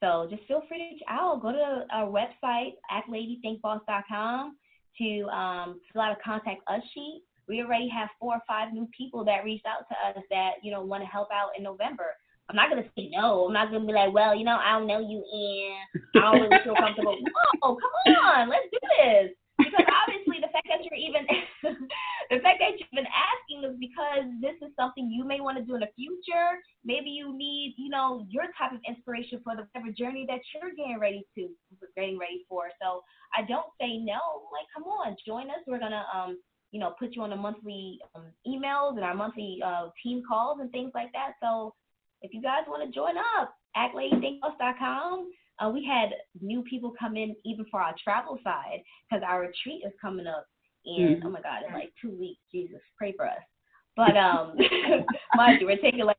So 0.02 0.28
just 0.30 0.46
feel 0.48 0.62
free 0.68 0.78
to 0.78 0.84
reach 0.84 1.04
out. 1.10 1.42
Go 1.42 1.52
to 1.52 1.86
our 1.92 2.08
website, 2.08 2.74
actladythinkboss.com, 2.92 4.58
to 5.00 5.24
um, 5.30 5.80
fill 5.92 6.02
out 6.02 6.18
a 6.18 6.24
contact 6.24 6.62
us 6.68 6.82
sheet. 6.94 7.24
We 7.48 7.62
already 7.62 7.90
have 7.90 8.10
four 8.20 8.36
or 8.36 8.42
five 8.48 8.74
new 8.74 8.88
people 8.96 9.24
that 9.26 9.44
reached 9.44 9.66
out 9.66 9.88
to 9.90 10.20
us 10.20 10.24
that 10.32 10.54
you 10.64 10.72
know 10.72 10.82
want 10.82 11.04
to 11.04 11.08
help 11.08 11.30
out 11.32 11.50
in 11.58 11.64
November. 11.64 12.06
I'm 12.50 12.56
not 12.56 12.70
gonna 12.70 12.86
say 12.96 13.10
no. 13.12 13.48
I'm 13.48 13.54
not 13.54 13.72
gonna 13.72 13.86
be 13.86 13.94
like, 13.94 14.14
well, 14.14 14.36
you 14.36 14.46
know, 14.46 14.58
I 14.58 14.78
don't 14.78 14.88
know 14.88 15.00
you, 15.00 15.24
and 15.32 16.24
I 16.24 16.32
don't 16.32 16.42
really 16.42 16.64
feel 16.64 16.76
comfortable. 16.76 17.18
No, 17.64 17.78
come 17.82 18.16
on, 18.16 18.50
let's 18.50 18.68
do 18.72 18.78
this. 19.00 19.32
Because 19.58 19.86
obviously, 19.90 20.25
fact 20.56 20.68
that 20.72 20.80
you're 20.88 20.96
even, 20.96 21.28
the 22.32 22.40
fact 22.40 22.64
that 22.64 22.80
you've 22.80 22.96
been 22.96 23.12
asking 23.12 23.68
is 23.68 23.76
because 23.76 24.24
this 24.40 24.56
is 24.64 24.72
something 24.80 25.12
you 25.12 25.28
may 25.28 25.44
want 25.44 25.58
to 25.60 25.64
do 25.64 25.76
in 25.76 25.84
the 25.84 25.92
future. 25.96 26.64
Maybe 26.88 27.12
you 27.12 27.36
need, 27.36 27.76
you 27.78 27.90
know, 27.90 28.26
your 28.30 28.48
type 28.58 28.72
of 28.72 28.80
inspiration 28.88 29.44
for 29.44 29.56
the 29.56 29.68
whatever 29.68 29.92
journey 29.92 30.26
that 30.32 30.40
you're 30.56 30.72
getting 30.72 31.00
ready 31.00 31.28
to, 31.36 31.50
getting 31.96 32.18
ready 32.18 32.46
for. 32.48 32.72
So 32.82 33.04
I 33.36 33.44
don't 33.44 33.68
say 33.80 34.00
no. 34.00 34.48
Like, 34.56 34.72
come 34.72 34.88
on, 34.88 35.16
join 35.28 35.52
us. 35.52 35.60
We're 35.68 35.80
gonna, 35.80 36.06
um, 36.14 36.40
you 36.72 36.80
know, 36.80 36.96
put 36.98 37.16
you 37.16 37.22
on 37.22 37.30
the 37.30 37.36
monthly 37.36 38.00
um, 38.16 38.24
emails 38.48 38.96
and 38.96 39.04
our 39.04 39.16
monthly 39.16 39.60
uh, 39.66 39.90
team 40.02 40.24
calls 40.28 40.60
and 40.62 40.72
things 40.72 40.92
like 40.96 41.12
that. 41.14 41.34
So 41.42 41.74
if 42.22 42.34
you 42.34 42.42
guys 42.42 42.64
want 42.68 42.84
to 42.84 42.92
join 42.94 43.16
up, 43.18 43.54
actladythinkboss.com. 43.76 45.30
Uh, 45.60 45.70
we 45.70 45.86
had 45.86 46.10
new 46.42 46.62
people 46.64 46.94
come 47.00 47.16
in 47.16 47.36
even 47.46 47.66
for 47.72 47.82
our 47.82 47.96
travel 48.04 48.38
side 48.44 48.82
because 49.10 49.24
our 49.26 49.42
retreat 49.42 49.82
is 49.86 49.94
coming 50.02 50.28
up 50.28 50.46
in 50.86 51.18
mm-hmm. 51.18 51.28
oh 51.28 51.32
my 51.32 51.42
god, 51.42 51.64
in 51.68 51.74
like 51.74 51.94
two 52.02 52.12
weeks. 52.12 52.42
Jesus, 52.52 52.80
pray 52.98 53.14
for 53.16 53.26
us. 53.26 53.40
But 53.96 54.18
um, 54.18 54.56
mind 55.36 55.62
you, 55.62 55.68
we're 55.68 55.78
taking 55.78 56.06
like 56.06 56.18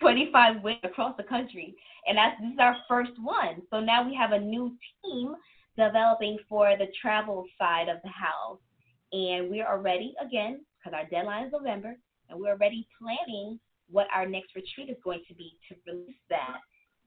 25 0.00 0.62
wins 0.62 0.78
across 0.84 1.16
the 1.16 1.22
country, 1.22 1.74
and 2.06 2.18
that's 2.18 2.40
this 2.40 2.52
is 2.52 2.58
our 2.58 2.76
first 2.88 3.12
one. 3.22 3.62
So 3.70 3.80
now 3.80 4.06
we 4.06 4.14
have 4.14 4.32
a 4.32 4.38
new 4.38 4.76
team 5.04 5.34
developing 5.76 6.38
for 6.48 6.76
the 6.78 6.86
travel 7.00 7.46
side 7.58 7.88
of 7.88 7.98
the 8.04 8.10
house, 8.10 8.60
and 9.12 9.50
we're 9.50 9.66
already 9.66 10.14
again 10.24 10.60
because 10.78 10.96
our 10.96 11.08
deadline 11.08 11.46
is 11.46 11.52
November, 11.52 11.96
and 12.28 12.38
we're 12.38 12.52
already 12.52 12.86
planning 13.00 13.58
what 13.90 14.06
our 14.14 14.26
next 14.26 14.54
retreat 14.54 14.90
is 14.90 14.96
going 15.02 15.22
to 15.28 15.34
be 15.34 15.56
to 15.68 15.74
release 15.86 16.16
that 16.30 16.58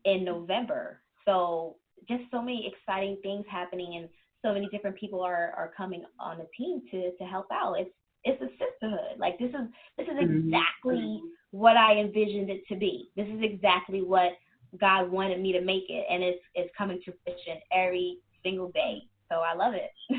in 0.05 0.23
November. 0.23 1.01
So 1.27 1.75
just 2.07 2.23
so 2.31 2.41
many 2.41 2.73
exciting 2.73 3.17
things 3.21 3.45
happening 3.51 3.97
and 3.97 4.09
so 4.43 4.53
many 4.53 4.67
different 4.69 4.95
people 4.95 5.21
are, 5.21 5.53
are 5.57 5.71
coming 5.75 6.03
on 6.19 6.37
the 6.37 6.47
team 6.57 6.81
to, 6.91 7.11
to 7.17 7.23
help 7.25 7.47
out. 7.51 7.75
It's 7.77 7.91
it's 8.23 8.41
a 8.41 8.47
sisterhood. 8.57 9.19
Like 9.19 9.37
this 9.37 9.49
is 9.49 9.67
this 9.97 10.07
is 10.07 10.13
mm-hmm. 10.13 10.47
exactly 10.47 11.21
what 11.51 11.77
I 11.77 11.99
envisioned 11.99 12.49
it 12.49 12.67
to 12.67 12.75
be. 12.75 13.09
This 13.15 13.27
is 13.27 13.41
exactly 13.41 14.01
what 14.01 14.31
God 14.79 15.09
wanted 15.09 15.41
me 15.41 15.51
to 15.53 15.61
make 15.61 15.85
it 15.89 16.05
and 16.09 16.23
it's 16.23 16.41
it's 16.55 16.71
coming 16.77 16.99
to 17.05 17.13
fruition 17.23 17.61
every 17.71 18.17
single 18.43 18.71
day. 18.71 19.03
So 19.29 19.35
I 19.35 19.53
love 19.55 19.73
it. 19.73 19.91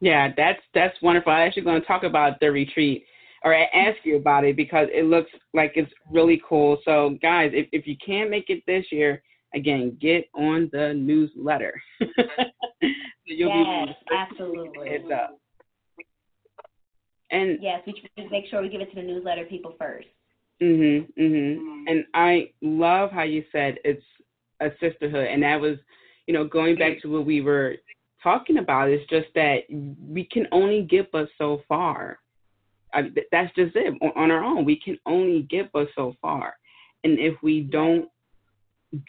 yeah, 0.00 0.32
that's 0.36 0.60
that's 0.74 1.00
wonderful. 1.02 1.32
I'm 1.32 1.46
actually 1.46 1.62
going 1.62 1.80
to 1.80 1.86
talk 1.86 2.02
about 2.02 2.40
the 2.40 2.50
retreat 2.50 3.04
or 3.42 3.54
ask 3.54 3.98
you 4.04 4.16
about 4.16 4.44
it 4.44 4.56
because 4.56 4.88
it 4.92 5.04
looks 5.04 5.30
like 5.52 5.72
it's 5.76 5.92
really 6.10 6.40
cool. 6.48 6.78
So 6.84 7.16
guys, 7.20 7.50
if 7.54 7.68
if 7.72 7.86
you 7.86 7.96
can't 8.04 8.30
make 8.30 8.50
it 8.50 8.62
this 8.66 8.84
year, 8.90 9.22
again, 9.54 9.96
get 10.00 10.28
on 10.34 10.68
the 10.72 10.92
newsletter. 10.94 11.80
so 12.00 12.06
yes, 13.26 13.88
absolutely. 14.12 14.88
It's 14.88 15.10
up. 15.12 15.38
And 17.30 17.58
yes, 17.60 17.80
we 17.86 17.94
should 17.94 18.30
make 18.30 18.46
sure 18.50 18.62
we 18.62 18.68
give 18.68 18.80
it 18.80 18.90
to 18.90 18.96
the 18.96 19.02
newsletter 19.02 19.44
people 19.44 19.74
first. 19.78 20.08
Mhm, 20.62 21.12
mhm. 21.18 21.84
And 21.88 22.04
I 22.14 22.50
love 22.62 23.10
how 23.10 23.22
you 23.22 23.44
said 23.50 23.78
it's 23.84 24.04
a 24.60 24.70
sisterhood, 24.78 25.26
and 25.26 25.42
that 25.42 25.60
was, 25.60 25.78
you 26.26 26.34
know, 26.34 26.44
going 26.44 26.76
back 26.76 27.00
to 27.02 27.10
what 27.10 27.26
we 27.26 27.40
were 27.40 27.76
talking 28.22 28.58
about. 28.58 28.88
It's 28.88 29.08
just 29.10 29.26
that 29.34 29.64
we 29.68 30.24
can 30.24 30.46
only 30.52 30.82
get 30.82 31.12
us 31.14 31.28
so 31.38 31.62
far. 31.68 32.20
I, 32.92 33.10
that's 33.32 33.52
just 33.56 33.74
it. 33.74 33.94
On 34.16 34.30
our 34.30 34.44
own, 34.44 34.64
we 34.64 34.76
can 34.76 34.96
only 35.06 35.42
get 35.42 35.74
us 35.74 35.88
so 35.96 36.14
far, 36.22 36.56
and 37.02 37.18
if 37.18 37.34
we 37.42 37.62
don't 37.62 38.08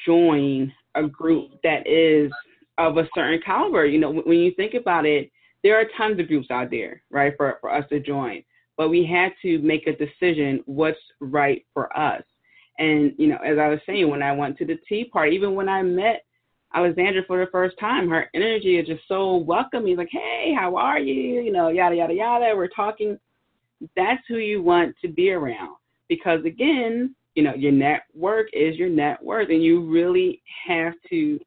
join 0.05 0.71
a 0.95 1.07
group 1.07 1.51
that 1.63 1.87
is 1.87 2.31
of 2.77 2.97
a 2.97 3.07
certain 3.15 3.41
caliber. 3.45 3.85
You 3.85 3.99
know, 3.99 4.11
when 4.11 4.39
you 4.39 4.51
think 4.55 4.73
about 4.73 5.05
it, 5.05 5.31
there 5.63 5.79
are 5.79 5.85
tons 5.97 6.19
of 6.19 6.27
groups 6.27 6.51
out 6.51 6.69
there, 6.69 7.01
right, 7.09 7.33
for, 7.37 7.57
for 7.61 7.73
us 7.73 7.85
to 7.89 7.99
join. 7.99 8.43
But 8.77 8.89
we 8.89 9.05
had 9.05 9.31
to 9.41 9.59
make 9.59 9.87
a 9.87 9.95
decision 9.95 10.61
what's 10.65 10.99
right 11.19 11.65
for 11.73 11.95
us. 11.97 12.21
And, 12.77 13.13
you 13.17 13.27
know, 13.27 13.37
as 13.37 13.57
I 13.57 13.69
was 13.69 13.79
saying, 13.85 14.09
when 14.09 14.21
I 14.21 14.33
went 14.33 14.57
to 14.57 14.65
the 14.65 14.77
tea 14.87 15.05
party, 15.05 15.35
even 15.35 15.55
when 15.55 15.69
I 15.69 15.81
met 15.81 16.25
Alexandra 16.73 17.23
for 17.25 17.43
the 17.43 17.49
first 17.51 17.79
time, 17.79 18.09
her 18.09 18.29
energy 18.33 18.77
is 18.77 18.87
just 18.87 19.03
so 19.07 19.37
welcoming. 19.37 19.95
Like, 19.95 20.09
hey, 20.11 20.53
how 20.57 20.75
are 20.75 20.99
you? 20.99 21.41
You 21.41 21.53
know, 21.53 21.69
yada, 21.69 21.95
yada, 21.95 22.13
yada. 22.13 22.53
We're 22.55 22.67
talking. 22.67 23.17
That's 23.95 24.21
who 24.27 24.37
you 24.37 24.61
want 24.61 24.95
to 25.01 25.07
be 25.07 25.31
around. 25.31 25.77
Because 26.09 26.43
again, 26.43 27.15
you 27.35 27.43
know, 27.43 27.53
your 27.53 27.71
network 27.71 28.47
is 28.53 28.77
your 28.77 28.89
net 28.89 29.21
worth, 29.21 29.49
and 29.49 29.63
you 29.63 29.89
really 29.89 30.41
have 30.67 30.93
to 31.09 31.39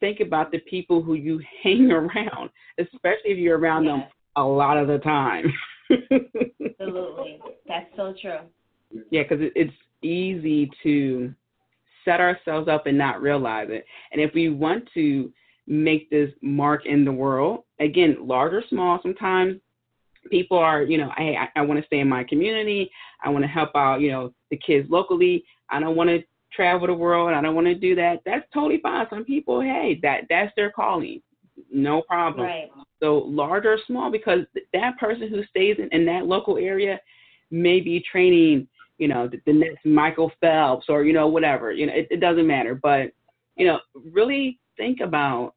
think 0.00 0.20
about 0.20 0.50
the 0.50 0.58
people 0.60 1.02
who 1.02 1.14
you 1.14 1.40
hang 1.62 1.90
around, 1.92 2.50
especially 2.78 3.30
if 3.30 3.38
you're 3.38 3.58
around 3.58 3.84
yes. 3.84 3.92
them 3.92 4.04
a 4.36 4.42
lot 4.42 4.76
of 4.76 4.88
the 4.88 4.98
time. 4.98 5.52
Absolutely, 6.80 7.40
that's 7.68 7.86
so 7.96 8.14
true. 8.20 8.40
Yeah, 9.10 9.22
because 9.22 9.50
it's 9.54 9.72
easy 10.02 10.70
to 10.82 11.32
set 12.04 12.20
ourselves 12.20 12.68
up 12.68 12.86
and 12.86 12.96
not 12.96 13.20
realize 13.20 13.68
it. 13.70 13.84
And 14.12 14.20
if 14.20 14.32
we 14.34 14.48
want 14.48 14.88
to 14.94 15.32
make 15.66 16.08
this 16.08 16.30
mark 16.40 16.86
in 16.86 17.04
the 17.04 17.12
world, 17.12 17.64
again, 17.80 18.16
large 18.20 18.52
or 18.52 18.62
small, 18.68 19.00
sometimes 19.02 19.60
people 20.30 20.58
are, 20.58 20.82
you 20.82 20.98
know, 20.98 21.10
hey, 21.16 21.36
I, 21.36 21.48
I 21.58 21.62
want 21.62 21.80
to 21.80 21.86
stay 21.86 22.00
in 22.00 22.08
my 22.08 22.24
community. 22.24 22.90
I 23.22 23.30
want 23.30 23.44
to 23.44 23.48
help 23.48 23.70
out, 23.74 24.00
you 24.00 24.10
know, 24.10 24.32
the 24.50 24.56
kids 24.56 24.88
locally. 24.90 25.44
I 25.70 25.80
don't 25.80 25.96
want 25.96 26.10
to 26.10 26.22
travel 26.52 26.86
the 26.86 26.94
world. 26.94 27.32
I 27.32 27.40
don't 27.40 27.54
want 27.54 27.66
to 27.66 27.74
do 27.74 27.94
that. 27.96 28.20
That's 28.24 28.46
totally 28.52 28.80
fine. 28.80 29.06
Some 29.10 29.24
people, 29.24 29.60
hey, 29.60 29.98
that 30.02 30.22
that's 30.28 30.52
their 30.56 30.70
calling. 30.70 31.22
No 31.72 32.02
problem. 32.02 32.46
Right. 32.46 32.70
So 33.02 33.18
large 33.26 33.66
or 33.66 33.78
small, 33.86 34.10
because 34.10 34.40
that 34.72 34.98
person 34.98 35.28
who 35.28 35.44
stays 35.44 35.76
in, 35.78 35.88
in 35.92 36.06
that 36.06 36.26
local 36.26 36.56
area 36.56 37.00
may 37.50 37.80
be 37.80 38.04
training, 38.10 38.68
you 38.98 39.08
know, 39.08 39.28
the, 39.28 39.40
the 39.46 39.52
next 39.52 39.84
Michael 39.84 40.32
Phelps 40.40 40.86
or 40.88 41.04
you 41.04 41.12
know 41.12 41.28
whatever. 41.28 41.72
You 41.72 41.86
know, 41.86 41.94
it, 41.94 42.08
it 42.10 42.20
doesn't 42.20 42.46
matter. 42.46 42.74
But 42.74 43.12
you 43.56 43.66
know, 43.66 43.80
really 44.12 44.58
think 44.76 45.00
about 45.00 45.54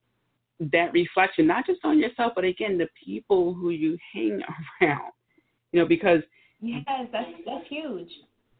that 0.59 0.91
reflection, 0.93 1.47
not 1.47 1.65
just 1.65 1.79
on 1.83 1.99
yourself, 1.99 2.33
but 2.35 2.43
again, 2.43 2.77
the 2.77 2.87
people 3.05 3.53
who 3.53 3.69
you 3.69 3.97
hang 4.13 4.41
around. 4.81 5.11
You 5.71 5.81
know, 5.81 5.87
because 5.87 6.21
yes, 6.61 6.83
that's 7.11 7.29
that's 7.45 7.67
huge. 7.69 8.09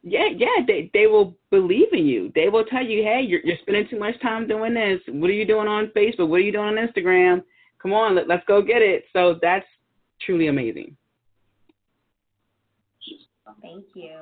Yeah, 0.02 0.28
yeah, 0.36 0.64
they 0.66 0.90
they 0.94 1.08
will 1.08 1.36
believe 1.52 1.92
in 1.92 2.06
you. 2.06 2.32
They 2.36 2.48
will 2.50 2.64
tell 2.66 2.84
you, 2.84 3.04
hey, 3.04 3.22
you're 3.22 3.42
you're 3.44 3.58
spending 3.62 3.88
too 3.90 4.00
much 4.00 4.20
time 4.22 4.48
doing 4.48 4.74
this. 4.74 5.00
What 5.08 5.30
are 5.30 5.34
you 5.34 5.46
doing 5.46 5.68
on 5.68 5.92
Facebook? 5.96 6.30
What 6.30 6.38
are 6.38 6.44
you 6.44 6.52
doing 6.52 6.78
on 6.78 6.88
Instagram? 6.88 7.44
Come 7.82 7.94
on, 7.94 8.16
let, 8.16 8.28
let's 8.28 8.44
go 8.48 8.62
get 8.62 8.82
it. 8.82 9.06
So 9.14 9.40
that's 9.42 9.66
truly 10.22 10.48
amazing. 10.48 10.96
Thank 13.62 13.86
you. 13.94 14.16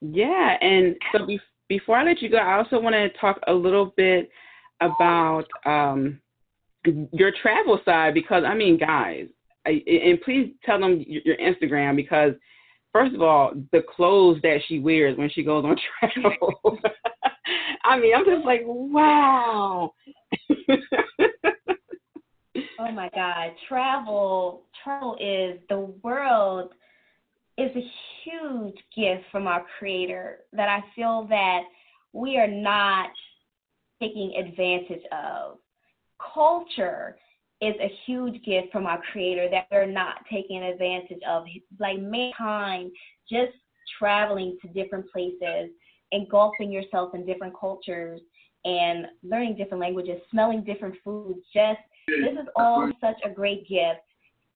Yeah, 0.00 0.56
and 0.60 0.96
so 1.12 1.26
be, 1.26 1.38
before 1.68 1.96
I 1.96 2.04
let 2.04 2.22
you 2.22 2.28
go, 2.28 2.38
I 2.38 2.56
also 2.56 2.80
want 2.80 2.94
to 2.94 3.08
talk 3.18 3.38
a 3.46 3.52
little 3.52 3.92
bit 3.96 4.30
about 4.80 5.44
um, 5.64 6.20
your 7.12 7.32
travel 7.42 7.80
side 7.84 8.14
because 8.14 8.44
I 8.44 8.54
mean, 8.54 8.78
guys, 8.78 9.26
I, 9.66 9.82
and 9.86 10.20
please 10.22 10.52
tell 10.64 10.80
them 10.80 11.04
your 11.06 11.36
Instagram 11.36 11.96
because 11.96 12.34
first 12.92 13.14
of 13.14 13.22
all, 13.22 13.52
the 13.72 13.82
clothes 13.94 14.40
that 14.42 14.58
she 14.66 14.78
wears 14.78 15.16
when 15.16 15.30
she 15.30 15.42
goes 15.42 15.64
on 15.64 15.76
travel. 16.00 16.60
I 17.84 17.98
mean, 17.98 18.14
I'm 18.14 18.24
just 18.24 18.44
like, 18.44 18.62
wow. 18.64 19.92
oh 22.78 22.92
my 22.92 23.10
God, 23.14 23.50
travel, 23.68 24.62
travel 24.82 25.16
is 25.20 25.58
the 25.68 25.92
world 26.02 26.70
is 27.58 27.70
a 27.76 27.90
huge 28.24 28.76
gift 28.96 29.24
from 29.30 29.46
our 29.46 29.64
Creator 29.78 30.38
that 30.52 30.68
I 30.68 30.80
feel 30.94 31.26
that 31.28 31.62
we 32.12 32.38
are 32.38 32.48
not 32.48 33.10
taking 34.00 34.34
advantage 34.36 35.02
of 35.12 35.58
culture 36.34 37.16
is 37.60 37.74
a 37.80 37.92
huge 38.06 38.42
gift 38.44 38.72
from 38.72 38.86
our 38.86 39.00
creator 39.12 39.48
that 39.50 39.66
we're 39.70 39.86
not 39.86 40.16
taking 40.30 40.62
advantage 40.62 41.20
of. 41.28 41.44
Like 41.78 42.00
mankind 42.00 42.90
just 43.30 43.52
traveling 43.98 44.58
to 44.62 44.68
different 44.68 45.10
places, 45.12 45.70
engulfing 46.10 46.70
yourself 46.72 47.14
in 47.14 47.24
different 47.24 47.54
cultures 47.58 48.20
and 48.64 49.06
learning 49.22 49.56
different 49.56 49.80
languages, 49.80 50.20
smelling 50.30 50.64
different 50.64 50.94
foods. 51.04 51.40
Just 51.54 51.80
this 52.08 52.32
is 52.32 52.48
all 52.56 52.90
such 53.00 53.16
a 53.24 53.30
great 53.30 53.68
gift. 53.68 54.00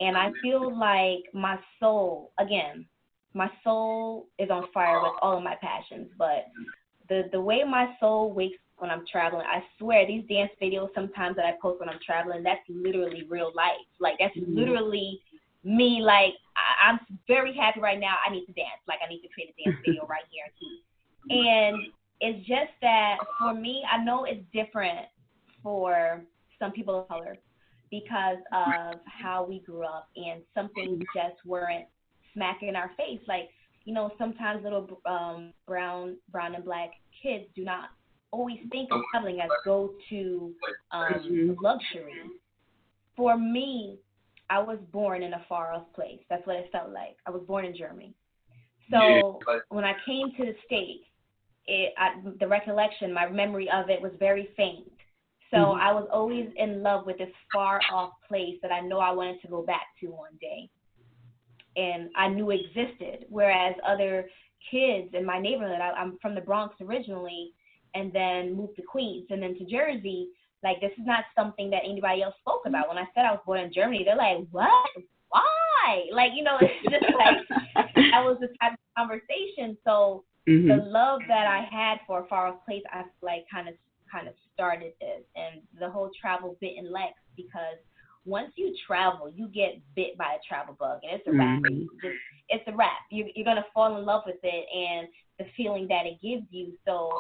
And 0.01 0.17
I 0.17 0.31
feel 0.43 0.77
like 0.77 1.33
my 1.33 1.59
soul, 1.81 2.33
again, 2.39 2.87
my 3.35 3.51
soul 3.63 4.27
is 4.39 4.51
on 4.51 4.65
fire 4.73 5.01
with 5.01 5.13
all 5.23 5.37
of 5.37 5.43
my 5.43 5.57
passions, 5.61 6.09
but 6.19 6.47
the 7.09 7.29
the 7.33 7.41
way 7.41 7.63
my 7.65 7.95
soul 8.01 8.33
wakes 8.33 8.59
when 8.79 8.91
I'm 8.91 9.05
traveling. 9.11 9.47
I 9.47 9.63
swear 9.79 10.07
these 10.07 10.25
dance 10.29 10.51
videos 10.61 10.89
sometimes 10.95 11.37
that 11.37 11.47
I 11.47 11.55
post 11.61 11.81
when 11.81 11.89
I'm 11.89 12.01
traveling, 12.05 12.43
that's 12.43 12.61
literally 12.69 13.25
real 13.29 13.53
life. 13.55 13.87
Like 14.01 14.17
that's 14.19 14.37
mm-hmm. 14.37 14.55
literally 14.55 15.21
me. 15.65 16.01
Like 16.03 16.35
I, 16.57 16.91
I'm 16.91 17.01
very 17.27 17.55
happy 17.55 17.81
right 17.81 17.99
now. 17.99 18.17
I 18.27 18.31
need 18.33 18.47
to 18.47 18.53
dance. 18.53 18.81
Like 18.87 18.99
I 19.05 19.09
need 19.09 19.23
to 19.23 19.29
create 19.29 19.55
a 19.57 19.65
dance 19.65 19.81
video 19.85 20.07
right 20.09 20.25
here 20.31 20.47
and 21.29 21.79
it's 22.21 22.47
just 22.47 22.71
that 22.83 23.17
for 23.39 23.55
me, 23.55 23.83
I 23.91 24.03
know 24.03 24.25
it's 24.25 24.43
different 24.53 25.07
for 25.63 26.23
some 26.59 26.73
people 26.73 27.01
of 27.01 27.09
color 27.09 27.37
because 27.91 28.39
of 28.53 29.01
how 29.07 29.45
we 29.45 29.61
grew 29.61 29.85
up 29.85 30.09
and 30.17 30.43
some 30.55 30.71
things 30.75 31.03
just 31.15 31.37
weren't 31.45 31.87
smacking 32.33 32.69
in 32.69 32.77
our 32.77 32.91
face. 32.97 33.21
Like, 33.29 33.51
you 33.85 33.95
know, 33.95 34.11
sometimes 34.19 34.65
little 34.65 35.01
um, 35.07 35.53
brown, 35.67 36.17
brown 36.31 36.55
and 36.55 36.65
black 36.65 36.91
kids 37.23 37.45
do 37.55 37.65
not 37.65 37.91
always 38.31 38.59
think 38.71 38.91
of 38.93 39.01
traveling 39.11 39.41
as 39.41 39.49
go 39.65 39.93
to 40.11 40.53
um, 40.93 41.13
mm-hmm. 41.15 41.53
luxury. 41.63 42.15
For 43.17 43.37
me, 43.39 43.99
I 44.51 44.59
was 44.59 44.79
born 44.93 45.23
in 45.23 45.33
a 45.35 45.45
far 45.49 45.73
off 45.73 45.93
place. 45.95 46.21
That's 46.29 46.47
what 46.47 46.57
it 46.57 46.69
felt 46.71 46.91
like. 46.91 47.17
I 47.27 47.31
was 47.31 47.43
born 47.47 47.65
in 47.65 47.77
Germany. 47.77 48.15
So 48.91 49.41
when 49.71 49.85
I 49.85 49.95
came 50.05 50.31
to 50.37 50.45
the 50.45 50.55
States, 50.65 51.05
it, 51.67 51.93
I, 51.99 52.21
the 52.39 52.47
recollection, 52.47 53.13
my 53.13 53.29
memory 53.29 53.69
of 53.73 53.91
it 53.91 54.01
was 54.01 54.13
very 54.19 54.51
faint. 54.57 54.93
So 55.51 55.57
mm-hmm. 55.57 55.81
I 55.81 55.93
was 55.93 56.09
always 56.13 56.49
in 56.57 56.83
love 56.83 57.07
with 57.07 57.19
this 57.19 57.33
far 57.53 57.81
off 57.93 58.13
place 58.29 58.57
that 58.63 58.71
I 58.71 58.81
know 58.81 58.99
I 58.99 59.11
wanted 59.13 59.41
to 59.43 59.49
go 59.49 59.63
back 59.63 59.83
to 60.01 60.07
one 60.07 60.37
day. 60.41 60.69
And 61.77 62.11
I 62.17 62.29
knew 62.29 62.51
existed. 62.51 63.27
Whereas 63.29 63.75
other 63.87 64.29
kids 64.71 65.09
in 65.15 65.25
my 65.25 65.41
neighborhood, 65.41 65.81
I, 65.81 65.91
I'm 65.91 66.19
from 66.23 66.35
the 66.35 66.41
Bronx 66.41 66.75
originally, 66.81 67.53
and 67.95 68.13
then 68.13 68.57
moved 68.57 68.77
to 68.77 68.83
Queens 68.83 69.27
and 69.31 69.43
then 69.43 69.57
to 69.59 69.65
Jersey. 69.65 70.29
Like 70.63 70.81
this 70.81 70.93
is 70.93 71.07
not 71.07 71.25
something 71.37 71.71
that 71.71 71.83
anybody 71.85 72.23
else 72.23 72.35
spoke 72.41 72.63
about. 72.67 72.89
When 72.89 72.99
I 72.99 73.05
said 73.15 73.25
I 73.25 73.33
was 73.33 73.41
born 73.47 73.61
in 73.61 73.73
Germany, 73.73 74.03
they're 74.05 74.17
like, 74.17 74.47
"What? 74.51 74.71
Why?" 75.29 76.07
Like 76.13 76.33
you 76.35 76.43
know, 76.43 76.59
it's 76.61 76.91
just 76.91 77.15
like 77.15 77.87
that 77.95 78.25
was 78.25 78.39
the 78.41 78.49
type 78.61 78.73
of 78.73 78.79
conversation. 78.97 79.77
So 79.85 80.25
mm-hmm. 80.49 80.69
the 80.69 80.77
love 80.77 81.21
that 81.29 81.47
I 81.47 81.67
had 81.71 81.99
for 82.07 82.25
a 82.25 82.27
far 82.27 82.49
off 82.49 82.65
place, 82.65 82.83
I 82.91 83.05
like 83.23 83.45
kind 83.53 83.69
of 83.69 83.75
kind 84.11 84.29
of 84.29 84.35
started 84.55 84.93
this, 85.01 85.23
and 85.37 85.61
the 85.79 85.91
whole 85.91 86.11
Travel 86.21 86.57
Bitten 86.61 86.91
Lex 86.91 87.13
because 87.37 87.77
once 88.25 88.51
you 88.57 88.75
travel, 88.87 89.33
you 89.35 89.47
get 89.49 89.81
bit 89.95 90.19
by 90.19 90.35
a 90.35 90.43
travel 90.47 90.77
bug, 90.79 90.99
and 91.03 91.21
it's 91.21 91.29
a 91.29 91.33
wrap. 91.33 91.63
Mm-hmm. 91.63 91.87
It's, 92.03 92.17
it's 92.49 92.65
a 92.67 92.77
wrap. 92.77 93.07
You're, 93.11 93.29
you're 93.35 93.45
gonna 93.45 93.65
fall 93.73 93.97
in 93.97 94.05
love 94.05 94.23
with 94.27 94.43
it, 94.43 94.67
and 94.75 95.09
the 95.39 95.45
feeling 95.57 95.87
that 95.89 96.07
it 96.07 96.21
gives 96.21 96.47
you. 96.51 96.73
So 96.85 97.11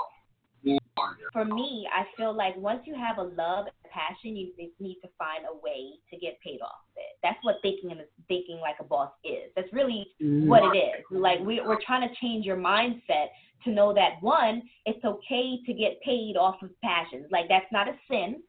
for 1.32 1.44
me, 1.44 1.86
I 1.92 2.04
feel 2.16 2.34
like 2.34 2.56
once 2.56 2.82
you 2.84 2.94
have 2.94 3.18
a 3.18 3.22
love 3.22 3.66
and 3.66 3.92
passion, 3.92 4.36
you 4.36 4.52
need 4.56 4.96
to 5.02 5.08
find 5.18 5.44
a 5.50 5.54
way 5.54 5.98
to 6.10 6.18
get 6.18 6.40
paid 6.40 6.60
off 6.60 6.80
of 6.90 6.96
it. 6.96 7.18
That's 7.22 7.38
what 7.42 7.56
thinking 7.62 7.90
and 7.90 8.00
thinking 8.28 8.58
like 8.60 8.76
a 8.80 8.84
boss 8.84 9.10
is. 9.24 9.50
That's 9.54 9.72
really 9.72 10.06
mm-hmm. 10.22 10.48
what 10.48 10.62
it 10.74 10.78
is. 10.78 11.04
Like 11.10 11.40
we, 11.40 11.60
we're 11.64 11.80
trying 11.84 12.08
to 12.08 12.14
change 12.20 12.44
your 12.44 12.56
mindset 12.56 13.28
to 13.64 13.70
know 13.70 13.92
that 13.94 14.14
one, 14.20 14.62
it's 14.84 15.04
okay 15.04 15.58
to 15.66 15.72
get 15.72 16.00
paid 16.02 16.36
off 16.36 16.56
of 16.62 16.70
passions. 16.82 17.26
Like 17.30 17.46
that's 17.48 17.70
not 17.72 17.88
a 17.88 17.94
sin. 18.10 18.42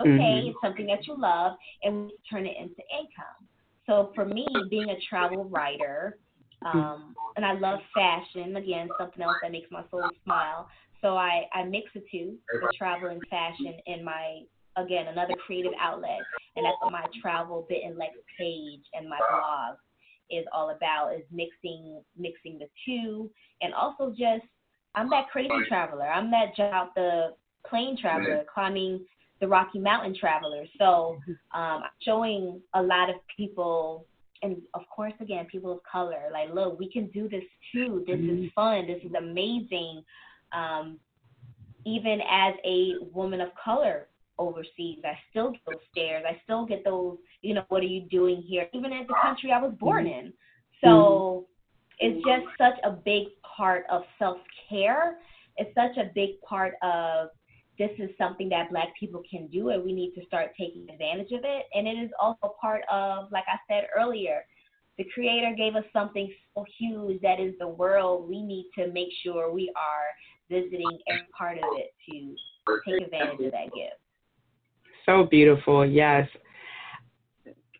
Okay, 0.00 0.08
mm-hmm. 0.08 0.48
it's 0.48 0.58
something 0.62 0.86
that 0.86 1.06
you 1.06 1.20
love, 1.20 1.56
and 1.82 2.06
we 2.06 2.16
turn 2.30 2.46
it 2.46 2.56
into 2.56 2.82
income. 2.98 3.48
So 3.86 4.12
for 4.14 4.24
me, 4.24 4.46
being 4.70 4.90
a 4.90 4.96
travel 5.08 5.44
writer, 5.44 6.18
um, 6.64 7.14
and 7.36 7.44
I 7.44 7.54
love 7.54 7.80
fashion. 7.94 8.56
Again, 8.56 8.88
something 8.98 9.22
else 9.22 9.36
that 9.42 9.50
makes 9.50 9.70
my 9.70 9.82
soul 9.90 10.08
smile. 10.24 10.68
So 11.02 11.16
I, 11.16 11.42
I 11.52 11.64
mix 11.64 11.90
the 11.94 12.02
two, 12.10 12.36
the 12.52 12.72
travel 12.78 13.10
and 13.10 13.20
fashion 13.28 13.74
in 13.86 14.04
my 14.04 14.42
again 14.76 15.08
another 15.08 15.34
creative 15.44 15.72
outlet, 15.78 16.20
and 16.56 16.64
that's 16.64 16.76
what 16.80 16.92
my 16.92 17.04
Travel 17.20 17.66
Bitten 17.68 17.98
Lex 17.98 18.14
page 18.38 18.80
and 18.94 19.08
my 19.08 19.18
blog 19.30 19.76
is 20.30 20.46
all 20.52 20.70
about 20.70 21.14
is 21.14 21.24
mixing 21.30 22.00
mixing 22.16 22.58
the 22.58 22.68
two, 22.86 23.30
and 23.60 23.74
also 23.74 24.10
just 24.10 24.46
I'm 24.94 25.10
that 25.10 25.28
crazy 25.30 25.50
traveler. 25.68 26.06
I'm 26.06 26.30
that 26.30 26.56
jump 26.56 26.94
the 26.94 27.34
plane 27.68 27.96
traveler, 28.00 28.44
climbing 28.52 29.04
the 29.40 29.48
Rocky 29.48 29.78
Mountain 29.78 30.16
traveler. 30.18 30.64
So 30.78 31.18
um, 31.52 31.82
showing 32.02 32.60
a 32.74 32.82
lot 32.82 33.10
of 33.10 33.16
people 33.36 34.06
and 34.42 34.60
of 34.74 34.82
course 34.94 35.12
again 35.20 35.46
people 35.46 35.72
of 35.72 35.78
color 35.90 36.22
like 36.32 36.52
look 36.52 36.78
we 36.78 36.90
can 36.90 37.06
do 37.08 37.28
this 37.28 37.44
too. 37.72 38.04
This 38.06 38.16
mm-hmm. 38.16 38.44
is 38.44 38.50
fun. 38.54 38.86
This 38.86 39.02
is 39.04 39.12
amazing 39.18 40.04
um, 40.52 40.98
even 41.84 42.20
as 42.30 42.54
a 42.64 42.94
woman 43.12 43.40
of 43.40 43.48
color 43.62 44.08
overseas 44.38 44.98
i 45.04 45.16
still 45.30 45.50
get 45.50 45.60
those 45.66 45.82
stares. 45.90 46.24
I 46.26 46.40
still 46.44 46.64
get 46.64 46.84
those 46.84 47.18
you 47.42 47.54
know 47.54 47.64
what 47.68 47.82
are 47.82 47.86
you 47.86 48.02
doing 48.10 48.42
here? 48.42 48.68
Even 48.72 48.92
in 48.92 49.06
the 49.06 49.14
country 49.22 49.52
i 49.52 49.60
was 49.60 49.72
born 49.78 50.06
mm-hmm. 50.06 50.26
in. 50.26 50.32
So 50.82 51.46
mm-hmm. 52.00 52.06
it's 52.06 52.26
just 52.26 52.46
such 52.58 52.78
a 52.84 52.90
big 52.90 53.28
part 53.56 53.84
of 53.90 54.02
self-care. 54.18 55.18
It's 55.56 55.74
such 55.74 55.96
a 55.98 56.10
big 56.14 56.40
part 56.40 56.74
of 56.82 57.28
this 57.78 57.90
is 57.98 58.10
something 58.16 58.48
that 58.50 58.70
black 58.70 58.88
people 58.98 59.22
can 59.30 59.48
do 59.48 59.70
and 59.70 59.84
we 59.84 59.92
need 59.92 60.12
to 60.14 60.24
start 60.26 60.52
taking 60.58 60.88
advantage 60.90 61.32
of 61.32 61.40
it. 61.44 61.66
And 61.74 61.86
it 61.86 61.98
is 61.98 62.10
also 62.20 62.54
part 62.60 62.82
of 62.90 63.30
like 63.30 63.44
i 63.48 63.58
said 63.68 63.86
earlier 63.96 64.42
the 64.98 65.04
creator 65.14 65.54
gave 65.56 65.74
us 65.74 65.84
something 65.92 66.32
so 66.54 66.64
huge 66.78 67.20
that 67.22 67.40
is 67.40 67.54
the 67.58 67.68
world. 67.68 68.28
We 68.28 68.42
need 68.42 68.66
to 68.78 68.92
make 68.92 69.08
sure 69.22 69.52
we 69.52 69.72
are 69.74 70.08
visiting 70.52 70.98
every 71.08 71.26
part 71.36 71.58
of 71.58 71.64
it 71.74 71.92
to 72.08 72.34
take 72.86 73.02
advantage 73.04 73.46
of 73.46 73.52
that 73.52 73.72
gift 73.74 73.96
so 75.06 75.24
beautiful 75.24 75.84
yes 75.86 76.28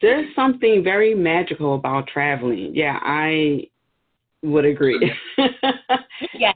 there's 0.00 0.34
something 0.34 0.82
very 0.82 1.14
magical 1.14 1.74
about 1.74 2.06
traveling 2.08 2.72
yeah 2.74 2.98
i 3.02 3.62
would 4.42 4.64
agree 4.64 5.12
yes 6.34 6.54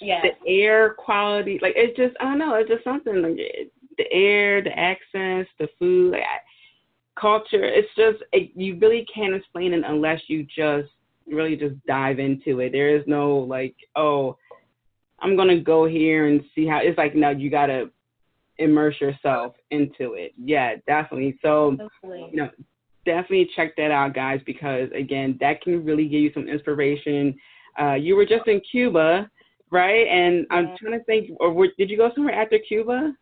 yeah. 0.00 0.20
the 0.44 0.50
air 0.50 0.94
quality, 0.94 1.58
like 1.62 1.74
it's 1.76 1.96
just 1.96 2.16
I 2.20 2.24
don't 2.24 2.38
know, 2.38 2.54
it's 2.54 2.70
just 2.70 2.84
something 2.84 3.22
like 3.22 3.36
the 3.98 4.12
air, 4.12 4.62
the 4.62 4.76
accents, 4.78 5.50
the 5.58 5.68
food, 5.78 6.12
like 6.12 6.22
I, 6.22 7.20
culture. 7.20 7.64
It's 7.64 7.88
just 7.96 8.22
it, 8.32 8.50
you 8.54 8.78
really 8.78 9.06
can't 9.12 9.34
explain 9.34 9.72
it 9.72 9.84
unless 9.86 10.20
you 10.28 10.44
just 10.44 10.90
really 11.26 11.56
just 11.56 11.74
dive 11.86 12.18
into 12.18 12.60
it. 12.60 12.72
There 12.72 12.96
is 12.96 13.04
no 13.06 13.36
like, 13.36 13.74
oh, 13.96 14.36
I'm 15.20 15.36
gonna 15.36 15.60
go 15.60 15.86
here 15.86 16.26
and 16.26 16.42
see 16.54 16.66
how. 16.66 16.78
It's 16.78 16.98
like 16.98 17.14
no, 17.14 17.30
you 17.30 17.50
gotta 17.50 17.90
immerse 18.58 19.00
yourself 19.00 19.54
into 19.70 20.14
it. 20.14 20.32
Yeah, 20.42 20.76
definitely. 20.86 21.38
So 21.42 21.72
definitely. 21.72 22.30
you 22.32 22.36
know, 22.36 22.50
definitely 23.04 23.50
check 23.54 23.76
that 23.76 23.90
out, 23.90 24.14
guys, 24.14 24.40
because 24.46 24.88
again, 24.94 25.36
that 25.40 25.60
can 25.62 25.84
really 25.84 26.08
give 26.08 26.20
you 26.20 26.30
some 26.32 26.48
inspiration. 26.48 27.36
Uh, 27.80 27.94
you 27.94 28.16
were 28.16 28.24
just 28.24 28.46
in 28.46 28.60
Cuba 28.70 29.30
right? 29.70 30.06
And 30.06 30.46
I'm 30.50 30.76
trying 30.78 30.98
to 30.98 31.04
think, 31.04 31.30
or 31.40 31.52
were, 31.52 31.68
did 31.78 31.90
you 31.90 31.96
go 31.96 32.10
somewhere 32.14 32.34
after 32.34 32.58
Cuba? 32.58 33.14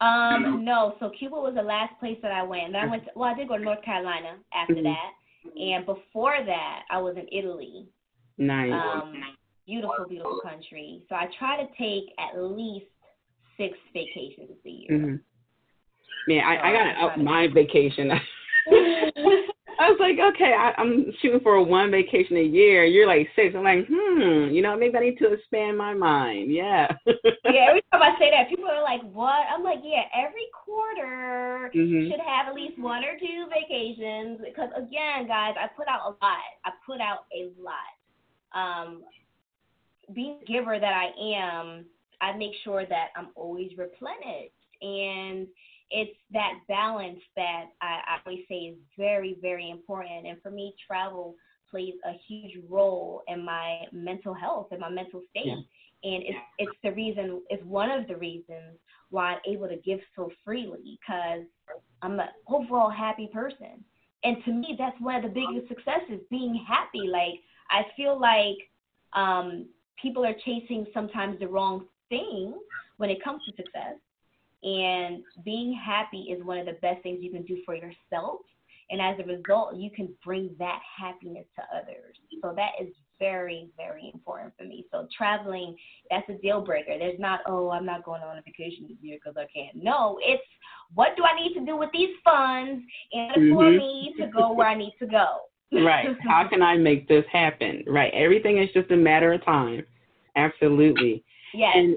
Um, 0.00 0.64
no. 0.64 0.94
So 1.00 1.10
Cuba 1.10 1.36
was 1.36 1.54
the 1.54 1.62
last 1.62 1.98
place 1.98 2.18
that 2.22 2.32
I 2.32 2.42
went. 2.42 2.72
Then 2.72 2.82
I 2.82 2.86
went. 2.86 3.04
To, 3.04 3.10
well, 3.16 3.30
I 3.32 3.34
did 3.34 3.48
go 3.48 3.56
to 3.56 3.64
North 3.64 3.82
Carolina 3.82 4.36
after 4.54 4.74
mm-hmm. 4.74 4.84
that, 4.84 5.58
and 5.58 5.86
before 5.86 6.36
that, 6.44 6.82
I 6.90 6.98
was 6.98 7.16
in 7.16 7.26
Italy. 7.32 7.86
Nice. 8.36 8.72
Um, 8.72 9.14
beautiful, 9.66 10.06
beautiful 10.08 10.40
country. 10.42 11.02
So 11.08 11.14
I 11.14 11.26
try 11.38 11.56
to 11.62 11.68
take 11.78 12.12
at 12.18 12.40
least 12.40 12.86
six 13.56 13.76
vacations 13.92 14.56
a 14.64 14.68
year. 14.68 14.90
Mm-hmm. 14.90 15.16
Man, 16.28 16.44
I, 16.44 16.56
so 16.56 16.62
I 16.62 16.72
got 16.72 16.84
to 16.84 17.06
up 17.06 17.18
my 17.18 17.46
vacation. 17.52 18.10
I 19.78 19.90
was 19.90 20.00
like, 20.00 20.16
okay, 20.34 20.54
I, 20.56 20.72
I'm 20.80 21.12
shooting 21.20 21.40
for 21.40 21.62
one 21.62 21.90
vacation 21.90 22.38
a 22.38 22.42
year. 22.42 22.84
You're 22.84 23.06
like 23.06 23.28
six. 23.36 23.54
I'm 23.54 23.62
like, 23.62 23.86
hmm, 23.88 24.48
you 24.50 24.62
know, 24.62 24.76
maybe 24.76 24.96
I 24.96 25.00
need 25.00 25.18
to 25.18 25.32
expand 25.32 25.76
my 25.76 25.92
mind. 25.92 26.50
Yeah. 26.50 26.88
yeah. 27.06 27.68
Every 27.68 27.84
time 27.92 28.02
I 28.02 28.16
say 28.18 28.30
that, 28.30 28.48
people 28.48 28.64
are 28.64 28.82
like, 28.82 29.02
what? 29.12 29.44
I'm 29.52 29.62
like, 29.62 29.80
yeah. 29.84 30.08
Every 30.16 30.48
quarter 30.64 31.70
mm-hmm. 31.76 32.10
should 32.10 32.20
have 32.20 32.48
at 32.48 32.54
least 32.54 32.78
one 32.78 33.04
or 33.04 33.18
two 33.20 33.46
vacations 33.52 34.40
because, 34.42 34.70
again, 34.74 35.28
guys, 35.28 35.54
I 35.60 35.68
put 35.76 35.88
out 35.88 36.00
a 36.06 36.24
lot. 36.24 36.48
I 36.64 36.70
put 36.84 37.00
out 37.00 37.26
a 37.36 37.52
lot. 37.60 37.92
Um, 38.56 39.02
being 40.14 40.38
the 40.40 40.52
giver 40.52 40.78
that 40.78 40.92
I 40.92 41.10
am, 41.34 41.86
I 42.20 42.36
make 42.36 42.52
sure 42.64 42.86
that 42.86 43.08
I'm 43.16 43.28
always 43.34 43.70
replenished 43.76 44.52
and 44.80 45.46
it's 45.90 46.16
that 46.32 46.54
balance 46.68 47.20
that 47.36 47.66
I, 47.80 48.00
I 48.06 48.18
always 48.24 48.44
say 48.48 48.56
is 48.56 48.76
very, 48.98 49.36
very 49.40 49.70
important. 49.70 50.26
And 50.26 50.40
for 50.42 50.50
me, 50.50 50.74
travel 50.86 51.36
plays 51.70 51.94
a 52.04 52.12
huge 52.26 52.58
role 52.68 53.22
in 53.28 53.44
my 53.44 53.82
mental 53.92 54.34
health 54.34 54.68
and 54.70 54.80
my 54.80 54.88
mental 54.88 55.22
state. 55.30 55.46
Yeah. 55.46 55.54
And 56.04 56.22
it's 56.24 56.38
it's 56.58 56.76
the 56.82 56.92
reason 56.92 57.42
it's 57.48 57.64
one 57.64 57.90
of 57.90 58.06
the 58.06 58.16
reasons 58.16 58.78
why 59.10 59.32
I'm 59.32 59.38
able 59.46 59.68
to 59.68 59.76
give 59.76 60.00
so 60.14 60.30
freely 60.44 60.98
because 61.00 61.44
I'm 62.02 62.20
an 62.20 62.28
overall 62.48 62.90
happy 62.90 63.28
person. 63.32 63.84
And 64.22 64.36
to 64.44 64.52
me, 64.52 64.76
that's 64.78 65.00
one 65.00 65.16
of 65.16 65.22
the 65.22 65.28
biggest 65.28 65.68
successes, 65.68 66.20
being 66.30 66.64
happy. 66.68 67.08
Like 67.08 67.40
I 67.70 67.82
feel 67.96 68.20
like 68.20 68.58
um, 69.14 69.66
people 70.00 70.24
are 70.24 70.34
chasing 70.44 70.86
sometimes 70.92 71.38
the 71.38 71.48
wrong 71.48 71.86
thing 72.08 72.54
when 72.98 73.10
it 73.10 73.22
comes 73.22 73.42
to 73.44 73.52
success. 73.56 73.96
And 74.62 75.22
being 75.44 75.72
happy 75.72 76.28
is 76.30 76.44
one 76.44 76.58
of 76.58 76.66
the 76.66 76.78
best 76.82 77.02
things 77.02 77.18
you 77.22 77.30
can 77.30 77.44
do 77.44 77.58
for 77.64 77.74
yourself. 77.74 78.40
And 78.90 79.00
as 79.00 79.16
a 79.18 79.24
result, 79.24 79.76
you 79.76 79.90
can 79.90 80.08
bring 80.24 80.54
that 80.58 80.80
happiness 80.98 81.44
to 81.56 81.62
others. 81.76 82.16
So 82.42 82.52
that 82.54 82.72
is 82.80 82.88
very, 83.18 83.68
very 83.76 84.10
important 84.12 84.52
for 84.56 84.64
me. 84.64 84.84
So 84.92 85.08
traveling, 85.16 85.76
that's 86.10 86.28
a 86.28 86.34
deal 86.34 86.60
breaker. 86.60 86.96
There's 86.98 87.18
not, 87.18 87.40
oh, 87.46 87.70
I'm 87.70 87.86
not 87.86 88.04
going 88.04 88.22
on 88.22 88.38
a 88.38 88.42
vacation 88.42 88.86
this 88.88 88.96
year 89.00 89.18
because 89.22 89.36
I 89.36 89.46
can't. 89.52 89.82
No, 89.82 90.18
it's 90.22 90.42
what 90.94 91.16
do 91.16 91.24
I 91.24 91.34
need 91.40 91.54
to 91.54 91.64
do 91.64 91.76
with 91.76 91.90
these 91.92 92.14
funds 92.24 92.84
in 93.12 93.20
order 93.22 93.40
mm-hmm. 93.40 93.54
for 93.54 93.70
me 93.70 94.14
to 94.20 94.26
go 94.28 94.52
where 94.52 94.68
I 94.68 94.76
need 94.76 94.94
to 95.00 95.06
go. 95.06 95.40
Right. 95.72 96.08
How 96.28 96.48
can 96.48 96.62
I 96.62 96.76
make 96.76 97.08
this 97.08 97.24
happen? 97.32 97.84
Right. 97.86 98.12
Everything 98.14 98.58
is 98.58 98.68
just 98.72 98.90
a 98.90 98.96
matter 98.96 99.32
of 99.32 99.44
time. 99.44 99.84
Absolutely. 100.36 101.24
Yes. 101.54 101.72
And 101.74 101.96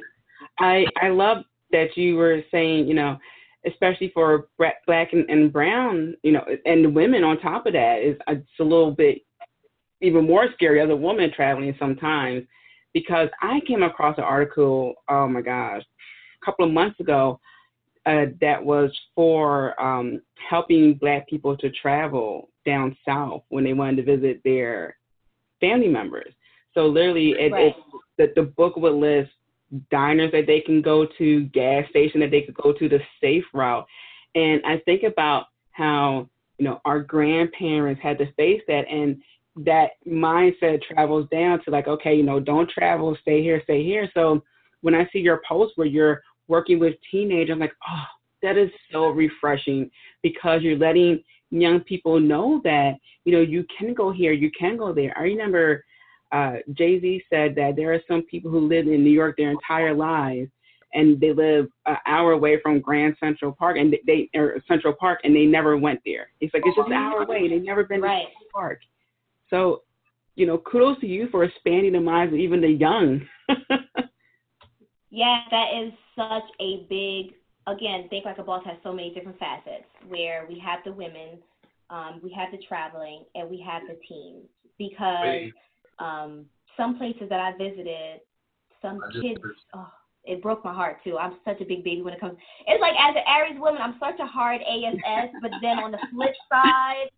I 0.59 0.85
I 1.01 1.09
love 1.09 1.43
that 1.71 1.95
you 1.95 2.15
were 2.15 2.41
saying, 2.51 2.87
you 2.87 2.93
know, 2.93 3.17
especially 3.65 4.11
for 4.13 4.47
black 4.57 5.13
and, 5.13 5.29
and 5.29 5.51
brown, 5.51 6.15
you 6.23 6.31
know, 6.31 6.45
and 6.65 6.95
women 6.95 7.23
on 7.23 7.39
top 7.39 7.65
of 7.65 7.73
that 7.73 8.01
is 8.01 8.17
uh, 8.27 8.33
it's 8.33 8.59
a 8.59 8.63
little 8.63 8.91
bit 8.91 9.19
even 10.01 10.25
more 10.25 10.47
scary 10.53 10.81
as 10.81 10.89
a 10.89 10.95
woman 10.95 11.31
traveling 11.35 11.75
sometimes 11.77 12.43
because 12.93 13.27
I 13.41 13.59
came 13.67 13.83
across 13.83 14.17
an 14.17 14.23
article, 14.23 14.93
oh 15.09 15.27
my 15.27 15.41
gosh, 15.41 15.83
a 16.41 16.45
couple 16.45 16.65
of 16.65 16.71
months 16.71 16.99
ago 16.99 17.39
uh, 18.09 18.25
that 18.41 18.63
was 18.63 18.91
for 19.13 19.79
um, 19.81 20.19
helping 20.49 20.95
black 20.95 21.27
people 21.29 21.55
to 21.55 21.69
travel 21.69 22.49
down 22.65 22.97
south 23.05 23.43
when 23.49 23.63
they 23.63 23.73
wanted 23.73 23.97
to 23.97 24.17
visit 24.17 24.41
their 24.43 24.97
family 25.61 25.87
members. 25.87 26.33
So 26.73 26.87
literally, 26.87 27.31
it, 27.31 27.51
right. 27.51 27.67
it, 27.67 27.75
the, 28.17 28.41
the 28.41 28.47
book 28.47 28.75
would 28.77 28.93
list 28.93 29.31
diners 29.91 30.31
that 30.31 30.47
they 30.47 30.61
can 30.61 30.81
go 30.81 31.05
to, 31.19 31.43
gas 31.45 31.87
station 31.91 32.19
that 32.21 32.31
they 32.31 32.41
could 32.41 32.55
go 32.55 32.73
to, 32.73 32.89
the 32.89 32.99
safe 33.21 33.45
route. 33.53 33.85
And 34.33 34.61
I 34.65 34.77
think 34.85 35.03
about 35.03 35.45
how, 35.71 36.27
you 36.57 36.65
know, 36.65 36.81
our 36.85 37.01
grandparents 37.01 38.01
had 38.01 38.17
to 38.17 38.33
face 38.33 38.61
that 38.67 38.87
and 38.89 39.21
that 39.57 39.91
mindset 40.07 40.81
travels 40.81 41.27
down 41.29 41.63
to 41.63 41.71
like, 41.71 41.87
okay, 41.87 42.15
you 42.15 42.23
know, 42.23 42.39
don't 42.39 42.69
travel, 42.69 43.15
stay 43.21 43.43
here, 43.43 43.61
stay 43.65 43.83
here. 43.83 44.09
So 44.15 44.41
when 44.81 44.95
I 44.95 45.07
see 45.11 45.19
your 45.19 45.41
post 45.47 45.73
where 45.75 45.87
you're 45.87 46.23
working 46.49 46.79
with 46.79 46.95
teenagers, 47.09 47.53
I'm 47.53 47.59
like, 47.59 47.75
oh, 47.89 48.03
that 48.41 48.57
is 48.57 48.69
so 48.91 49.09
refreshing 49.09 49.89
because 50.21 50.61
you're 50.61 50.77
letting 50.77 51.23
young 51.51 51.79
people 51.81 52.19
know 52.19 52.61
that, 52.63 52.95
you 53.23 53.31
know, 53.31 53.41
you 53.41 53.65
can 53.77 53.93
go 53.93 54.11
here, 54.11 54.33
you 54.33 54.51
can 54.57 54.77
go 54.77 54.93
there. 54.93 55.17
I 55.17 55.23
remember 55.23 55.83
uh, 56.31 56.55
Jay 56.73 56.99
Z 56.99 57.23
said 57.29 57.55
that 57.55 57.75
there 57.75 57.93
are 57.93 58.01
some 58.07 58.23
people 58.23 58.51
who 58.51 58.67
live 58.67 58.87
in 58.87 59.03
New 59.03 59.11
York 59.11 59.37
their 59.37 59.51
entire 59.51 59.93
lives 59.93 60.49
and 60.93 61.19
they 61.19 61.33
live 61.33 61.67
an 61.85 61.97
hour 62.05 62.31
away 62.31 62.59
from 62.61 62.79
Grand 62.79 63.15
Central 63.19 63.51
Park 63.51 63.77
and 63.77 63.95
they 64.05 64.29
or 64.35 64.61
Central 64.67 64.93
Park 64.93 65.19
and 65.23 65.35
they 65.35 65.45
never 65.45 65.77
went 65.77 65.99
there. 66.05 66.29
It's 66.41 66.53
like 66.53 66.63
it's 66.65 66.75
just 66.75 66.87
an 66.87 66.93
hour 66.93 67.23
away. 67.23 67.47
They've 67.47 67.63
never 67.63 67.83
been 67.83 68.01
right. 68.01 68.21
to 68.21 68.25
Central 68.25 68.49
Park. 68.53 68.79
So, 69.49 69.83
you 70.35 70.45
know, 70.45 70.57
kudos 70.57 70.99
to 71.01 71.07
you 71.07 71.27
for 71.29 71.43
expanding 71.43 71.93
the 71.93 71.99
minds 71.99 72.33
of 72.33 72.39
even 72.39 72.61
the 72.61 72.69
young. 72.69 73.21
yeah, 75.09 75.41
that 75.51 75.67
is 75.81 75.91
such 76.19 76.43
a 76.59 76.85
big. 76.89 77.33
Again, 77.67 78.07
think 78.09 78.25
like 78.25 78.39
a 78.39 78.43
boss 78.43 78.63
has 78.65 78.77
so 78.83 78.91
many 78.91 79.13
different 79.13 79.37
facets. 79.39 79.85
Where 80.07 80.45
we 80.49 80.59
have 80.59 80.79
the 80.83 80.91
women, 80.91 81.39
um, 81.89 82.19
we 82.23 82.31
have 82.33 82.51
the 82.51 82.57
traveling, 82.67 83.25
and 83.35 83.49
we 83.49 83.63
have 83.65 83.83
the 83.87 83.97
teams. 84.07 84.45
Because 84.77 85.51
um, 85.99 86.45
some 86.77 86.97
places 86.97 87.29
that 87.29 87.39
I 87.39 87.51
visited, 87.57 88.21
some 88.81 88.99
kids. 89.21 89.41
Oh, 89.73 89.87
it 90.25 90.41
broke 90.41 90.63
my 90.63 90.73
heart 90.73 90.97
too. 91.03 91.17
I'm 91.17 91.37
such 91.45 91.61
a 91.61 91.65
big 91.65 91.83
baby 91.83 92.01
when 92.01 92.13
it 92.13 92.19
comes. 92.19 92.37
It's 92.67 92.81
like 92.81 92.95
as 92.99 93.15
an 93.15 93.23
Aries 93.27 93.59
woman, 93.59 93.81
I'm 93.81 93.95
such 93.99 94.19
a 94.19 94.27
hard 94.27 94.61
ASS, 94.61 95.29
but 95.41 95.51
then 95.61 95.79
on 95.79 95.91
the 95.91 95.99
flip 96.11 96.33
side, 96.51 97.09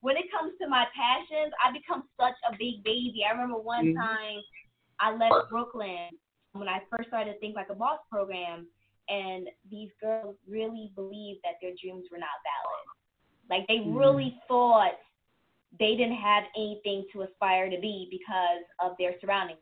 when 0.00 0.16
it 0.16 0.30
comes 0.30 0.52
to 0.60 0.68
my 0.68 0.84
passions, 0.94 1.52
I 1.64 1.72
become 1.72 2.04
such 2.18 2.36
a 2.48 2.52
big 2.52 2.84
baby. 2.84 3.24
I 3.28 3.32
remember 3.32 3.58
one 3.58 3.86
mm-hmm. 3.86 3.98
time 3.98 4.38
I 5.00 5.12
left 5.12 5.50
Brooklyn 5.50 6.10
when 6.58 6.68
I 6.68 6.80
first 6.90 7.08
started 7.08 7.34
to 7.34 7.38
Think 7.38 7.56
Like 7.56 7.68
a 7.70 7.74
Boss 7.74 7.98
program, 8.10 8.66
and 9.08 9.48
these 9.70 9.90
girls 10.00 10.36
really 10.48 10.90
believed 10.94 11.40
that 11.44 11.54
their 11.62 11.72
dreams 11.80 12.06
were 12.10 12.18
not 12.18 12.28
valid. 12.42 12.86
Like 13.48 13.66
they 13.68 13.84
mm-hmm. 13.84 13.96
really 13.96 14.36
thought 14.48 14.98
they 15.78 15.94
didn't 15.94 16.16
have 16.16 16.44
anything 16.56 17.06
to 17.12 17.22
aspire 17.22 17.70
to 17.70 17.80
be 17.80 18.08
because 18.10 18.64
of 18.82 18.96
their 18.98 19.14
surroundings. 19.20 19.60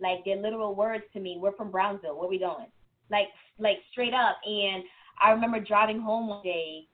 Like 0.00 0.24
their 0.24 0.36
literal 0.36 0.74
words 0.74 1.04
to 1.14 1.20
me, 1.20 1.38
we're 1.40 1.52
from 1.52 1.70
Brownsville, 1.70 2.18
where 2.18 2.28
we 2.28 2.38
going? 2.38 2.66
Like 3.10 3.28
like 3.58 3.78
straight 3.92 4.14
up. 4.14 4.36
And 4.44 4.82
I 5.22 5.30
remember 5.30 5.60
driving 5.60 6.00
home 6.00 6.28
one 6.28 6.42
day 6.42 6.86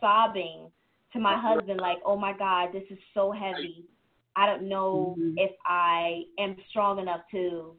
sobbing 0.00 0.70
to 1.12 1.20
my 1.20 1.38
husband 1.38 1.80
like, 1.80 1.98
"Oh 2.04 2.16
my 2.16 2.32
God, 2.36 2.70
this 2.72 2.84
is 2.90 2.98
so 3.14 3.30
heavy. 3.32 3.84
I 4.34 4.46
don't 4.46 4.68
know 4.68 5.14
mm-hmm. 5.18 5.34
if 5.36 5.52
I 5.66 6.22
am 6.38 6.56
strong 6.70 6.98
enough 6.98 7.20
to 7.32 7.74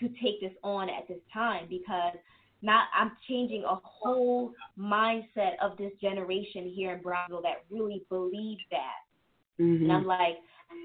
to 0.00 0.08
take 0.22 0.40
this 0.40 0.52
on 0.62 0.88
at 0.88 1.06
this 1.08 1.20
time 1.32 1.66
because 1.68 2.14
not 2.62 2.86
I'm 2.96 3.12
changing 3.28 3.64
a 3.64 3.76
whole 3.82 4.52
mindset 4.78 5.52
of 5.62 5.76
this 5.76 5.92
generation 6.00 6.72
here 6.74 6.92
in 6.94 7.02
Brownsville 7.02 7.42
that 7.42 7.64
really 7.70 8.04
believe 8.08 8.58
that. 8.70 9.62
Mm-hmm. 9.62 9.84
And 9.84 9.92
I'm 9.92 10.06
like, 10.06 10.36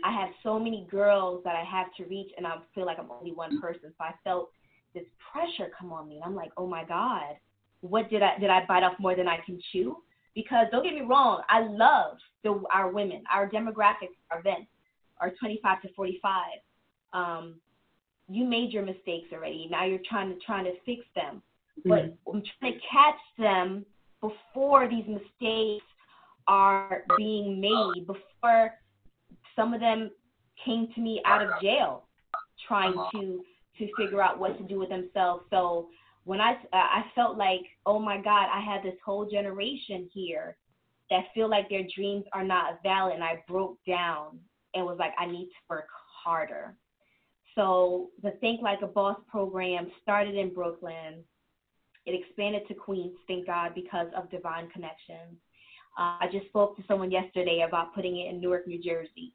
I 0.03 0.11
have 0.11 0.29
so 0.43 0.59
many 0.59 0.87
girls 0.89 1.43
that 1.43 1.55
I 1.55 1.63
have 1.63 1.87
to 1.97 2.05
reach, 2.05 2.31
and 2.37 2.45
I 2.47 2.55
feel 2.73 2.85
like 2.85 2.99
I'm 2.99 3.11
only 3.11 3.31
one 3.31 3.59
person. 3.59 3.93
So 3.97 4.03
I 4.03 4.13
felt 4.23 4.49
this 4.93 5.03
pressure 5.31 5.71
come 5.77 5.91
on 5.91 6.07
me, 6.07 6.15
and 6.15 6.23
I'm 6.23 6.35
like, 6.35 6.51
oh 6.57 6.67
my 6.67 6.83
God, 6.83 7.35
what 7.81 8.09
did 8.09 8.21
I 8.21 8.37
did 8.39 8.49
I 8.49 8.65
bite 8.67 8.83
off 8.83 8.93
more 8.99 9.15
than 9.15 9.27
I 9.27 9.37
can 9.45 9.59
chew? 9.71 9.97
Because 10.35 10.67
don't 10.71 10.83
get 10.83 10.93
me 10.93 11.01
wrong, 11.01 11.43
I 11.49 11.61
love 11.61 12.17
the, 12.43 12.63
our 12.73 12.91
women. 12.91 13.23
Our 13.31 13.49
demographics, 13.49 14.15
our 14.31 14.39
events 14.39 14.67
are 15.19 15.31
25 15.39 15.81
to 15.83 15.93
45. 15.93 16.43
Um, 17.13 17.55
you 18.29 18.45
made 18.45 18.71
your 18.71 18.83
mistakes 18.83 19.27
already. 19.33 19.67
Now 19.69 19.85
you're 19.85 19.99
trying 20.09 20.29
to 20.29 20.39
trying 20.45 20.65
to 20.65 20.73
fix 20.85 21.05
them, 21.15 21.41
mm-hmm. 21.79 21.89
but 21.89 21.99
I'm 22.31 22.43
trying 22.59 22.73
to 22.73 22.79
catch 22.91 23.19
them 23.37 23.85
before 24.21 24.89
these 24.89 25.05
mistakes 25.07 25.85
are 26.47 27.03
being 27.17 27.59
made. 27.59 28.05
Before 28.07 28.71
some 29.55 29.73
of 29.73 29.79
them 29.79 30.11
came 30.63 30.87
to 30.95 31.01
me 31.01 31.21
out 31.25 31.41
of 31.41 31.49
jail, 31.61 32.07
trying 32.67 32.93
to 33.13 33.43
to 33.77 33.87
figure 33.97 34.21
out 34.21 34.39
what 34.39 34.57
to 34.57 34.63
do 34.63 34.79
with 34.79 34.89
themselves. 34.89 35.43
So 35.49 35.89
when 36.23 36.39
I 36.39 36.55
I 36.71 37.03
felt 37.15 37.37
like, 37.37 37.61
oh 37.85 37.99
my 37.99 38.17
God, 38.17 38.47
I 38.53 38.61
have 38.61 38.83
this 38.83 38.97
whole 39.05 39.29
generation 39.29 40.09
here 40.13 40.55
that 41.09 41.25
feel 41.33 41.49
like 41.49 41.69
their 41.69 41.85
dreams 41.93 42.23
are 42.33 42.43
not 42.43 42.81
valid, 42.83 43.15
and 43.15 43.23
I 43.23 43.43
broke 43.47 43.77
down 43.85 44.39
and 44.73 44.85
was 44.85 44.97
like, 44.99 45.11
I 45.19 45.25
need 45.25 45.45
to 45.45 45.59
work 45.69 45.87
harder. 46.23 46.75
So 47.55 48.09
the 48.21 48.31
Think 48.41 48.61
Like 48.61 48.81
a 48.81 48.87
Boss 48.87 49.17
program 49.29 49.91
started 50.01 50.35
in 50.35 50.53
Brooklyn. 50.53 51.23
It 52.05 52.19
expanded 52.19 52.67
to 52.67 52.73
Queens, 52.73 53.15
thank 53.27 53.47
God, 53.47 53.73
because 53.75 54.07
of 54.15 54.29
divine 54.29 54.69
connections. 54.69 55.37
Uh, 55.97 56.17
I 56.19 56.27
just 56.31 56.47
spoke 56.47 56.75
to 56.77 56.83
someone 56.87 57.11
yesterday 57.11 57.65
about 57.67 57.93
putting 57.93 58.17
it 58.17 58.29
in 58.29 58.41
Newark, 58.41 58.67
New 58.67 58.81
Jersey. 58.81 59.33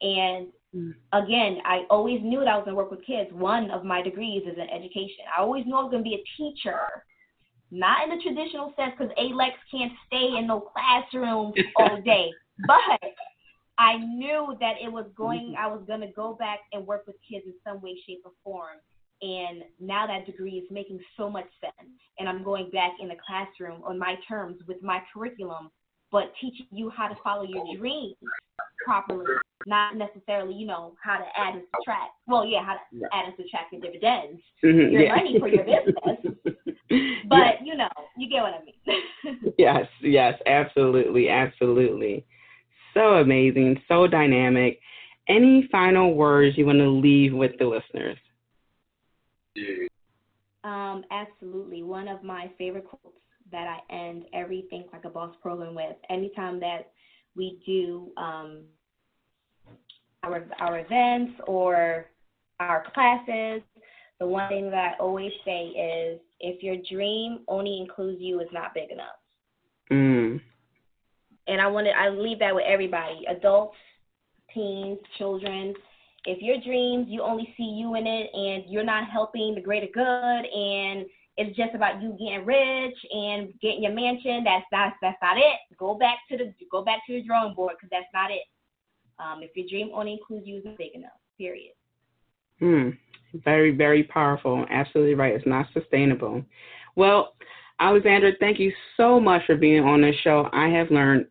And 0.00 0.48
Mm. 0.74 0.94
Again, 1.12 1.58
I 1.64 1.84
always 1.88 2.20
knew 2.22 2.40
that 2.40 2.48
I 2.48 2.56
was 2.56 2.64
going 2.64 2.76
to 2.76 2.82
work 2.82 2.90
with 2.90 3.04
kids. 3.04 3.30
One 3.32 3.70
of 3.70 3.84
my 3.84 4.02
degrees 4.02 4.42
is 4.46 4.56
in 4.58 4.68
education. 4.68 5.24
I 5.36 5.40
always 5.40 5.64
knew 5.64 5.74
I 5.74 5.82
was 5.82 5.90
going 5.90 6.04
to 6.04 6.08
be 6.08 6.16
a 6.16 6.24
teacher, 6.36 6.80
not 7.70 8.04
in 8.04 8.16
the 8.16 8.22
traditional 8.22 8.74
sense 8.76 8.92
because 8.98 9.12
Alex 9.16 9.56
can't 9.70 9.92
stay 10.06 10.36
in 10.38 10.46
no 10.46 10.60
classroom 10.60 11.52
all 11.76 12.00
day. 12.02 12.30
But 12.66 13.00
I 13.78 13.96
knew 13.96 14.56
that 14.60 14.74
it 14.82 14.90
was 14.90 15.06
going, 15.16 15.54
mm-hmm. 15.54 15.64
I 15.64 15.68
was 15.68 15.82
going 15.86 16.00
to 16.00 16.12
go 16.14 16.34
back 16.34 16.60
and 16.72 16.86
work 16.86 17.06
with 17.06 17.16
kids 17.28 17.44
in 17.46 17.54
some 17.64 17.80
way, 17.80 17.96
shape, 18.06 18.22
or 18.24 18.32
form. 18.42 18.78
And 19.22 19.62
now 19.80 20.06
that 20.06 20.26
degree 20.26 20.52
is 20.58 20.64
making 20.70 21.00
so 21.16 21.30
much 21.30 21.46
sense. 21.60 21.90
And 22.18 22.28
I'm 22.28 22.42
going 22.42 22.70
back 22.70 22.92
in 23.00 23.08
the 23.08 23.16
classroom 23.24 23.82
on 23.84 23.98
my 23.98 24.16
terms 24.28 24.58
with 24.66 24.82
my 24.82 25.00
curriculum, 25.12 25.70
but 26.10 26.32
teaching 26.40 26.66
you 26.70 26.90
how 26.90 27.08
to 27.08 27.16
follow 27.22 27.44
your 27.44 27.64
dreams 27.76 28.14
properly, 28.84 29.26
not 29.66 29.96
necessarily, 29.96 30.54
you 30.54 30.66
know, 30.66 30.94
how 31.02 31.18
to 31.18 31.24
add 31.36 31.54
and 31.54 31.64
subtract. 31.76 32.12
Well, 32.26 32.46
yeah, 32.46 32.64
how 32.64 32.74
to 32.74 32.80
yeah. 32.92 33.06
add 33.12 33.26
and 33.26 33.34
subtract 33.36 33.72
your 33.72 33.82
dividends, 33.82 34.40
mm-hmm, 34.64 34.92
your 34.92 35.02
yeah. 35.02 35.14
money 35.14 35.38
for 35.38 35.48
your 35.48 35.64
business. 35.64 36.36
but 37.28 37.36
yeah. 37.36 37.52
you 37.64 37.76
know, 37.76 37.90
you 38.16 38.28
get 38.28 38.42
what 38.42 38.54
I 38.54 38.64
mean. 38.64 39.52
yes, 39.58 39.86
yes, 40.00 40.34
absolutely, 40.46 41.28
absolutely. 41.28 42.24
So 42.98 43.18
amazing, 43.18 43.80
so 43.86 44.08
dynamic. 44.08 44.80
Any 45.28 45.68
final 45.70 46.14
words 46.14 46.58
you 46.58 46.66
want 46.66 46.80
to 46.80 46.88
leave 46.88 47.32
with 47.32 47.52
the 47.60 47.64
listeners? 47.64 48.18
Um, 50.64 51.04
absolutely. 51.12 51.84
One 51.84 52.08
of 52.08 52.24
my 52.24 52.50
favorite 52.58 52.86
quotes 52.88 53.16
that 53.52 53.68
I 53.68 53.94
end 53.94 54.24
every 54.34 54.64
Think 54.68 54.86
Like 54.92 55.04
a 55.04 55.10
Boss 55.10 55.32
program 55.40 55.76
with. 55.76 55.94
Anytime 56.10 56.58
that 56.58 56.90
we 57.36 57.60
do 57.64 58.10
um, 58.16 58.62
our 60.24 60.48
our 60.58 60.80
events 60.80 61.40
or 61.46 62.06
our 62.58 62.84
classes, 62.92 63.62
the 64.18 64.26
one 64.26 64.48
thing 64.48 64.70
that 64.70 64.94
I 64.94 65.00
always 65.00 65.30
say 65.44 65.66
is 65.66 66.20
if 66.40 66.64
your 66.64 66.76
dream 66.90 67.44
only 67.46 67.78
includes 67.80 68.20
you, 68.20 68.40
it's 68.40 68.52
not 68.52 68.74
big 68.74 68.90
enough. 68.90 69.06
Mm. 69.92 70.17
And 71.48 71.60
I 71.60 71.66
want 71.66 71.86
to 71.86 71.92
I 71.92 72.10
leave 72.10 72.38
that 72.40 72.54
with 72.54 72.64
everybody, 72.66 73.24
adults, 73.28 73.76
teens, 74.54 74.98
children. 75.16 75.74
If 76.24 76.42
your 76.42 76.60
dreams 76.60 77.06
you 77.08 77.22
only 77.22 77.52
see 77.56 77.64
you 77.64 77.94
in 77.94 78.06
it 78.06 78.30
and 78.32 78.64
you're 78.70 78.84
not 78.84 79.08
helping 79.08 79.54
the 79.54 79.60
greater 79.60 79.86
good 79.92 80.02
and 80.44 81.06
it's 81.38 81.56
just 81.56 81.74
about 81.74 82.02
you 82.02 82.10
getting 82.18 82.44
rich 82.44 82.96
and 83.12 83.54
getting 83.62 83.84
your 83.84 83.92
mansion. 83.92 84.42
That's 84.44 84.66
not 84.72 84.94
that's 85.00 85.16
not 85.22 85.38
it. 85.38 85.76
Go 85.78 85.94
back 85.94 86.18
to 86.30 86.36
the 86.36 86.52
go 86.70 86.84
back 86.84 86.98
to 87.06 87.14
the 87.14 87.22
drawing 87.22 87.54
board 87.54 87.74
because 87.76 87.90
that's 87.90 88.12
not 88.12 88.30
it. 88.32 88.42
Um, 89.20 89.42
if 89.42 89.50
your 89.54 89.66
dream 89.68 89.90
only 89.94 90.14
includes 90.14 90.46
you, 90.46 90.60
it's 90.64 90.76
big 90.76 90.94
enough. 90.94 91.12
Period. 91.38 91.72
Hmm. 92.58 92.90
Very 93.44 93.70
very 93.70 94.02
powerful. 94.02 94.66
Absolutely 94.68 95.14
right. 95.14 95.34
It's 95.34 95.46
not 95.46 95.66
sustainable. 95.72 96.42
Well, 96.96 97.34
Alexandra, 97.78 98.32
thank 98.40 98.58
you 98.58 98.72
so 98.96 99.20
much 99.20 99.42
for 99.46 99.54
being 99.54 99.84
on 99.84 100.02
this 100.02 100.16
show. 100.24 100.48
I 100.52 100.68
have 100.68 100.90
learned 100.90 101.26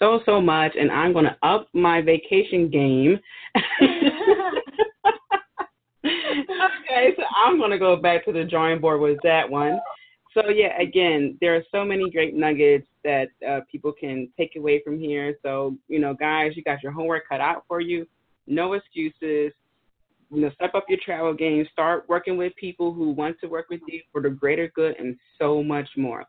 so 0.00 0.20
so 0.26 0.40
much, 0.40 0.72
and 0.78 0.90
I'm 0.90 1.12
going 1.12 1.26
to 1.26 1.36
up 1.42 1.68
my 1.72 2.00
vacation 2.00 2.68
game. 2.68 3.20
okay, 6.04 7.14
so 7.16 7.22
I'm 7.44 7.58
going 7.58 7.70
to 7.70 7.78
go 7.78 7.96
back 7.96 8.24
to 8.24 8.32
the 8.32 8.44
drawing 8.44 8.80
board 8.80 9.00
with 9.00 9.18
that 9.22 9.48
one. 9.48 9.78
So 10.34 10.48
yeah, 10.48 10.80
again, 10.80 11.36
there 11.40 11.54
are 11.56 11.62
so 11.72 11.84
many 11.84 12.10
great 12.10 12.34
nuggets 12.34 12.86
that 13.04 13.28
uh, 13.46 13.60
people 13.70 13.92
can 13.92 14.28
take 14.36 14.56
away 14.56 14.80
from 14.82 14.98
here. 14.98 15.36
So 15.42 15.76
you 15.88 16.00
know, 16.00 16.14
guys, 16.14 16.52
you 16.56 16.62
got 16.62 16.82
your 16.82 16.92
homework 16.92 17.28
cut 17.28 17.40
out 17.40 17.64
for 17.68 17.80
you. 17.80 18.06
No 18.46 18.72
excuses. 18.72 19.52
You 20.32 20.42
know, 20.42 20.50
step 20.54 20.74
up 20.76 20.84
your 20.88 21.00
travel 21.04 21.34
game. 21.34 21.66
Start 21.72 22.08
working 22.08 22.36
with 22.36 22.54
people 22.54 22.92
who 22.92 23.10
want 23.10 23.38
to 23.40 23.48
work 23.48 23.66
with 23.68 23.80
you 23.88 24.00
for 24.12 24.22
the 24.22 24.30
greater 24.30 24.70
good, 24.74 24.94
and 24.98 25.16
so 25.38 25.62
much 25.62 25.88
more. 25.96 26.24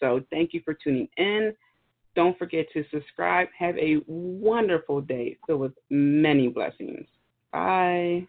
So 0.00 0.22
thank 0.30 0.54
you 0.54 0.62
for 0.64 0.74
tuning 0.74 1.08
in. 1.18 1.52
Don't 2.14 2.38
forget 2.38 2.66
to 2.74 2.84
subscribe. 2.90 3.48
Have 3.58 3.76
a 3.78 4.02
wonderful 4.06 5.00
day 5.00 5.38
filled 5.46 5.60
with 5.60 5.72
many 5.90 6.48
blessings. 6.48 7.06
Bye. 7.52 8.26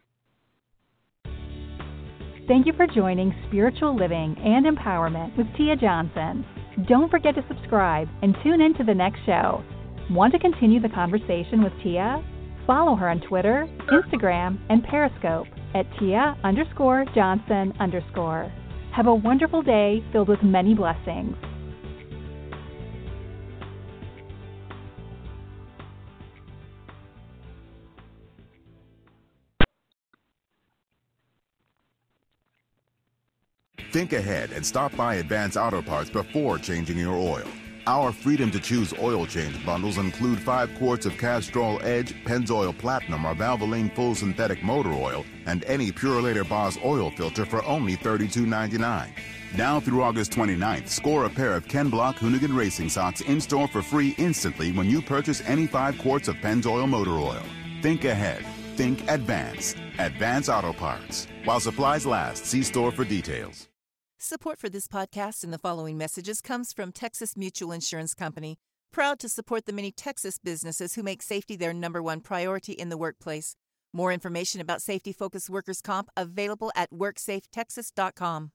Thank 2.48 2.66
you 2.66 2.74
for 2.74 2.88
joining 2.88 3.34
Spiritual 3.48 3.96
Living 3.96 4.36
and 4.44 4.66
Empowerment 4.66 5.38
with 5.38 5.48
Tia 5.56 5.78
Johnson. 5.78 6.46
Don't 6.90 7.10
forget 7.10 7.36
to 7.36 7.46
subscribe 7.48 8.10
and 8.22 8.36
tune 8.44 8.60
in 8.60 8.74
to 8.76 8.84
the 8.84 8.94
next 8.94 9.20
show. 9.26 9.64
Want 10.10 10.34
to 10.34 10.40
continue 10.40 10.82
the 10.82 10.90
conversation 10.90 11.64
with 11.64 11.72
Tia? 11.82 12.22
Follow 12.68 12.96
her 12.96 13.10
on 13.10 13.22
Twitter, 13.22 13.68
Instagram, 13.90 14.60
and 14.70 14.84
Periscope 14.84 15.48
at 15.74 15.86
Tia 16.00 16.38
underscore 16.44 17.06
Johnson 17.16 17.74
underscore. 17.80 18.52
Have 18.94 19.08
a 19.08 19.16
wonderful 19.16 19.62
day 19.62 20.04
filled 20.12 20.28
with 20.28 20.44
many 20.44 20.74
blessings. 20.74 21.36
Think 33.94 34.14
ahead 34.14 34.52
and 34.54 34.66
stop 34.66 34.96
by 34.96 35.16
Advance 35.16 35.56
Auto 35.56 35.80
Parts 35.80 36.10
before 36.10 36.58
changing 36.58 36.98
your 36.98 37.14
oil. 37.14 37.46
Our 37.86 38.12
Freedom 38.12 38.50
to 38.50 38.60
Choose 38.60 38.92
oil 39.00 39.28
change 39.28 39.64
bundles 39.64 40.00
include 40.00 40.40
5 40.40 40.74
quarts 40.80 41.06
of 41.06 41.16
Castrol 41.16 41.80
Edge, 41.84 42.16
Pennzoil 42.24 42.76
Platinum, 42.76 43.24
or 43.24 43.36
Valvoline 43.36 43.94
Full 43.96 44.16
Synthetic 44.16 44.64
Motor 44.64 44.94
Oil, 44.94 45.24
and 45.46 45.64
any 45.66 45.92
Purolator 45.92 46.48
Boss 46.50 46.76
oil 46.84 47.12
filter 47.12 47.46
for 47.46 47.64
only 47.66 47.96
$32.99. 47.96 49.12
Now 49.56 49.80
through 49.80 50.02
August 50.02 50.32
29th, 50.32 50.88
score 50.88 51.26
a 51.26 51.30
pair 51.30 51.54
of 51.54 51.68
Ken 51.68 51.92
Block 51.92 52.16
Hoonigan 52.16 52.58
Racing 52.58 52.90
Socks 52.90 53.22
in 53.22 53.40
store 53.40 53.68
for 53.68 53.84
free 53.84 54.16
instantly 54.18 54.72
when 54.72 54.90
you 54.90 55.04
purchase 55.04 55.44
any 55.46 55.68
5 55.68 56.00
quarts 56.00 56.28
of 56.28 56.36
Pennzoil 56.38 56.90
Motor 56.90 57.12
Oil. 57.12 57.44
Think 57.84 58.06
ahead. 58.06 58.44
Think 58.76 59.08
advance. 59.08 59.76
Advance 60.00 60.50
Auto 60.50 60.74
Parts. 60.74 61.28
While 61.44 61.60
supplies 61.60 62.08
last, 62.08 62.48
see 62.48 62.64
store 62.64 62.92
for 62.92 63.04
details. 63.04 63.70
Support 64.26 64.58
for 64.58 64.70
this 64.70 64.88
podcast 64.88 65.44
and 65.44 65.52
the 65.52 65.58
following 65.58 65.98
messages 65.98 66.40
comes 66.40 66.72
from 66.72 66.94
Texas 66.94 67.36
Mutual 67.36 67.74
Insurance 67.74 68.14
Company, 68.14 68.56
proud 68.94 69.20
to 69.20 69.28
support 69.28 69.66
the 69.66 69.74
many 69.74 69.92
Texas 69.92 70.40
businesses 70.40 70.96
who 70.96 71.04
make 71.04 71.22
safety 71.22 71.58
their 71.58 71.74
number 71.74 72.02
one 72.02 72.22
priority 72.22 72.72
in 72.72 72.88
the 72.88 72.96
workplace. 72.96 73.58
More 73.92 74.14
information 74.14 74.62
about 74.62 74.82
safety 74.82 75.12
focused 75.12 75.50
workers' 75.50 75.82
comp 75.82 76.08
available 76.16 76.72
at 76.74 76.90
WorksafeTexas.com. 76.90 78.52